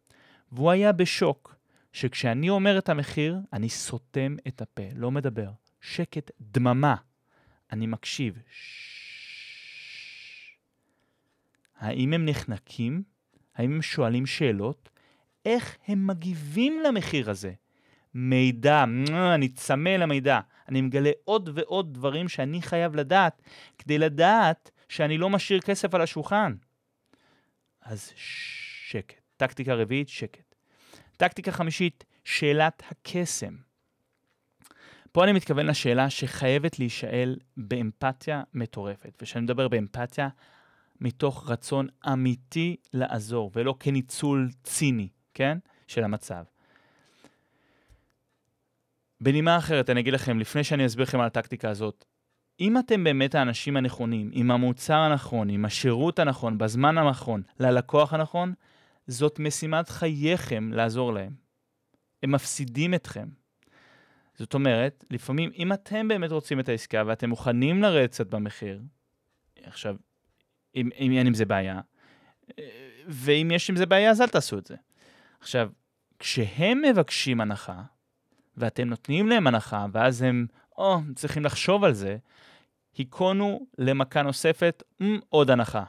והוא 0.51 0.71
היה 0.71 0.91
בשוק 0.91 1.55
שכשאני 1.93 2.49
אומר 2.49 2.77
את 2.77 2.89
המחיר, 2.89 3.37
אני 3.53 3.69
סותם 3.69 4.35
את 4.47 4.61
הפה, 4.61 4.83
לא 4.95 5.11
מדבר. 5.11 5.51
שקט, 5.81 6.31
דממה. 6.41 6.95
אני 7.71 7.87
מקשיב. 7.87 8.37
האם 11.77 12.13
הם 12.13 12.25
נחנקים? 12.25 13.03
האם 13.55 13.71
הם 13.73 13.81
שואלים 13.81 14.25
שאלות? 14.25 14.89
איך 15.45 15.77
הם 15.87 16.07
מגיבים 16.07 16.79
למחיר 16.85 17.29
הזה? 17.29 17.53
מידע, 18.13 18.83
אני 19.35 19.49
צמא 19.49 19.89
למידע. 19.89 20.39
אני 20.69 20.81
מגלה 20.81 21.11
עוד 21.23 21.49
ועוד 21.53 21.93
דברים 21.93 22.29
שאני 22.29 22.61
חייב 22.61 22.95
לדעת, 22.95 23.41
כדי 23.77 23.97
לדעת 23.97 24.71
שאני 24.89 25.17
לא 25.17 25.29
משאיר 25.29 25.61
כסף 25.61 25.93
על 25.93 26.01
השולחן. 26.01 26.55
אז 27.81 28.11
שקט. 28.15 29.20
טקטיקה 29.41 29.73
רביעית, 29.73 30.09
שקט. 30.09 30.55
טקטיקה 31.17 31.51
חמישית, 31.51 32.03
שאלת 32.23 32.83
הקסם. 32.89 33.55
פה 35.11 35.23
אני 35.23 35.31
מתכוון 35.31 35.65
לשאלה 35.65 36.09
שחייבת 36.09 36.79
להישאל 36.79 37.37
באמפתיה 37.57 38.43
מטורפת. 38.53 39.17
וכשאני 39.21 39.43
מדבר 39.43 39.67
באמפתיה, 39.67 40.29
מתוך 41.01 41.49
רצון 41.49 41.87
אמיתי 42.13 42.75
לעזור, 42.93 43.51
ולא 43.55 43.75
כניצול 43.79 44.49
ציני, 44.63 45.07
כן? 45.33 45.57
של 45.87 46.03
המצב. 46.03 46.43
בנימה 49.21 49.57
אחרת, 49.57 49.89
אני 49.89 49.99
אגיד 49.99 50.13
לכם, 50.13 50.39
לפני 50.39 50.63
שאני 50.63 50.85
אסביר 50.85 51.03
לכם 51.03 51.19
על 51.19 51.25
הטקטיקה 51.25 51.69
הזאת, 51.69 52.05
אם 52.59 52.79
אתם 52.79 53.03
באמת 53.03 53.35
האנשים 53.35 53.77
הנכונים, 53.77 54.29
עם 54.33 54.51
המוצר 54.51 54.97
הנכון, 54.97 55.49
עם 55.49 55.65
השירות 55.65 56.19
הנכון, 56.19 56.57
בזמן 56.57 56.97
הנכון, 56.97 57.41
ללקוח 57.59 58.13
הנכון, 58.13 58.53
זאת 59.07 59.39
משימת 59.39 59.89
חייכם 59.89 60.71
לעזור 60.73 61.13
להם. 61.13 61.33
הם 62.23 62.31
מפסידים 62.31 62.93
אתכם. 62.93 63.27
זאת 64.35 64.53
אומרת, 64.53 65.05
לפעמים, 65.09 65.51
אם 65.55 65.73
אתם 65.73 66.07
באמת 66.07 66.31
רוצים 66.31 66.59
את 66.59 66.69
העסקה 66.69 67.03
ואתם 67.07 67.29
מוכנים 67.29 67.81
לרדת 67.81 68.09
קצת 68.09 68.27
במחיר, 68.27 68.81
עכשיו, 69.63 69.95
אם, 70.75 70.89
אם 70.99 71.11
אין 71.11 71.27
עם 71.27 71.33
זה 71.33 71.45
בעיה, 71.45 71.79
ואם 73.07 73.51
יש 73.53 73.69
עם 73.69 73.75
זה 73.75 73.85
בעיה, 73.85 74.11
אז 74.11 74.21
אל 74.21 74.27
תעשו 74.27 74.57
את 74.57 74.65
זה. 74.65 74.75
עכשיו, 75.39 75.69
כשהם 76.19 76.81
מבקשים 76.81 77.41
הנחה, 77.41 77.81
ואתם 78.57 78.89
נותנים 78.89 79.27
להם 79.27 79.47
הנחה, 79.47 79.85
ואז 79.91 80.21
הם, 80.21 80.47
או, 80.77 80.97
oh, 80.97 81.13
צריכים 81.15 81.45
לחשוב 81.45 81.83
על 81.83 81.93
זה, 81.93 82.17
היכונו 82.97 83.67
למכה 83.77 84.21
נוספת, 84.21 84.83
mm, 85.01 85.05
עוד 85.29 85.51
הנחה. 85.51 85.83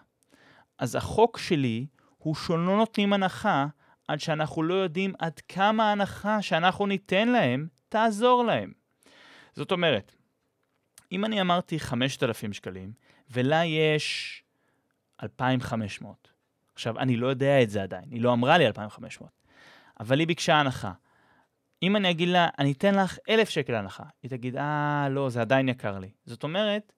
אז 0.79 0.95
החוק 0.95 1.39
שלי 1.39 1.87
הוא 2.23 2.35
שלא 2.35 2.77
נותנים 2.77 3.13
הנחה 3.13 3.67
עד 4.09 4.21
שאנחנו 4.21 4.63
לא 4.63 4.75
יודעים 4.75 5.13
עד 5.19 5.41
כמה 5.49 5.89
ההנחה 5.89 6.43
שאנחנו 6.43 6.87
ניתן 6.87 7.29
להם 7.29 7.69
תעזור 7.89 8.45
להם. 8.45 8.73
זאת 9.53 9.73
אומרת, 9.73 10.15
אם 11.13 11.25
אני 11.25 11.41
אמרתי 11.41 11.81
5,000 11.81 12.53
שקלים, 12.53 12.93
ולה 13.31 13.65
יש 13.65 14.43
2,500, 15.23 16.33
עכשיו, 16.75 16.99
אני 16.99 17.17
לא 17.17 17.27
יודע 17.27 17.63
את 17.63 17.71
זה 17.71 17.83
עדיין, 17.83 18.05
היא 18.11 18.23
לא 18.23 18.33
אמרה 18.33 18.59
לי 18.59 18.67
2,500, 18.67 19.31
אבל 20.01 20.19
היא 20.19 20.27
ביקשה 20.27 20.55
הנחה. 20.55 20.93
אם 21.83 21.97
אני 21.97 22.11
אגיד 22.11 22.29
לה, 22.29 22.49
אני 22.59 22.73
אתן 22.73 22.95
לך 22.95 23.19
1,000 23.29 23.51
שקל 23.51 23.75
הנחה, 23.75 24.05
היא 24.23 24.31
תגיד, 24.31 24.57
אה, 24.57 25.09
לא, 25.11 25.29
זה 25.29 25.41
עדיין 25.41 25.69
יקר 25.69 25.99
לי. 25.99 26.11
זאת 26.25 26.43
אומרת, 26.43 26.93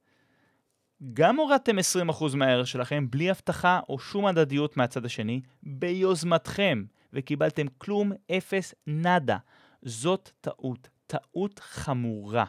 גם 1.12 1.36
הורדתם 1.36 1.76
20% 2.10 2.36
מהערך 2.36 2.66
שלכם 2.66 3.06
בלי 3.10 3.30
הבטחה 3.30 3.80
או 3.88 3.98
שום 3.98 4.26
הדדיות 4.26 4.76
מהצד 4.76 5.04
השני, 5.04 5.40
ביוזמתכם, 5.62 6.84
וקיבלתם 7.12 7.66
כלום, 7.78 8.12
אפס, 8.36 8.74
נאדה. 8.86 9.36
זאת 9.82 10.30
טעות, 10.40 10.88
טעות 11.06 11.58
חמורה. 11.58 12.44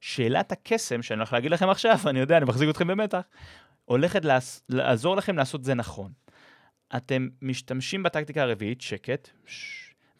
שאלת 0.00 0.52
הקסם, 0.52 1.02
שאני 1.02 1.18
הולך 1.18 1.32
להגיד 1.32 1.50
לכם 1.50 1.70
עכשיו, 1.70 1.98
אני 2.06 2.18
יודע, 2.18 2.36
אני 2.36 2.44
מחזיק 2.44 2.70
אתכם 2.70 2.86
במתח, 2.88 3.22
הולכת 3.84 4.22
לעזור 4.68 5.16
לכם 5.16 5.36
לעשות 5.36 5.64
זה 5.64 5.74
נכון. 5.74 6.12
אתם 6.96 7.28
משתמשים 7.42 8.02
בטקטיקה 8.02 8.42
הרביעית, 8.42 8.80
שקט, 8.80 9.30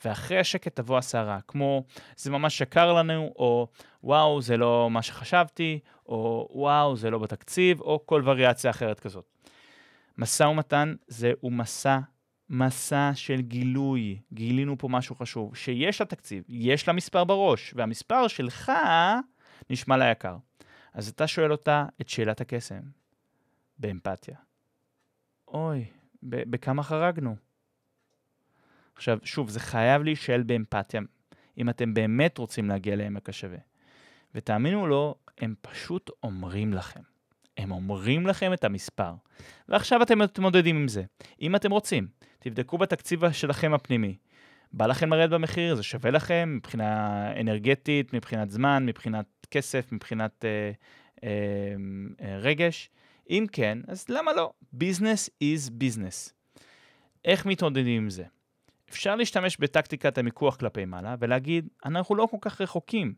ואחרי 0.05 0.39
השקט 0.39 0.77
תבוא 0.77 0.99
הסערה, 0.99 1.39
כמו 1.49 1.85
זה 2.17 2.31
ממש 2.31 2.59
שקר 2.59 2.93
לנו, 2.93 3.33
או 3.37 3.69
וואו, 4.05 4.43
זה 4.43 4.57
לא 4.57 4.89
מה 4.91 5.03
שחשבתי, 5.03 5.79
או 6.07 6.49
וואו, 6.53 6.97
זה 6.97 7.11
לא 7.11 7.19
בתקציב, 7.19 7.81
או 7.81 8.07
כל 8.07 8.23
וריאציה 8.25 8.71
אחרת 8.71 9.01
כזאת. 9.01 9.25
משא 10.19 10.43
ומתן 10.43 10.95
זהו 11.09 11.51
מסע, 11.51 11.99
מסע 12.49 13.11
של 13.15 13.41
גילוי. 13.41 14.21
גילינו 14.33 14.79
פה 14.79 14.89
משהו 14.89 15.15
חשוב, 15.15 15.57
שיש 15.57 16.01
לה 16.01 16.07
תקציב, 16.07 16.45
יש 16.49 16.89
לה 16.89 16.95
מספר 16.95 17.25
בראש, 17.25 17.75
והמספר 17.77 18.29
שלך 18.29 18.73
נשמע 19.71 19.97
לה 19.97 20.11
יקר. 20.11 20.37
אז 20.95 21.09
אתה 21.09 21.27
שואל 21.27 21.53
אותה 21.53 21.87
את 22.01 22.09
שאלת 22.09 22.41
הקסם, 22.41 22.81
באמפתיה. 23.79 24.37
אוי, 25.49 25.85
בכמה 26.23 26.83
חרגנו? 26.83 27.37
עכשיו, 28.97 29.19
שוב, 29.25 29.49
זה 29.49 29.61
חייב 29.61 30.03
להישאל 30.03 30.43
באמפתיה, 30.43 31.01
אם 31.59 31.69
אתם 31.69 31.95
באמת 31.95 32.39
רוצים 32.39 32.69
להגיע 32.69 32.97
לעמק 32.97 33.29
השווה. 33.29 33.59
ותאמינו 34.35 34.87
לו, 34.87 35.15
הם 35.39 35.55
פשוט 35.61 36.11
אומרים 36.23 36.73
לכם. 36.73 37.01
הם 37.57 37.71
אומרים 37.71 38.27
לכם 38.27 38.53
את 38.53 38.65
המספר. 38.65 39.13
ועכשיו 39.69 40.03
אתם 40.03 40.19
מתמודדים 40.19 40.77
עם 40.77 40.89
זה. 40.89 41.03
אם 41.43 41.57
אתם 41.57 41.71
רוצים, 41.71 42.07
תבדקו 42.39 42.79
בתקציב 42.79 43.33
שלכם 43.33 43.75
הפנימי. 43.75 44.17
בא 44.73 44.87
לכם 44.87 45.13
לרדת 45.13 45.31
במחיר, 45.31 45.75
זה 45.75 45.83
שווה 45.83 46.11
לכם 46.11 46.55
מבחינה 46.57 47.33
אנרגטית, 47.41 48.15
מבחינת 48.15 48.51
זמן, 48.51 48.87
מבחינת 48.87 49.27
כסף, 49.51 49.93
מבחינת 49.93 50.45
אה, 50.45 50.71
אה, 51.25 51.31
אה, 52.21 52.39
רגש. 52.39 52.91
אם 53.31 53.47
כן, 53.53 53.79
אז 53.89 54.07
למה 54.09 54.33
לא? 54.33 54.53
Business 54.75 55.29
is 55.45 55.71
business. 55.71 56.33
איך 57.25 57.47
מתמודדים 57.47 58.03
עם 58.03 58.11
זה? 58.11 58.25
אפשר 58.91 59.17
להשתמש 59.17 59.57
בטקטיקת 59.57 60.19
המיקוח 60.19 60.57
כלפי 60.57 60.85
מעלה 60.85 61.15
ולהגיד, 61.19 61.69
אנחנו 61.85 62.15
לא 62.15 62.29
כל 62.31 62.37
כך 62.41 62.61
רחוקים. 62.61 63.15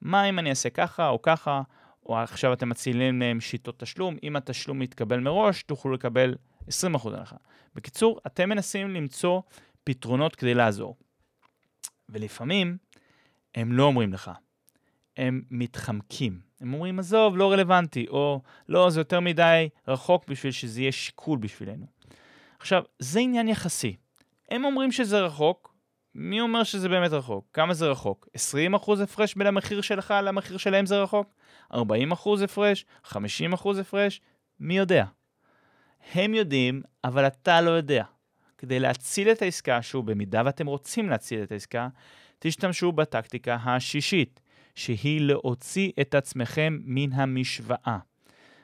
מה 0.00 0.28
אם 0.28 0.38
אני 0.38 0.50
אעשה 0.50 0.70
ככה 0.70 1.08
או 1.08 1.22
ככה, 1.22 1.62
או 2.06 2.18
עכשיו 2.18 2.52
אתם 2.52 2.68
מצילים 2.68 3.20
להם 3.20 3.40
שיטות 3.40 3.78
תשלום, 3.78 4.16
אם 4.22 4.36
התשלום 4.36 4.82
יתקבל 4.82 5.20
מראש, 5.20 5.62
תוכלו 5.62 5.92
לקבל 5.92 6.34
20% 6.68 6.72
הנחה. 7.04 7.36
בקיצור, 7.74 8.20
אתם 8.26 8.48
מנסים 8.48 8.90
למצוא 8.90 9.40
פתרונות 9.84 10.36
כדי 10.36 10.54
לעזור. 10.54 10.96
ולפעמים 12.08 12.76
הם 13.54 13.72
לא 13.72 13.84
אומרים 13.84 14.12
לך, 14.12 14.30
הם 15.16 15.42
מתחמקים. 15.50 16.40
הם 16.60 16.74
אומרים, 16.74 16.98
עזוב, 16.98 17.36
לא 17.36 17.52
רלוונטי, 17.52 18.06
או 18.08 18.42
לא, 18.68 18.90
זה 18.90 19.00
יותר 19.00 19.20
מדי 19.20 19.68
רחוק 19.88 20.28
בשביל 20.28 20.52
שזה 20.52 20.80
יהיה 20.80 20.92
שיקול 20.92 21.38
בשבילנו. 21.38 21.86
עכשיו, 22.58 22.82
זה 22.98 23.20
עניין 23.20 23.48
יחסי. 23.48 23.96
הם 24.52 24.64
אומרים 24.64 24.92
שזה 24.92 25.20
רחוק, 25.20 25.74
מי 26.14 26.40
אומר 26.40 26.62
שזה 26.62 26.88
באמת 26.88 27.10
רחוק? 27.12 27.48
כמה 27.52 27.74
זה 27.74 27.86
רחוק? 27.86 28.28
20% 28.74 29.02
הפרש 29.02 29.34
בין 29.34 29.46
המחיר 29.46 29.80
שלך 29.80 30.14
למחיר 30.22 30.56
שלהם 30.56 30.86
זה 30.86 31.02
רחוק? 31.02 31.34
40% 31.72 31.76
הפרש? 32.44 32.86
50% 33.06 33.14
הפרש? 33.80 34.20
מי 34.60 34.76
יודע? 34.76 35.04
הם 36.14 36.34
יודעים, 36.34 36.82
אבל 37.04 37.26
אתה 37.26 37.60
לא 37.60 37.70
יודע. 37.70 38.04
כדי 38.58 38.80
להציל 38.80 39.28
את 39.28 39.42
העסקה, 39.42 39.82
שהוא 39.82 40.04
במידה 40.04 40.42
ואתם 40.44 40.66
רוצים 40.66 41.10
להציל 41.10 41.42
את 41.42 41.52
העסקה, 41.52 41.88
תשתמשו 42.38 42.92
בטקטיקה 42.92 43.54
השישית, 43.54 44.40
שהיא 44.74 45.20
להוציא 45.20 45.92
את 46.00 46.14
עצמכם 46.14 46.78
מן 46.84 47.12
המשוואה. 47.12 47.98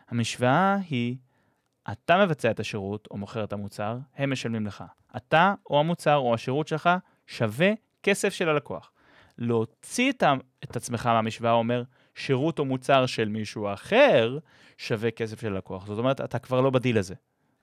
המשוואה 0.09 0.76
היא, 0.91 1.16
אתה 1.93 2.24
מבצע 2.26 2.51
את 2.51 2.61
השירות 2.61 3.09
או 3.11 3.16
מוכר 3.16 3.45
את 3.45 3.53
המוצר, 3.53 3.99
הם 4.16 4.32
משלמים 4.32 4.66
לך. 4.66 4.84
אתה 5.18 5.54
או 5.70 5.80
המוצר 5.80 6.16
או 6.16 6.34
השירות 6.34 6.68
שלך 6.68 6.90
שווה 7.26 7.70
כסף 8.02 8.32
של 8.32 8.48
הלקוח. 8.48 8.92
להוציא 9.38 10.12
את, 10.12 10.22
את 10.64 10.76
עצמך 10.76 11.06
מהמשוואה 11.06 11.52
אומר, 11.52 11.82
שירות 12.14 12.58
או 12.58 12.64
מוצר 12.64 13.06
של 13.06 13.28
מישהו 13.28 13.72
אחר 13.72 14.38
שווה 14.78 15.10
כסף 15.10 15.40
של 15.40 15.52
הלקוח. 15.52 15.86
זאת 15.86 15.98
אומרת, 15.98 16.20
אתה 16.20 16.38
כבר 16.38 16.60
לא 16.60 16.70
בדיל 16.70 16.98
הזה. 16.98 17.14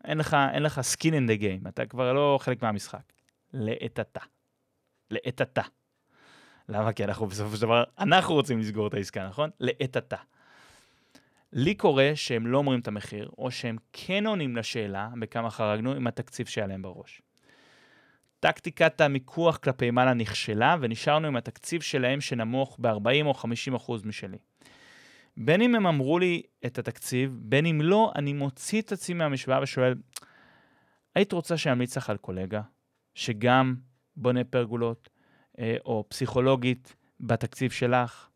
אין 0.03 0.17
לך, 0.17 0.37
אין 0.53 0.63
לך 0.63 0.81
skin 0.93 1.11
in 1.11 1.29
the 1.29 1.41
game, 1.41 1.69
אתה 1.69 1.85
כבר 1.85 2.13
לא 2.13 2.37
חלק 2.41 2.63
מהמשחק. 2.63 3.13
לעת 3.53 3.99
עתה. 3.99 4.19
לעת 5.11 5.41
עתה. 5.41 5.61
למה? 6.69 6.93
כי 6.93 7.03
אנחנו 7.03 7.25
בסופו 7.27 7.55
של 7.55 7.61
דבר, 7.61 7.83
אנחנו 7.99 8.33
רוצים 8.33 8.59
לסגור 8.59 8.87
את 8.87 8.93
העסקה, 8.93 9.27
נכון? 9.27 9.49
לעת 9.59 9.97
עתה. 9.97 10.17
לי 11.53 11.75
קורה 11.75 12.11
שהם 12.15 12.47
לא 12.47 12.57
אומרים 12.57 12.79
את 12.79 12.87
המחיר, 12.87 13.29
או 13.37 13.51
שהם 13.51 13.77
כן 13.93 14.27
עונים 14.27 14.55
לשאלה 14.55 15.09
בכמה 15.19 15.49
חרגנו 15.49 15.91
עם 15.91 16.07
התקציב 16.07 16.47
שהיה 16.47 16.67
להם 16.67 16.81
בראש. 16.81 17.21
טקטיקת 18.45 19.01
המיקוח 19.01 19.57
כלפי 19.57 19.91
מעלה 19.91 20.13
נכשלה, 20.13 20.75
ונשארנו 20.81 21.27
עם 21.27 21.35
התקציב 21.35 21.81
שלהם 21.81 22.21
שנמוך 22.21 22.77
ב-40 22.81 23.25
או 23.25 23.33
50 23.33 23.75
אחוז 23.75 24.03
משלי. 24.03 24.37
בין 25.37 25.61
אם 25.61 25.75
הם 25.75 25.87
אמרו 25.87 26.19
לי 26.19 26.41
את 26.65 26.77
התקציב, 26.77 27.37
בין 27.41 27.65
אם 27.65 27.81
לא, 27.81 28.11
אני 28.15 28.33
מוציא 28.33 28.81
את 28.81 28.91
עצמי 28.91 29.15
מהמשוואה 29.15 29.61
ושואל, 29.61 29.95
היית 31.15 31.31
רוצה 31.31 31.57
שאמליץ 31.57 31.97
לך 31.97 32.09
על 32.09 32.17
קולגה, 32.17 32.61
שגם 33.15 33.75
בונה 34.15 34.43
פרגולות, 34.43 35.09
אה, 35.59 35.77
או 35.85 36.05
פסיכולוגית 36.07 36.95
בתקציב 37.19 37.71
שלך? 37.71 38.29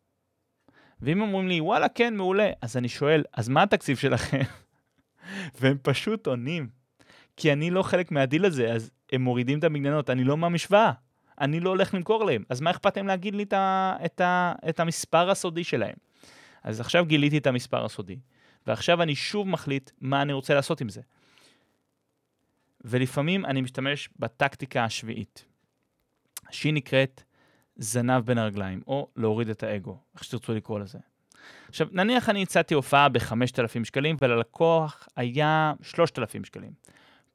ואם 1.00 1.20
אומרים 1.20 1.48
לי, 1.48 1.60
וואלה, 1.60 1.88
כן, 1.88 2.16
מעולה, 2.16 2.50
אז 2.62 2.76
אני 2.76 2.88
שואל, 2.88 3.24
אז 3.32 3.48
מה 3.48 3.62
התקציב 3.62 3.96
שלכם? 3.96 4.42
והם 5.60 5.76
פשוט 5.82 6.26
עונים, 6.26 6.68
כי 7.36 7.52
אני 7.52 7.70
לא 7.70 7.82
חלק 7.82 8.10
מהדיל 8.10 8.44
הזה, 8.44 8.72
אז 8.72 8.90
הם 9.12 9.22
מורידים 9.22 9.58
את 9.58 9.64
המגננות, 9.64 10.10
אני 10.10 10.24
לא 10.24 10.36
מהמשוואה. 10.36 10.92
אני 11.40 11.60
לא 11.60 11.70
הולך 11.70 11.94
למכור 11.94 12.24
להם. 12.24 12.44
אז 12.48 12.60
מה 12.60 12.70
אכפת 12.70 12.96
להם 12.96 13.06
להגיד 13.06 13.34
לי 13.34 13.42
את, 13.42 13.52
ה, 13.52 13.96
את, 14.04 14.20
ה, 14.20 14.52
את 14.68 14.80
המספר 14.80 15.30
הסודי 15.30 15.64
שלהם? 15.64 15.94
אז 16.62 16.80
עכשיו 16.80 17.06
גיליתי 17.06 17.38
את 17.38 17.46
המספר 17.46 17.84
הסודי, 17.84 18.18
ועכשיו 18.66 19.02
אני 19.02 19.14
שוב 19.14 19.48
מחליט 19.48 19.90
מה 20.00 20.22
אני 20.22 20.32
רוצה 20.32 20.54
לעשות 20.54 20.80
עם 20.80 20.88
זה. 20.88 21.00
ולפעמים 22.80 23.46
אני 23.46 23.60
משתמש 23.60 24.08
בטקטיקה 24.18 24.84
השביעית, 24.84 25.44
שהיא 26.50 26.74
נקראת 26.74 27.22
זנב 27.76 28.24
בין 28.24 28.38
הרגליים, 28.38 28.82
או 28.86 29.08
להוריד 29.16 29.48
את 29.48 29.62
האגו, 29.62 29.98
איך 30.14 30.24
שתרצו 30.24 30.54
לקרוא 30.54 30.80
לזה. 30.80 30.98
עכשיו, 31.68 31.88
נניח 31.92 32.28
אני 32.28 32.42
הצעתי 32.42 32.74
הופעה 32.74 33.08
ב-5,000 33.08 33.84
שקלים, 33.84 34.16
וללקוח 34.20 35.08
היה 35.16 35.72
3,000 35.82 36.44
שקלים. 36.44 36.72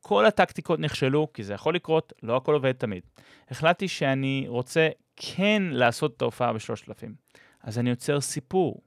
כל 0.08 0.26
הטקטיקות 0.26 0.80
נכשלו, 0.80 1.34
כי 1.34 1.44
זה 1.44 1.54
יכול 1.54 1.76
לקרות, 1.76 2.14
לא 2.24 2.38
הכל 2.38 2.54
עובד 2.54 2.72
תמיד. 2.72 3.04
החלטתי 3.50 3.88
שאני 3.88 4.46
רוצה 4.48 4.90
כן 5.16 5.64
לעשות 5.72 6.18
את 6.18 6.22
ההופעה 6.22 6.54
ב-3,000. 6.54 7.38
אז 7.64 7.80
אני 7.80 7.90
יוצר 7.90 8.22
סיפור. 8.22 8.82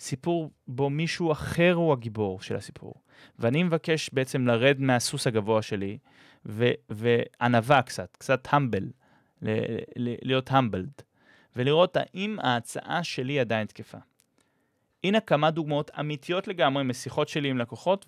סיפור 0.00 0.50
בו 0.68 0.90
מישהו 0.90 1.32
אחר 1.32 1.72
הוא 1.74 1.92
הגיבור 1.92 2.40
של 2.40 2.56
הסיפור. 2.56 2.94
ואני 3.38 3.62
מבקש 3.62 4.10
בעצם 4.12 4.46
לרד 4.46 4.80
מהסוס 4.80 5.26
הגבוה 5.26 5.62
שלי, 5.62 5.98
וענווה 6.90 7.82
קצת, 7.82 8.16
קצת 8.16 8.48
המבל, 8.50 8.90
להיות 9.96 10.50
המבלד, 10.50 10.92
ולראות 11.56 11.96
האם 11.96 12.38
ההצעה 12.42 13.04
שלי 13.04 13.40
עדיין 13.40 13.66
תקפה. 13.66 13.98
הנה 15.04 15.20
כמה 15.20 15.50
דוגמאות 15.50 15.90
אמיתיות 16.00 16.48
לגמרי 16.48 16.84
משיחות 16.84 17.28
שלי 17.28 17.48
עם 17.48 17.58
לקוחות, 17.58 18.06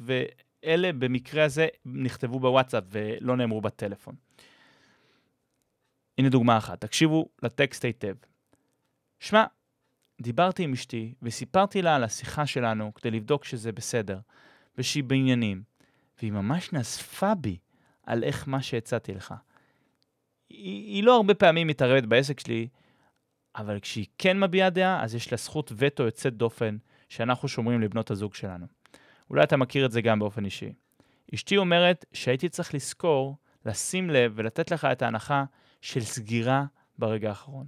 ואלה 0.63 0.93
במקרה 0.93 1.45
הזה 1.45 1.67
נכתבו 1.85 2.41
בוואטסאפ 2.41 2.85
ולא 2.91 3.37
נאמרו 3.37 3.61
בטלפון. 3.61 4.15
הנה 6.19 6.29
דוגמה 6.29 6.59
אחת, 6.59 6.81
תקשיבו 6.81 7.29
לטקסט 7.43 7.85
היטב. 7.85 8.15
שמע, 9.21 9.45
דיברתי 10.23 10.63
עם 10.63 10.73
אשתי 10.73 11.15
וסיפרתי 11.23 11.83
לה 11.83 11.97
על 11.97 12.05
השיחה 12.05 12.47
שלנו 12.47 12.95
כדי 12.95 13.11
לבדוק 13.11 13.45
שזה 13.45 13.73
בסדר, 13.73 14.19
ושהיא 14.79 15.05
בעניינים, 15.05 15.63
והיא 16.19 16.33
ממש 16.33 16.73
נזפה 16.73 17.35
בי 17.35 17.59
על 18.07 18.25
איך 18.25 18.49
מה 18.49 18.63
שהצעתי 18.63 19.15
לך. 19.15 19.35
היא, 20.51 20.95
היא 20.95 21.05
לא 21.05 21.17
הרבה 21.17 21.35
פעמים 21.35 21.67
מתערבת 21.67 22.05
בעסק 22.05 22.41
שלי, 22.41 22.69
אבל 23.57 23.81
כשהיא 23.81 24.07
כן 24.19 24.41
מביעה 24.41 24.71
דעה, 24.71 25.05
אז 25.05 25.15
יש 25.15 25.33
לה 25.33 25.39
זכות 25.39 25.73
וטו 25.77 26.03
יוצאת 26.03 26.37
דופן 26.37 26.77
שאנחנו 27.09 27.49
שומרים 27.49 27.81
לבנות 27.81 28.11
הזוג 28.11 28.35
שלנו. 28.35 28.67
אולי 29.31 29.43
אתה 29.43 29.57
מכיר 29.57 29.87
את 29.87 29.93
זה 29.93 30.01
גם 30.01 30.19
באופן 30.19 30.45
אישי. 30.45 30.73
אשתי 31.35 31.57
אומרת 31.57 32.05
שהייתי 32.13 32.49
צריך 32.49 32.75
לזכור, 32.75 33.37
לשים 33.67 34.11
לב 34.11 34.33
ולתת 34.35 34.71
לך 34.71 34.85
את 34.85 35.03
ההנחה 35.03 35.45
של 35.81 36.01
סגירה 36.01 36.65
ברגע 36.99 37.29
האחרון. 37.29 37.67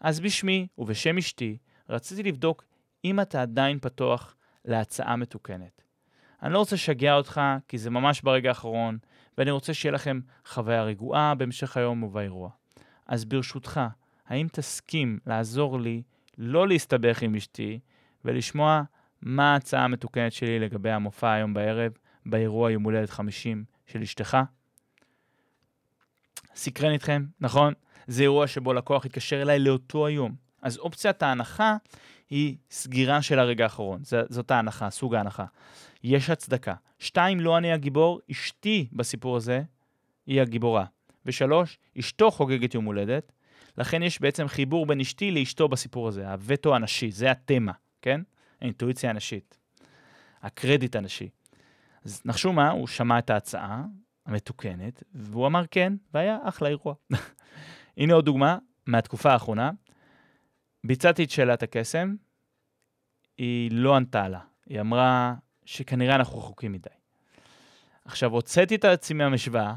אז 0.00 0.20
בשמי 0.20 0.66
ובשם 0.78 1.18
אשתי, 1.18 1.56
רציתי 1.88 2.22
לבדוק 2.22 2.64
אם 3.04 3.20
אתה 3.20 3.42
עדיין 3.42 3.78
פתוח 3.78 4.36
להצעה 4.64 5.16
מתוקנת. 5.16 5.82
אני 6.42 6.52
לא 6.52 6.58
רוצה 6.58 6.74
לשגע 6.74 7.14
אותך, 7.14 7.40
כי 7.68 7.78
זה 7.78 7.90
ממש 7.90 8.20
ברגע 8.22 8.48
האחרון, 8.48 8.98
ואני 9.38 9.50
רוצה 9.50 9.74
שיהיה 9.74 9.92
לכם 9.92 10.20
חוויה 10.46 10.82
רגועה 10.82 11.34
בהמשך 11.34 11.76
היום 11.76 12.02
ובאירוע. 12.02 12.50
אז 13.06 13.24
ברשותך, 13.24 13.80
האם 14.26 14.46
תסכים 14.52 15.18
לעזור 15.26 15.80
לי 15.80 16.02
לא 16.38 16.68
להסתבך 16.68 17.22
עם 17.22 17.34
אשתי 17.34 17.80
ולשמוע 18.24 18.82
מה 19.22 19.52
ההצעה 19.52 19.84
המתוקנת 19.84 20.32
שלי 20.32 20.58
לגבי 20.58 20.90
המופע 20.90 21.32
היום 21.32 21.54
בערב, 21.54 21.92
באירוע 22.26 22.70
יום 22.70 22.82
הולדת 22.82 23.10
50 23.10 23.64
של 23.86 24.02
אשתך? 24.02 24.36
סקרן 26.54 26.92
איתכם, 26.92 27.24
נכון? 27.40 27.74
זה 28.06 28.22
אירוע 28.22 28.46
שבו 28.46 28.72
לקוח 28.72 29.04
יתקשר 29.04 29.42
אליי 29.42 29.58
לאותו 29.58 30.06
היום. 30.06 30.34
אז 30.62 30.78
אופציית 30.78 31.22
ההנחה 31.22 31.76
היא 32.30 32.56
סגירה 32.70 33.22
של 33.22 33.38
הרגע 33.38 33.64
האחרון. 33.64 34.00
זאת 34.28 34.50
ההנחה, 34.50 34.90
סוג 34.90 35.14
ההנחה. 35.14 35.44
יש 36.04 36.30
הצדקה. 36.30 36.74
שתיים, 36.98 37.40
לא 37.40 37.58
אני 37.58 37.72
הגיבור, 37.72 38.20
אשתי 38.30 38.88
בסיפור 38.92 39.36
הזה 39.36 39.62
היא 40.26 40.40
הגיבורה. 40.40 40.84
ושלוש, 41.26 41.78
אשתו 41.98 42.30
חוגגת 42.30 42.74
יום 42.74 42.84
הולדת, 42.84 43.32
לכן 43.78 44.02
יש 44.02 44.20
בעצם 44.20 44.48
חיבור 44.48 44.86
בין 44.86 45.00
אשתי 45.00 45.30
לאשתו 45.30 45.68
בסיפור 45.68 46.08
הזה, 46.08 46.30
הווטו 46.30 46.74
הנשי, 46.74 47.10
זה 47.10 47.30
התמה, 47.30 47.72
כן? 48.02 48.20
האינטואיציה 48.62 49.10
הנשית, 49.10 49.58
הקרדיט 50.42 50.96
הנשי. 50.96 51.28
אז 52.04 52.22
נחשו 52.24 52.52
מה, 52.52 52.70
הוא 52.70 52.86
שמע 52.86 53.18
את 53.18 53.30
ההצעה 53.30 53.84
המתוקנת, 54.26 55.02
והוא 55.14 55.46
אמר 55.46 55.64
כן, 55.70 55.92
והיה 56.14 56.38
אחלה 56.42 56.68
אירוע. 56.68 56.94
הנה 57.96 58.14
עוד 58.14 58.24
דוגמה 58.24 58.58
מהתקופה 58.86 59.32
האחרונה. 59.32 59.70
ביצעתי 60.84 61.24
את 61.24 61.30
שאלת 61.30 61.62
הקסם, 61.62 62.14
היא 63.38 63.70
לא 63.72 63.96
ענתה 63.96 64.28
לה. 64.28 64.40
היא 64.66 64.80
אמרה 64.80 65.34
שכנראה 65.64 66.14
אנחנו 66.14 66.38
רחוקים 66.38 66.72
מדי. 66.72 66.88
עכשיו, 68.04 68.30
הוצאתי 68.30 68.74
את 68.74 68.84
עצמי 68.84 69.18
מהמשוואה, 69.18 69.74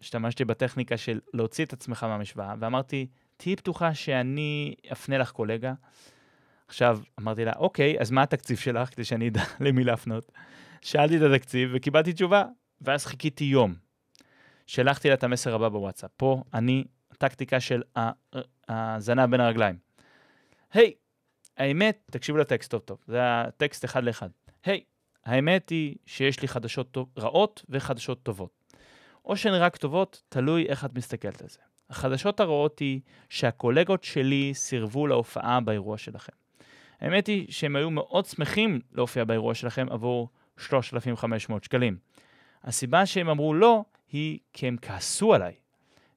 השתמשתי 0.00 0.44
בטכניקה 0.44 0.96
של 0.96 1.20
להוציא 1.34 1.64
את 1.64 1.72
עצמך 1.72 2.02
מהמשוואה, 2.02 2.54
ואמרתי, 2.58 3.06
תהיי 3.36 3.56
פתוחה 3.56 3.94
שאני 3.94 4.74
אפנה 4.92 5.18
לך 5.18 5.30
קולגה. 5.30 5.74
עכשיו, 6.68 7.00
אמרתי 7.20 7.44
לה, 7.44 7.52
אוקיי, 7.56 8.00
אז 8.00 8.10
מה 8.10 8.22
התקציב 8.22 8.56
שלך, 8.56 8.94
כדי 8.94 9.04
שאני 9.04 9.28
אדע 9.28 9.42
למי 9.60 9.84
להפנות? 9.84 10.32
שאלתי 10.82 11.16
את 11.16 11.22
התקציב 11.22 11.70
וקיבלתי 11.74 12.12
תשובה, 12.12 12.44
ואז 12.80 13.06
חיכיתי 13.06 13.44
יום. 13.44 13.74
שלחתי 14.66 15.08
לה 15.08 15.14
את 15.14 15.24
המסר 15.24 15.54
הבא 15.54 15.68
בוואטסאפ. 15.68 16.10
פה 16.16 16.42
אני, 16.54 16.84
טקטיקה 17.18 17.60
של 17.60 17.82
הזנב 18.68 19.30
בין 19.30 19.40
הרגליים. 19.40 19.76
היי, 20.72 20.86
hey, 20.86 20.90
האמת, 21.56 22.08
תקשיבו 22.10 22.38
לטקסט 22.38 22.70
טוב 22.70 22.80
טוב, 22.80 22.98
זה 23.06 23.18
הטקסט 23.22 23.84
אחד 23.84 24.04
לאחד. 24.04 24.28
היי, 24.64 24.78
hey, 24.78 24.82
האמת 25.24 25.68
היא 25.70 25.96
שיש 26.06 26.42
לי 26.42 26.48
חדשות 26.48 26.90
טוב, 26.90 27.08
רעות 27.18 27.64
וחדשות 27.68 28.22
טובות. 28.22 28.64
או 29.24 29.36
שהן 29.36 29.54
רק 29.54 29.76
טובות, 29.76 30.22
תלוי 30.28 30.66
איך 30.66 30.84
את 30.84 30.94
מסתכלת 30.94 31.42
על 31.42 31.48
זה. 31.48 31.58
החדשות 31.90 32.40
הרעות 32.40 32.78
היא 32.78 33.00
שהקולגות 33.28 34.04
שלי 34.04 34.54
סירבו 34.54 35.06
להופעה 35.06 35.60
באירוע 35.60 35.98
שלכם. 35.98 36.32
האמת 37.00 37.26
היא 37.26 37.46
שהם 37.52 37.76
היו 37.76 37.90
מאוד 37.90 38.26
שמחים 38.26 38.80
להופיע 38.92 39.24
באירוע 39.24 39.54
שלכם 39.54 39.86
עבור 39.90 40.28
3,500 40.58 41.64
שקלים. 41.64 41.96
הסיבה 42.64 43.06
שהם 43.06 43.28
אמרו 43.28 43.54
לא 43.54 43.84
היא 44.12 44.38
כי 44.52 44.68
הם 44.68 44.76
כעסו 44.82 45.34
עליי. 45.34 45.54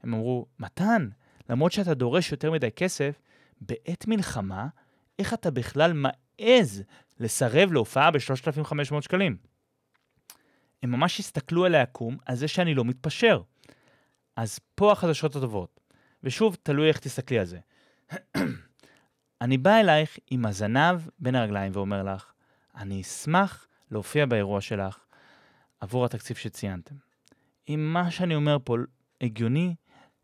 הם 0.04 0.14
אמרו, 0.14 0.46
מתן, 0.60 1.10
למרות 1.50 1.72
שאתה 1.72 1.94
דורש 1.94 2.32
יותר 2.32 2.52
מדי 2.52 2.72
כסף, 2.72 3.22
בעת 3.62 4.08
מלחמה, 4.08 4.68
איך 5.20 5.34
אתה 5.34 5.52
בכלל 5.52 5.94
מעז 5.94 6.84
לסרב 7.20 7.74
להופעה 7.74 8.12
ב-3,500 8.12 9.02
שקלים? 9.02 9.38
הם 10.84 10.92
ממש 10.92 11.20
הסתכלו 11.20 11.66
עליה 11.66 11.82
עקום 11.82 12.18
על 12.26 12.36
זה 12.36 12.48
שאני 12.48 12.76
לא 12.76 12.86
מתפשר. 12.86 13.42
אז 14.36 14.60
פה 14.76 14.92
החדשות 14.92 15.36
הטובות. 15.36 15.80
ושוב, 16.24 16.58
תלוי 16.64 16.88
איך 16.88 17.00
תסתכלי 17.00 17.40
על 17.40 17.46
זה. 17.46 17.60
אני 19.42 19.58
בא 19.58 19.80
אלייך 19.80 20.18
עם 20.32 20.46
הזנב 20.46 21.02
בין 21.20 21.36
הרגליים 21.36 21.72
ואומר 21.76 22.04
לך, 22.04 22.34
אני 22.76 23.02
אשמח 23.02 23.68
להופיע 23.92 24.26
באירוע 24.26 24.62
שלך 24.62 25.00
עבור 25.80 26.06
התקציב 26.06 26.38
שציינתם. 26.38 26.96
אם 27.70 27.90
מה 27.94 28.12
שאני 28.12 28.36
אומר 28.36 28.58
פה 28.64 28.76
הגיוני, 29.22 29.76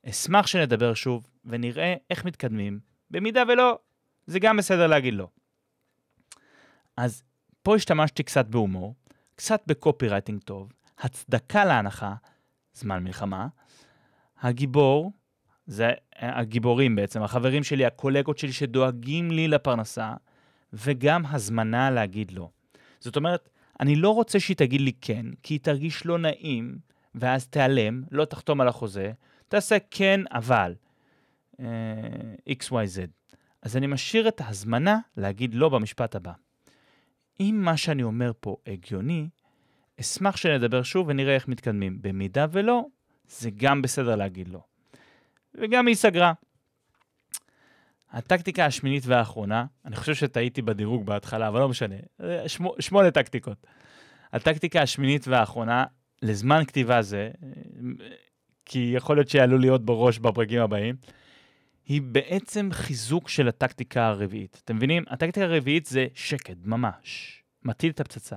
אשמח 0.10 0.48
שנדבר 0.48 0.94
שוב 0.94 1.28
ונראה 1.46 1.96
איך 2.10 2.26
מתקדמים. 2.26 2.80
במידה 3.12 3.44
ולא, 3.48 3.80
זה 4.28 4.40
גם 4.40 4.58
בסדר 4.58 4.88
להגיד 4.88 5.14
לא. 5.14 5.28
אז 6.98 7.24
פה 7.64 7.76
השתמשתי 7.76 8.24
קצת 8.24 8.46
בהומור, 8.46 8.96
קצת 9.36 9.62
בקופי 9.68 10.08
רייטינג 10.08 10.42
טוב, 10.42 10.72
הצדקה 11.00 11.66
להנחה, 11.66 12.16
זמן 12.74 13.04
מלחמה. 13.04 13.48
הגיבור, 14.42 15.12
זה 15.68 15.92
הגיבורים 16.16 16.96
בעצם, 16.96 17.24
החברים 17.24 17.64
שלי, 17.64 17.86
הקולגות 17.86 18.38
שלי 18.38 18.52
שדואגים 18.52 19.32
לי 19.32 19.48
לפרנסה, 19.48 20.14
וגם 20.74 21.26
הזמנה 21.26 21.92
להגיד 21.92 22.32
לא. 22.32 22.50
זאת 23.00 23.16
אומרת, 23.16 23.50
אני 23.80 23.96
לא 23.96 24.10
רוצה 24.10 24.40
שהיא 24.40 24.58
תגיד 24.58 24.82
לי 24.82 24.92
כן, 25.02 25.26
כי 25.44 25.54
היא 25.54 25.60
תרגיש 25.60 26.06
לא 26.06 26.18
נעים, 26.18 26.78
ואז 27.16 27.48
תיעלם, 27.48 28.04
לא 28.12 28.26
תחתום 28.26 28.62
על 28.62 28.68
החוזה, 28.68 29.12
תעשה 29.48 29.78
כן, 29.92 30.22
אבל. 30.32 30.74
אה, 31.60 31.66
XYZ. 32.50 33.36
אז 33.62 33.78
אני 33.78 33.88
משאיר 33.88 34.28
את 34.28 34.42
ההזמנה 34.42 35.00
להגיד 35.18 35.56
לא 35.56 35.70
במשפט 35.70 36.16
הבא. 36.16 36.32
אם 37.40 37.62
מה 37.64 37.78
שאני 37.78 38.04
אומר 38.04 38.32
פה 38.40 38.56
הגיוני, 38.68 39.28
אשמח 40.02 40.38
שנדבר 40.38 40.84
שוב 40.84 41.08
ונראה 41.08 41.36
איך 41.36 41.48
מתקדמים. 41.48 41.98
במידה 42.02 42.46
ולא, 42.52 42.86
זה 43.28 43.50
גם 43.56 43.82
בסדר 43.82 44.16
להגיד 44.16 44.48
לא. 44.48 44.60
וגם 45.62 45.88
היא 45.88 45.96
סגרה. 45.96 46.34
הטקטיקה 48.12 48.66
השמינית 48.66 49.04
והאחרונה, 49.06 49.66
אני 49.86 49.96
חושב 49.96 50.16
שטעיתי 50.16 50.62
בדירוג 50.62 51.06
בהתחלה, 51.06 51.48
אבל 51.48 51.60
לא 51.60 51.70
משנה, 51.70 51.96
שמו, 52.48 52.76
שמונה 52.80 53.12
טקטיקות. 53.12 53.68
הטקטיקה 54.34 54.82
השמינית 54.82 55.28
והאחרונה, 55.28 55.86
לזמן 56.22 56.66
כתיבה 56.66 57.02
זה, 57.02 57.32
כי 58.66 58.92
יכול 58.96 59.18
להיות 59.18 59.30
שיעלו 59.30 59.58
להיות 59.58 59.86
בראש 59.86 60.20
בפרקים 60.20 60.62
הבאים, 60.62 60.96
היא 61.86 62.02
בעצם 62.02 62.70
חיזוק 62.72 63.30
של 63.30 63.48
הטקטיקה 63.48 64.08
הרביעית. 64.08 64.62
אתם 64.64 64.76
מבינים? 64.76 65.04
הטקטיקה 65.08 65.46
הרביעית 65.46 65.86
זה 65.86 66.08
שקט, 66.14 66.58
ממש. 66.64 67.42
מטיל 67.64 67.92
את 67.92 68.00
הפצצה. 68.00 68.36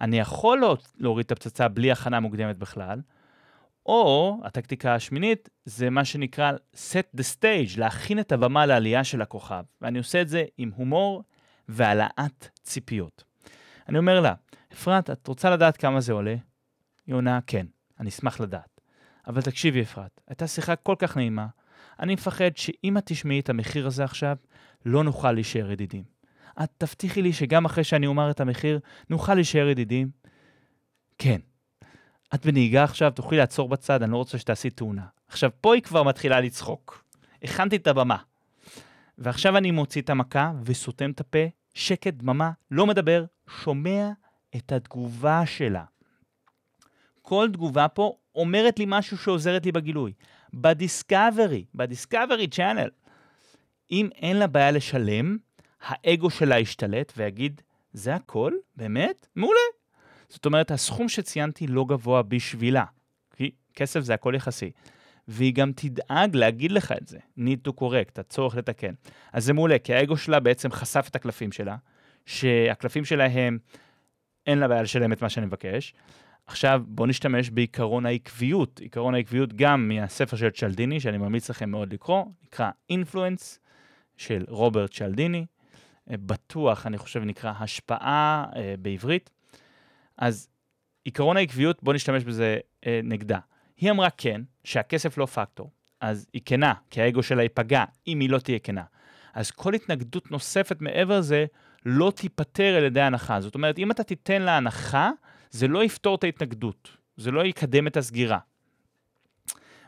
אני 0.00 0.18
יכול 0.18 0.62
להוריד 0.98 1.24
את 1.24 1.32
הפצצה 1.32 1.68
בלי 1.68 1.92
הכנה 1.92 2.20
מוקדמת 2.20 2.56
בכלל, 2.58 3.00
או 3.86 4.38
הטקטיקה 4.44 4.94
השמינית 4.94 5.48
זה 5.64 5.90
מה 5.90 6.04
שנקרא 6.04 6.52
set 6.74 7.16
the 7.16 7.22
stage, 7.36 7.78
להכין 7.78 8.18
את 8.18 8.32
הבמה 8.32 8.66
לעלייה 8.66 9.04
של 9.04 9.22
הכוכב. 9.22 9.62
ואני 9.80 9.98
עושה 9.98 10.22
את 10.22 10.28
זה 10.28 10.44
עם 10.58 10.70
הומור 10.74 11.22
והעלאת 11.68 12.48
ציפיות. 12.62 13.24
אני 13.88 13.98
אומר 13.98 14.20
לה, 14.20 14.34
אפרת, 14.72 15.10
את 15.10 15.26
רוצה 15.26 15.50
לדעת 15.50 15.76
כמה 15.76 16.00
זה 16.00 16.12
עולה? 16.12 16.34
היא 17.06 17.14
עונה, 17.14 17.38
כן, 17.46 17.66
אני 18.00 18.08
אשמח 18.08 18.40
לדעת. 18.40 18.80
אבל 19.26 19.42
תקשיבי, 19.42 19.82
אפרת, 19.82 20.20
הייתה 20.28 20.46
שיחה 20.46 20.76
כל 20.76 20.94
כך 20.98 21.16
נעימה, 21.16 21.46
אני 22.00 22.14
מפחד 22.14 22.56
שאם 22.56 22.98
את 22.98 23.02
תשמעי 23.06 23.40
את 23.40 23.48
המחיר 23.48 23.86
הזה 23.86 24.04
עכשיו, 24.04 24.36
לא 24.86 25.04
נוכל 25.04 25.32
להישאר 25.32 25.70
ידידים. 25.70 26.04
את 26.62 26.70
תבטיחי 26.78 27.22
לי 27.22 27.32
שגם 27.32 27.64
אחרי 27.64 27.84
שאני 27.84 28.06
אומר 28.06 28.30
את 28.30 28.40
המחיר, 28.40 28.80
נוכל 29.10 29.34
להישאר 29.34 29.68
ידידים? 29.68 30.10
כן. 31.18 31.40
את 32.34 32.46
בנהיגה 32.46 32.84
עכשיו, 32.84 33.10
תוכלי 33.10 33.38
לעצור 33.38 33.68
בצד, 33.68 34.02
אני 34.02 34.12
לא 34.12 34.16
רוצה 34.16 34.38
שתעשי 34.38 34.70
תאונה. 34.70 35.06
עכשיו, 35.28 35.50
פה 35.60 35.74
היא 35.74 35.82
כבר 35.82 36.02
מתחילה 36.02 36.40
לצחוק. 36.40 37.04
הכנתי 37.42 37.76
את 37.76 37.86
הבמה. 37.86 38.16
ועכשיו 39.18 39.56
אני 39.56 39.70
מוציא 39.70 40.02
את 40.02 40.10
המכה 40.10 40.52
וסותם 40.64 41.10
את 41.10 41.20
הפה, 41.20 41.38
שקט, 41.74 42.14
דממה, 42.14 42.50
לא 42.70 42.86
מדבר, 42.86 43.24
שומע 43.62 44.10
את 44.56 44.72
התגובה 44.72 45.46
שלה. 45.46 45.84
כל 47.22 47.48
תגובה 47.52 47.88
פה 47.88 48.16
אומרת 48.34 48.78
לי 48.78 48.84
משהו 48.88 49.18
שעוזרת 49.18 49.66
לי 49.66 49.72
בגילוי. 49.72 50.12
בדיסקאברי, 50.54 51.64
בדיסקאברי 51.74 52.48
צ'אנל. 52.48 52.90
אם 53.90 54.08
אין 54.14 54.36
לה 54.36 54.46
בעיה 54.46 54.70
לשלם, 54.70 55.36
האגו 55.82 56.30
שלה 56.30 56.58
ישתלט 56.58 57.12
ויגיד, 57.16 57.60
זה 57.92 58.14
הכל? 58.14 58.52
באמת? 58.76 59.26
מעולה. 59.36 59.81
זאת 60.32 60.46
אומרת, 60.46 60.70
הסכום 60.70 61.08
שציינתי 61.08 61.66
לא 61.66 61.84
גבוה 61.88 62.22
בשבילה, 62.22 62.84
כי 63.36 63.50
כסף 63.74 64.00
זה 64.00 64.14
הכל 64.14 64.32
יחסי. 64.36 64.70
והיא 65.28 65.54
גם 65.54 65.72
תדאג 65.72 66.36
להגיד 66.36 66.72
לך 66.72 66.92
את 67.02 67.08
זה, 67.08 67.18
need 67.38 67.68
to 67.68 67.72
correct, 67.80 68.20
הצורך 68.20 68.56
לתקן. 68.56 68.92
אז 69.32 69.44
זה 69.44 69.52
מעולה, 69.52 69.78
כי 69.78 69.94
האגו 69.94 70.16
שלה 70.16 70.40
בעצם 70.40 70.70
חשף 70.70 71.06
את 71.10 71.16
הקלפים 71.16 71.52
שלה, 71.52 71.76
שהקלפים 72.26 73.04
שלה 73.04 73.26
הם, 73.26 73.58
אין 74.46 74.58
לה 74.58 74.68
בעיה 74.68 74.82
לשלם 74.82 75.12
את 75.12 75.22
מה 75.22 75.28
שאני 75.28 75.46
מבקש, 75.46 75.94
עכשיו 76.46 76.82
בואו 76.86 77.08
נשתמש 77.08 77.50
בעיקרון 77.50 78.06
העקביות. 78.06 78.80
עיקרון 78.80 79.14
העקביות 79.14 79.52
גם 79.52 79.88
מהספר 79.88 80.36
של 80.36 80.50
צ'לדיני, 80.50 81.00
שאני 81.00 81.18
ממליץ 81.18 81.50
לכם 81.50 81.70
מאוד 81.70 81.92
לקרוא, 81.92 82.24
נקרא 82.44 82.70
Influence 82.92 83.58
של 84.16 84.44
רוברט 84.48 84.94
צ'לדיני. 84.94 85.46
אה, 86.10 86.16
בטוח, 86.18 86.86
אני 86.86 86.98
חושב, 86.98 87.20
נקרא 87.20 87.52
השפעה 87.58 88.44
אה, 88.56 88.74
בעברית. 88.78 89.30
אז 90.18 90.48
עקרון 91.06 91.36
העקביות, 91.36 91.82
בואו 91.82 91.96
נשתמש 91.96 92.24
בזה 92.24 92.58
אה, 92.86 93.00
נגדה. 93.04 93.38
היא 93.76 93.90
אמרה 93.90 94.10
כן, 94.10 94.40
שהכסף 94.64 95.18
לא 95.18 95.26
פקטור, 95.26 95.70
אז 96.00 96.26
היא 96.32 96.42
כנה, 96.44 96.74
כי 96.90 97.02
האגו 97.02 97.22
שלה 97.22 97.42
ייפגע 97.42 97.84
אם 98.06 98.20
היא 98.20 98.30
לא 98.30 98.38
תהיה 98.38 98.58
כנה. 98.58 98.82
אז 99.34 99.50
כל 99.50 99.74
התנגדות 99.74 100.30
נוספת 100.30 100.80
מעבר 100.80 101.18
לזה 101.18 101.46
לא 101.86 102.12
תיפתר 102.16 102.74
על 102.76 102.84
ידי 102.84 103.00
הנחה. 103.00 103.40
זאת 103.40 103.54
אומרת, 103.54 103.78
אם 103.78 103.90
אתה 103.90 104.04
תיתן 104.04 104.42
לה 104.42 104.56
הנחה, 104.56 105.10
זה 105.50 105.68
לא 105.68 105.84
יפתור 105.84 106.14
את 106.14 106.24
ההתנגדות, 106.24 106.96
זה 107.16 107.30
לא 107.30 107.44
יקדם 107.44 107.86
את 107.86 107.96
הסגירה. 107.96 108.38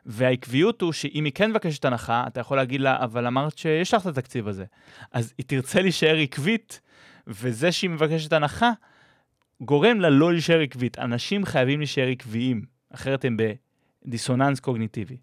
והעקביות 0.06 0.80
הוא 0.80 0.92
שאם 0.92 1.24
היא 1.24 1.32
כן 1.34 1.50
מבקשת 1.50 1.84
הנחה, 1.84 2.24
אתה 2.26 2.40
יכול 2.40 2.56
להגיד 2.56 2.80
לה, 2.80 3.04
אבל 3.04 3.26
אמרת 3.26 3.58
שיש 3.58 3.94
לך 3.94 4.02
את 4.02 4.06
התקציב 4.06 4.48
הזה. 4.48 4.64
אז 5.12 5.34
היא 5.38 5.46
תרצה 5.46 5.82
להישאר 5.82 6.16
עקבית, 6.16 6.80
וזה 7.26 7.72
שהיא 7.72 7.90
מבקשת 7.90 8.32
הנחה, 8.32 8.70
גורם 9.60 10.00
לה 10.00 10.10
לא 10.10 10.32
להישאר 10.32 10.60
עקבית. 10.60 10.98
אנשים 10.98 11.44
חייבים 11.44 11.78
להישאר 11.78 12.08
עקביים, 12.08 12.64
אחרת 12.94 13.24
הם 13.24 13.36
בדיסוננס 14.06 14.60
קוגניטיבי. 14.60 15.16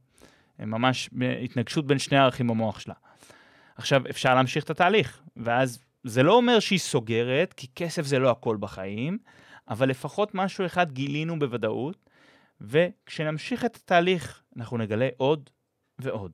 הם 0.60 0.72
ממש 0.72 1.10
בהתנגשות 1.12 1.88
בין 1.88 2.00
שני 2.00 2.18
הערכים 2.18 2.48
במוח 2.48 2.80
שלה. 2.80 2.94
עכשיו, 3.76 4.02
אפשר 4.10 4.36
להמשיך 4.36 4.64
את 4.64 4.70
התהליך, 4.70 5.22
ואז 5.38 5.80
זה 6.04 6.24
לא 6.24 6.34
אומר 6.34 6.60
שהיא 6.60 6.80
סוגרת, 6.80 7.54
כי 7.54 7.68
כסף 7.76 8.06
זה 8.06 8.20
לא 8.20 8.30
הכל 8.30 8.58
בחיים, 8.60 9.18
אבל 9.70 9.90
לפחות 9.90 10.36
משהו 10.36 10.66
אחד 10.66 10.92
גילינו 10.92 11.40
בוודאות, 11.40 12.10
וכשנמשיך 12.62 13.66
את 13.66 13.76
התהליך, 13.76 14.42
אנחנו 14.58 14.78
נגלה 14.78 15.10
עוד 15.18 15.50
ועוד. 16.00 16.32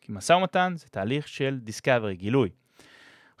כי 0.00 0.12
משא 0.12 0.32
ומתן 0.32 0.72
זה 0.76 0.86
תהליך 0.90 1.28
של 1.28 1.58
דיסקאברי, 1.62 2.16
גילוי. 2.16 2.50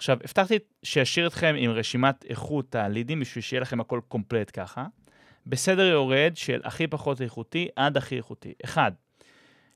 עכשיו, 0.02 0.18
הבטחתי 0.24 0.58
שאשאיר 0.82 1.26
אתכם 1.26 1.54
עם 1.58 1.70
רשימת 1.70 2.24
איכות 2.28 2.74
הלידים 2.74 3.20
בשביל 3.20 3.42
שיהיה 3.42 3.60
לכם 3.60 3.80
הכל 3.80 4.00
קומפלט 4.08 4.50
ככה. 4.60 4.86
בסדר 5.46 5.82
יורד 5.82 6.32
של 6.34 6.60
הכי 6.64 6.86
פחות 6.86 7.22
איכותי 7.22 7.68
עד 7.76 7.96
הכי 7.96 8.16
איכותי. 8.16 8.52
1. 8.64 8.92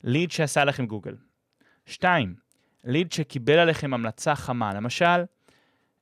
ליד 0.05 0.31
שעשה 0.31 0.65
לכם 0.65 0.87
גוגל. 0.87 1.15
2. 1.87 2.35
ליד 2.85 3.13
שקיבל 3.13 3.59
עליכם 3.59 3.95
המלצה 3.95 4.35
חמה. 4.35 4.75
למשל, 4.75 5.25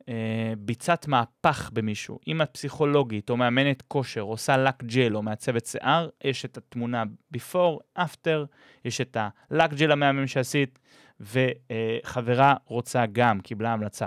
אה, 0.08 0.52
ביצעת 0.58 1.08
מהפך 1.08 1.70
במישהו. 1.72 2.18
אם 2.28 2.42
את 2.42 2.50
פסיכולוגית 2.52 3.30
או 3.30 3.36
מאמנת 3.36 3.82
כושר, 3.88 4.20
עושה 4.20 4.56
לק 4.56 4.84
ג'ל 4.84 5.16
או 5.16 5.22
מעצבת 5.22 5.66
שיער, 5.66 6.08
יש 6.24 6.44
את 6.44 6.56
התמונה 6.56 7.02
before, 7.36 7.98
after, 7.98 8.46
יש 8.84 9.00
את 9.00 9.16
הלק 9.50 9.74
ג'ל 9.74 9.92
המהמם 9.92 10.26
שעשית, 10.26 10.78
וחברה 11.20 12.54
רוצה 12.66 13.06
גם, 13.06 13.40
קיבלה 13.40 13.72
המלצה. 13.72 14.06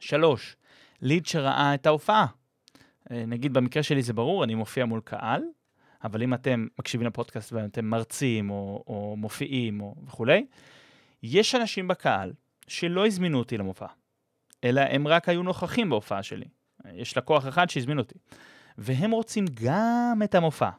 שלוש, 0.00 0.56
ליד 1.00 1.26
שראה 1.26 1.74
את 1.74 1.86
ההופעה. 1.86 2.26
אה, 3.10 3.26
נגיד 3.26 3.52
במקרה 3.52 3.82
שלי 3.82 4.02
זה 4.02 4.12
ברור, 4.12 4.44
אני 4.44 4.54
מופיע 4.54 4.84
מול 4.84 5.00
קהל, 5.04 5.42
אבל 6.04 6.22
אם 6.22 6.34
אתם 6.34 6.66
מקשיבים 6.78 7.06
לפודקאסט 7.06 7.52
ואתם 7.52 7.84
מרצים 7.84 8.50
או, 8.50 8.84
או 8.86 9.14
מופיעים 9.18 9.80
או 9.80 9.94
וכולי, 10.06 10.46
יש 11.22 11.54
אנשים 11.54 11.88
בקהל 11.88 12.32
שלא 12.68 13.06
הזמינו 13.06 13.38
אותי 13.38 13.58
למופע. 13.58 13.86
אלא 14.64 14.80
הם 14.80 15.08
רק 15.08 15.28
היו 15.28 15.42
נוכחים 15.42 15.90
בהופעה 15.90 16.22
שלי. 16.22 16.46
יש 16.92 17.16
לקוח 17.16 17.48
אחד 17.48 17.70
שהזמין 17.70 17.98
אותי. 17.98 18.14
והם 18.78 19.10
רוצים 19.10 19.44
גם 19.64 20.20
את 20.24 20.34
המופע. 20.34 20.70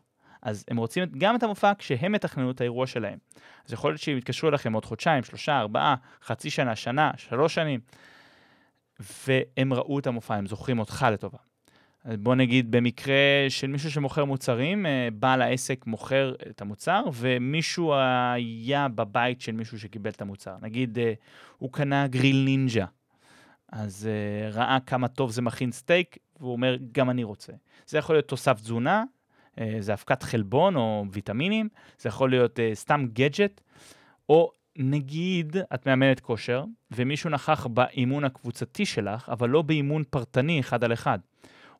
אז 0.45 0.65
הם 0.67 0.77
רוצים 0.77 1.03
גם 1.17 1.35
את 1.35 1.43
המופע 1.43 1.71
כשהם 1.77 2.11
מתכננו 2.11 2.51
את 2.51 2.61
האירוע 2.61 2.87
שלהם. 2.87 3.17
אז 3.65 3.73
יכול 3.73 3.91
להיות 3.91 4.01
שהם 4.01 4.17
יתקשרו 4.17 4.49
אליכם 4.49 4.73
עוד 4.73 4.85
חודשיים, 4.85 5.23
שלושה, 5.23 5.59
ארבעה, 5.59 5.95
חצי 6.23 6.49
שנה, 6.49 6.75
שנה, 6.75 7.11
שלוש 7.17 7.55
שנים, 7.55 7.79
והם 8.99 9.73
ראו 9.73 9.99
את 9.99 10.07
המופע, 10.07 10.35
הם 10.35 10.47
זוכרים 10.47 10.79
אותך 10.79 11.05
לטובה. 11.11 11.37
בוא 12.05 12.35
נגיד 12.35 12.71
במקרה 12.71 13.15
של 13.49 13.67
מישהו 13.67 13.91
שמוכר 13.91 14.25
מוצרים, 14.25 14.85
אה, 14.85 15.07
בעל 15.13 15.41
העסק 15.41 15.85
מוכר 15.87 16.33
את 16.49 16.61
המוצר, 16.61 17.03
ומישהו 17.13 17.93
היה 18.33 18.87
בבית 18.87 19.41
של 19.41 19.51
מישהו 19.51 19.79
שקיבל 19.79 20.09
את 20.09 20.21
המוצר. 20.21 20.55
נגיד 20.61 20.99
אה, 20.99 21.13
הוא 21.57 21.71
קנה 21.71 22.07
גריל 22.07 22.43
נינג'ה, 22.45 22.85
אז 23.71 24.09
uh, 24.09 24.55
ראה 24.55 24.77
כמה 24.85 25.07
טוב 25.07 25.31
זה 25.31 25.41
מכין 25.41 25.71
סטייק, 25.71 26.17
והוא 26.39 26.51
אומר, 26.51 26.77
גם 26.91 27.09
אני 27.09 27.23
רוצה. 27.23 27.53
זה 27.87 27.97
יכול 27.97 28.15
להיות 28.15 28.27
תוסף 28.27 28.59
תזונה, 28.59 29.03
זה 29.79 29.93
אבקת 29.93 30.23
חלבון 30.23 30.75
או 30.75 31.05
ויטמינים, 31.11 31.69
זה 31.99 32.09
יכול 32.09 32.29
להיות 32.29 32.59
uh, 32.59 32.61
סתם 32.73 33.05
גדג'ט, 33.13 33.61
או 34.29 34.51
נגיד 34.77 35.57
את 35.73 35.87
מאמנת 35.87 36.19
כושר, 36.19 36.63
ומישהו 36.91 37.29
נכח 37.29 37.67
באימון 37.67 38.23
הקבוצתי 38.23 38.85
שלך, 38.85 39.29
אבל 39.29 39.49
לא 39.49 39.61
באימון 39.61 40.03
פרטני 40.09 40.59
אחד 40.59 40.83
על 40.83 40.93
אחד. 40.93 41.19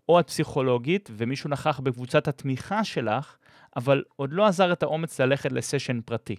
או 0.10 0.20
את 0.20 0.28
פסיכולוגית, 0.28 1.10
ומישהו 1.18 1.50
נכח 1.50 1.80
בקבוצת 1.80 2.28
התמיכה 2.28 2.84
שלך, 2.84 3.38
אבל 3.76 4.04
עוד 4.16 4.34
לא 4.34 4.46
עזר 4.46 4.74
את 4.74 4.84
האומץ 4.84 5.20
ללכת 5.20 5.52
לסשן 5.52 6.02
פרטי. 6.06 6.36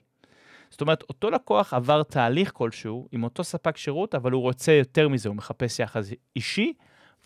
זאת 0.70 0.80
אומרת, 0.80 1.02
אותו 1.02 1.30
לקוח 1.30 1.74
עבר 1.74 2.02
תהליך 2.02 2.50
כלשהו 2.52 3.08
עם 3.12 3.24
אותו 3.24 3.44
ספק 3.44 3.76
שירות, 3.76 4.14
אבל 4.14 4.32
הוא 4.32 4.42
רוצה 4.42 4.72
יותר 4.72 5.08
מזה, 5.08 5.28
הוא 5.28 5.36
מחפש 5.36 5.80
יחס 5.80 6.10
אישי, 6.36 6.72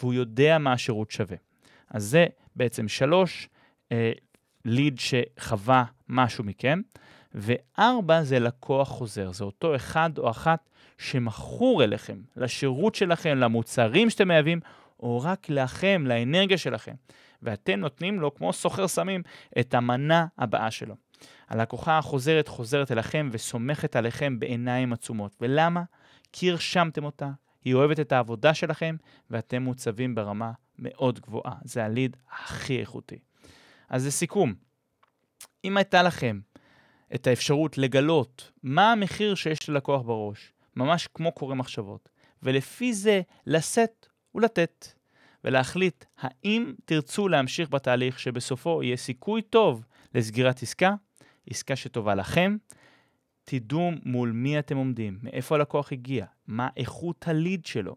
והוא 0.01 0.15
יודע 0.15 0.59
מה 0.59 0.73
השירות 0.73 1.11
שווה. 1.11 1.37
אז 1.91 2.05
זה 2.05 2.27
בעצם 2.57 2.89
שלוש, 2.89 3.49
אה, 3.49 3.60
ליד 4.65 4.99
שחווה 4.99 5.85
משהו 6.09 6.45
מכם, 6.45 6.81
וארבע 7.35 8.23
זה 8.23 8.39
לקוח 8.39 8.89
חוזר, 8.89 9.33
זה 9.33 9.45
אותו 9.45 9.77
אחד 9.77 10.19
או 10.19 10.31
אחת 10.31 10.71
שמכור 10.99 11.85
אליכם, 11.85 12.19
לשירות 12.37 12.95
שלכם, 12.95 13.37
למוצרים 13.37 14.11
שאתם 14.11 14.29
מייבאים, 14.29 14.61
או 15.01 15.21
רק 15.21 15.47
לכם, 15.49 16.05
לאנרגיה 16.07 16.59
שלכם. 16.59 16.95
ואתם 17.43 17.81
נותנים 17.81 18.21
לו, 18.21 18.35
כמו 18.35 18.53
סוחר 18.53 18.89
סמים, 18.89 19.23
את 19.61 19.75
המנה 19.75 20.27
הבאה 20.39 20.71
שלו. 20.71 20.95
הלקוחה 21.49 21.99
החוזרת 21.99 22.49
חוזרת 22.49 22.93
אליכם 22.93 23.29
וסומכת 23.33 23.97
עליכם 23.97 24.39
בעיניים 24.39 24.93
עצומות. 24.93 25.37
ולמה? 25.41 25.83
כי 26.33 26.51
הרשמתם 26.51 27.05
אותה, 27.05 27.31
היא 27.65 27.75
אוהבת 27.75 28.01
את 28.01 28.13
העבודה 28.13 28.55
שלכם, 28.55 28.97
ואתם 29.31 29.63
מוצבים 29.63 30.15
ברמה 30.15 30.53
מאוד 30.79 31.21
גבוהה. 31.21 31.55
זה 31.65 31.85
הליד 31.85 32.17
הכי 32.31 32.81
איכותי. 32.81 33.19
אז 33.91 34.07
לסיכום, 34.07 34.55
אם 35.65 35.77
הייתה 35.77 36.03
לכם 36.03 36.41
את 37.15 37.27
האפשרות 37.27 37.79
לגלות 37.79 38.51
מה 38.63 38.93
המחיר 38.93 39.35
שיש 39.35 39.69
ללקוח 39.69 40.03
בראש, 40.03 40.53
ממש 40.77 41.09
כמו 41.15 41.33
קורא 41.33 41.55
מחשבות, 41.55 42.09
ולפי 42.43 42.93
זה 42.93 43.21
לשאת 43.47 44.07
ולתת, 44.35 44.89
ולהחליט 45.45 46.05
האם 46.19 46.73
תרצו 46.85 47.29
להמשיך 47.29 47.71
בתהליך 47.71 48.21
שבסופו 48.21 48.83
יהיה 48.83 48.97
סיכוי 48.97 49.43
טוב 49.43 49.85
לסגירת 50.15 50.63
עסקה, 50.63 50.95
עסקה 51.51 51.77
שטובה 51.77 52.15
לכם, 52.15 52.57
תדעו 53.45 53.91
מול 54.05 54.33
מי 54.33 54.59
אתם 54.59 54.77
עומדים, 54.77 55.19
מאיפה 55.23 55.55
הלקוח 55.55 55.93
הגיע, 55.93 56.27
מה 56.47 56.69
איכות 56.77 57.29
הליד 57.29 57.67
שלו, 57.67 57.97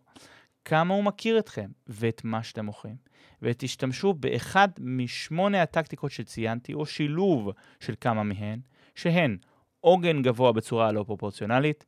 כמה 0.65 0.93
הוא 0.93 1.03
מכיר 1.03 1.39
אתכם 1.39 1.69
ואת 1.87 2.21
מה 2.23 2.43
שאתם 2.43 2.65
מוכרים. 2.65 2.95
ותשתמשו 3.43 4.13
באחד 4.13 4.67
משמונה 4.79 5.61
הטקטיקות 5.61 6.11
שציינתי, 6.11 6.73
או 6.73 6.85
שילוב 6.85 7.49
של 7.79 7.93
כמה 8.01 8.23
מהן, 8.23 8.59
שהן 8.95 9.37
עוגן 9.79 10.21
גבוה 10.21 10.51
בצורה 10.51 10.91
לא 10.91 11.03
פרופורציונלית, 11.03 11.85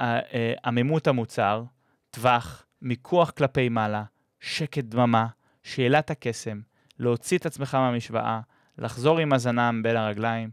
אה, 0.00 0.20
עמימות 0.64 1.06
המוצר, 1.06 1.64
טווח, 2.10 2.66
מיקוח 2.82 3.30
כלפי 3.30 3.68
מעלה, 3.68 4.04
שקט 4.40 4.84
דממה, 4.84 5.26
שאלת 5.62 6.10
הקסם, 6.10 6.60
להוציא 6.98 7.38
את 7.38 7.46
עצמך 7.46 7.74
מהמשוואה, 7.74 8.40
לחזור 8.78 9.18
עם 9.18 9.32
הזנם 9.32 9.80
בין 9.82 9.96
הרגליים, 9.96 10.50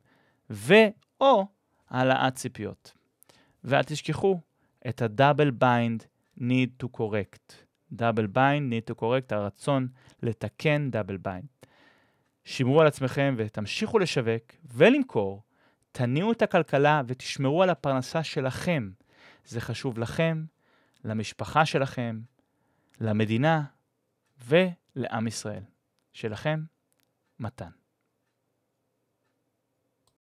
ו/או 0.50 1.48
העלאת 1.90 2.36
ציפיות. 2.36 2.94
ואל 3.64 3.84
תשכחו 3.84 4.40
את 4.90 5.02
ה-double 5.02 5.64
bind 5.64 6.04
need 6.40 6.84
to 6.84 6.88
correct. 6.98 7.69
Double 7.94 8.28
bind 8.34 8.72
need 8.72 8.94
to 8.94 9.02
correct, 9.02 9.36
הרצון 9.36 9.88
לתקן 10.24 10.90
double 10.94 11.28
bind. 11.28 11.68
שמרו 12.44 12.82
על 12.82 12.88
עצמכם 12.88 13.36
ותמשיכו 13.38 14.00
לשווק 14.00 14.44
ולמכור, 14.66 15.44
תניעו 15.92 16.32
את 16.32 16.42
הכלכלה 16.42 17.02
ותשמרו 17.08 17.64
על 17.64 17.70
הפרנסה 17.70 18.24
שלכם. 18.24 18.92
זה 19.46 19.62
חשוב 19.62 20.00
לכם, 20.00 20.46
למשפחה 21.04 21.66
שלכם, 21.66 22.20
למדינה 23.02 23.64
ולעם 24.46 25.28
ישראל. 25.28 25.64
שלכם, 26.14 26.64
מתן. 27.40 27.70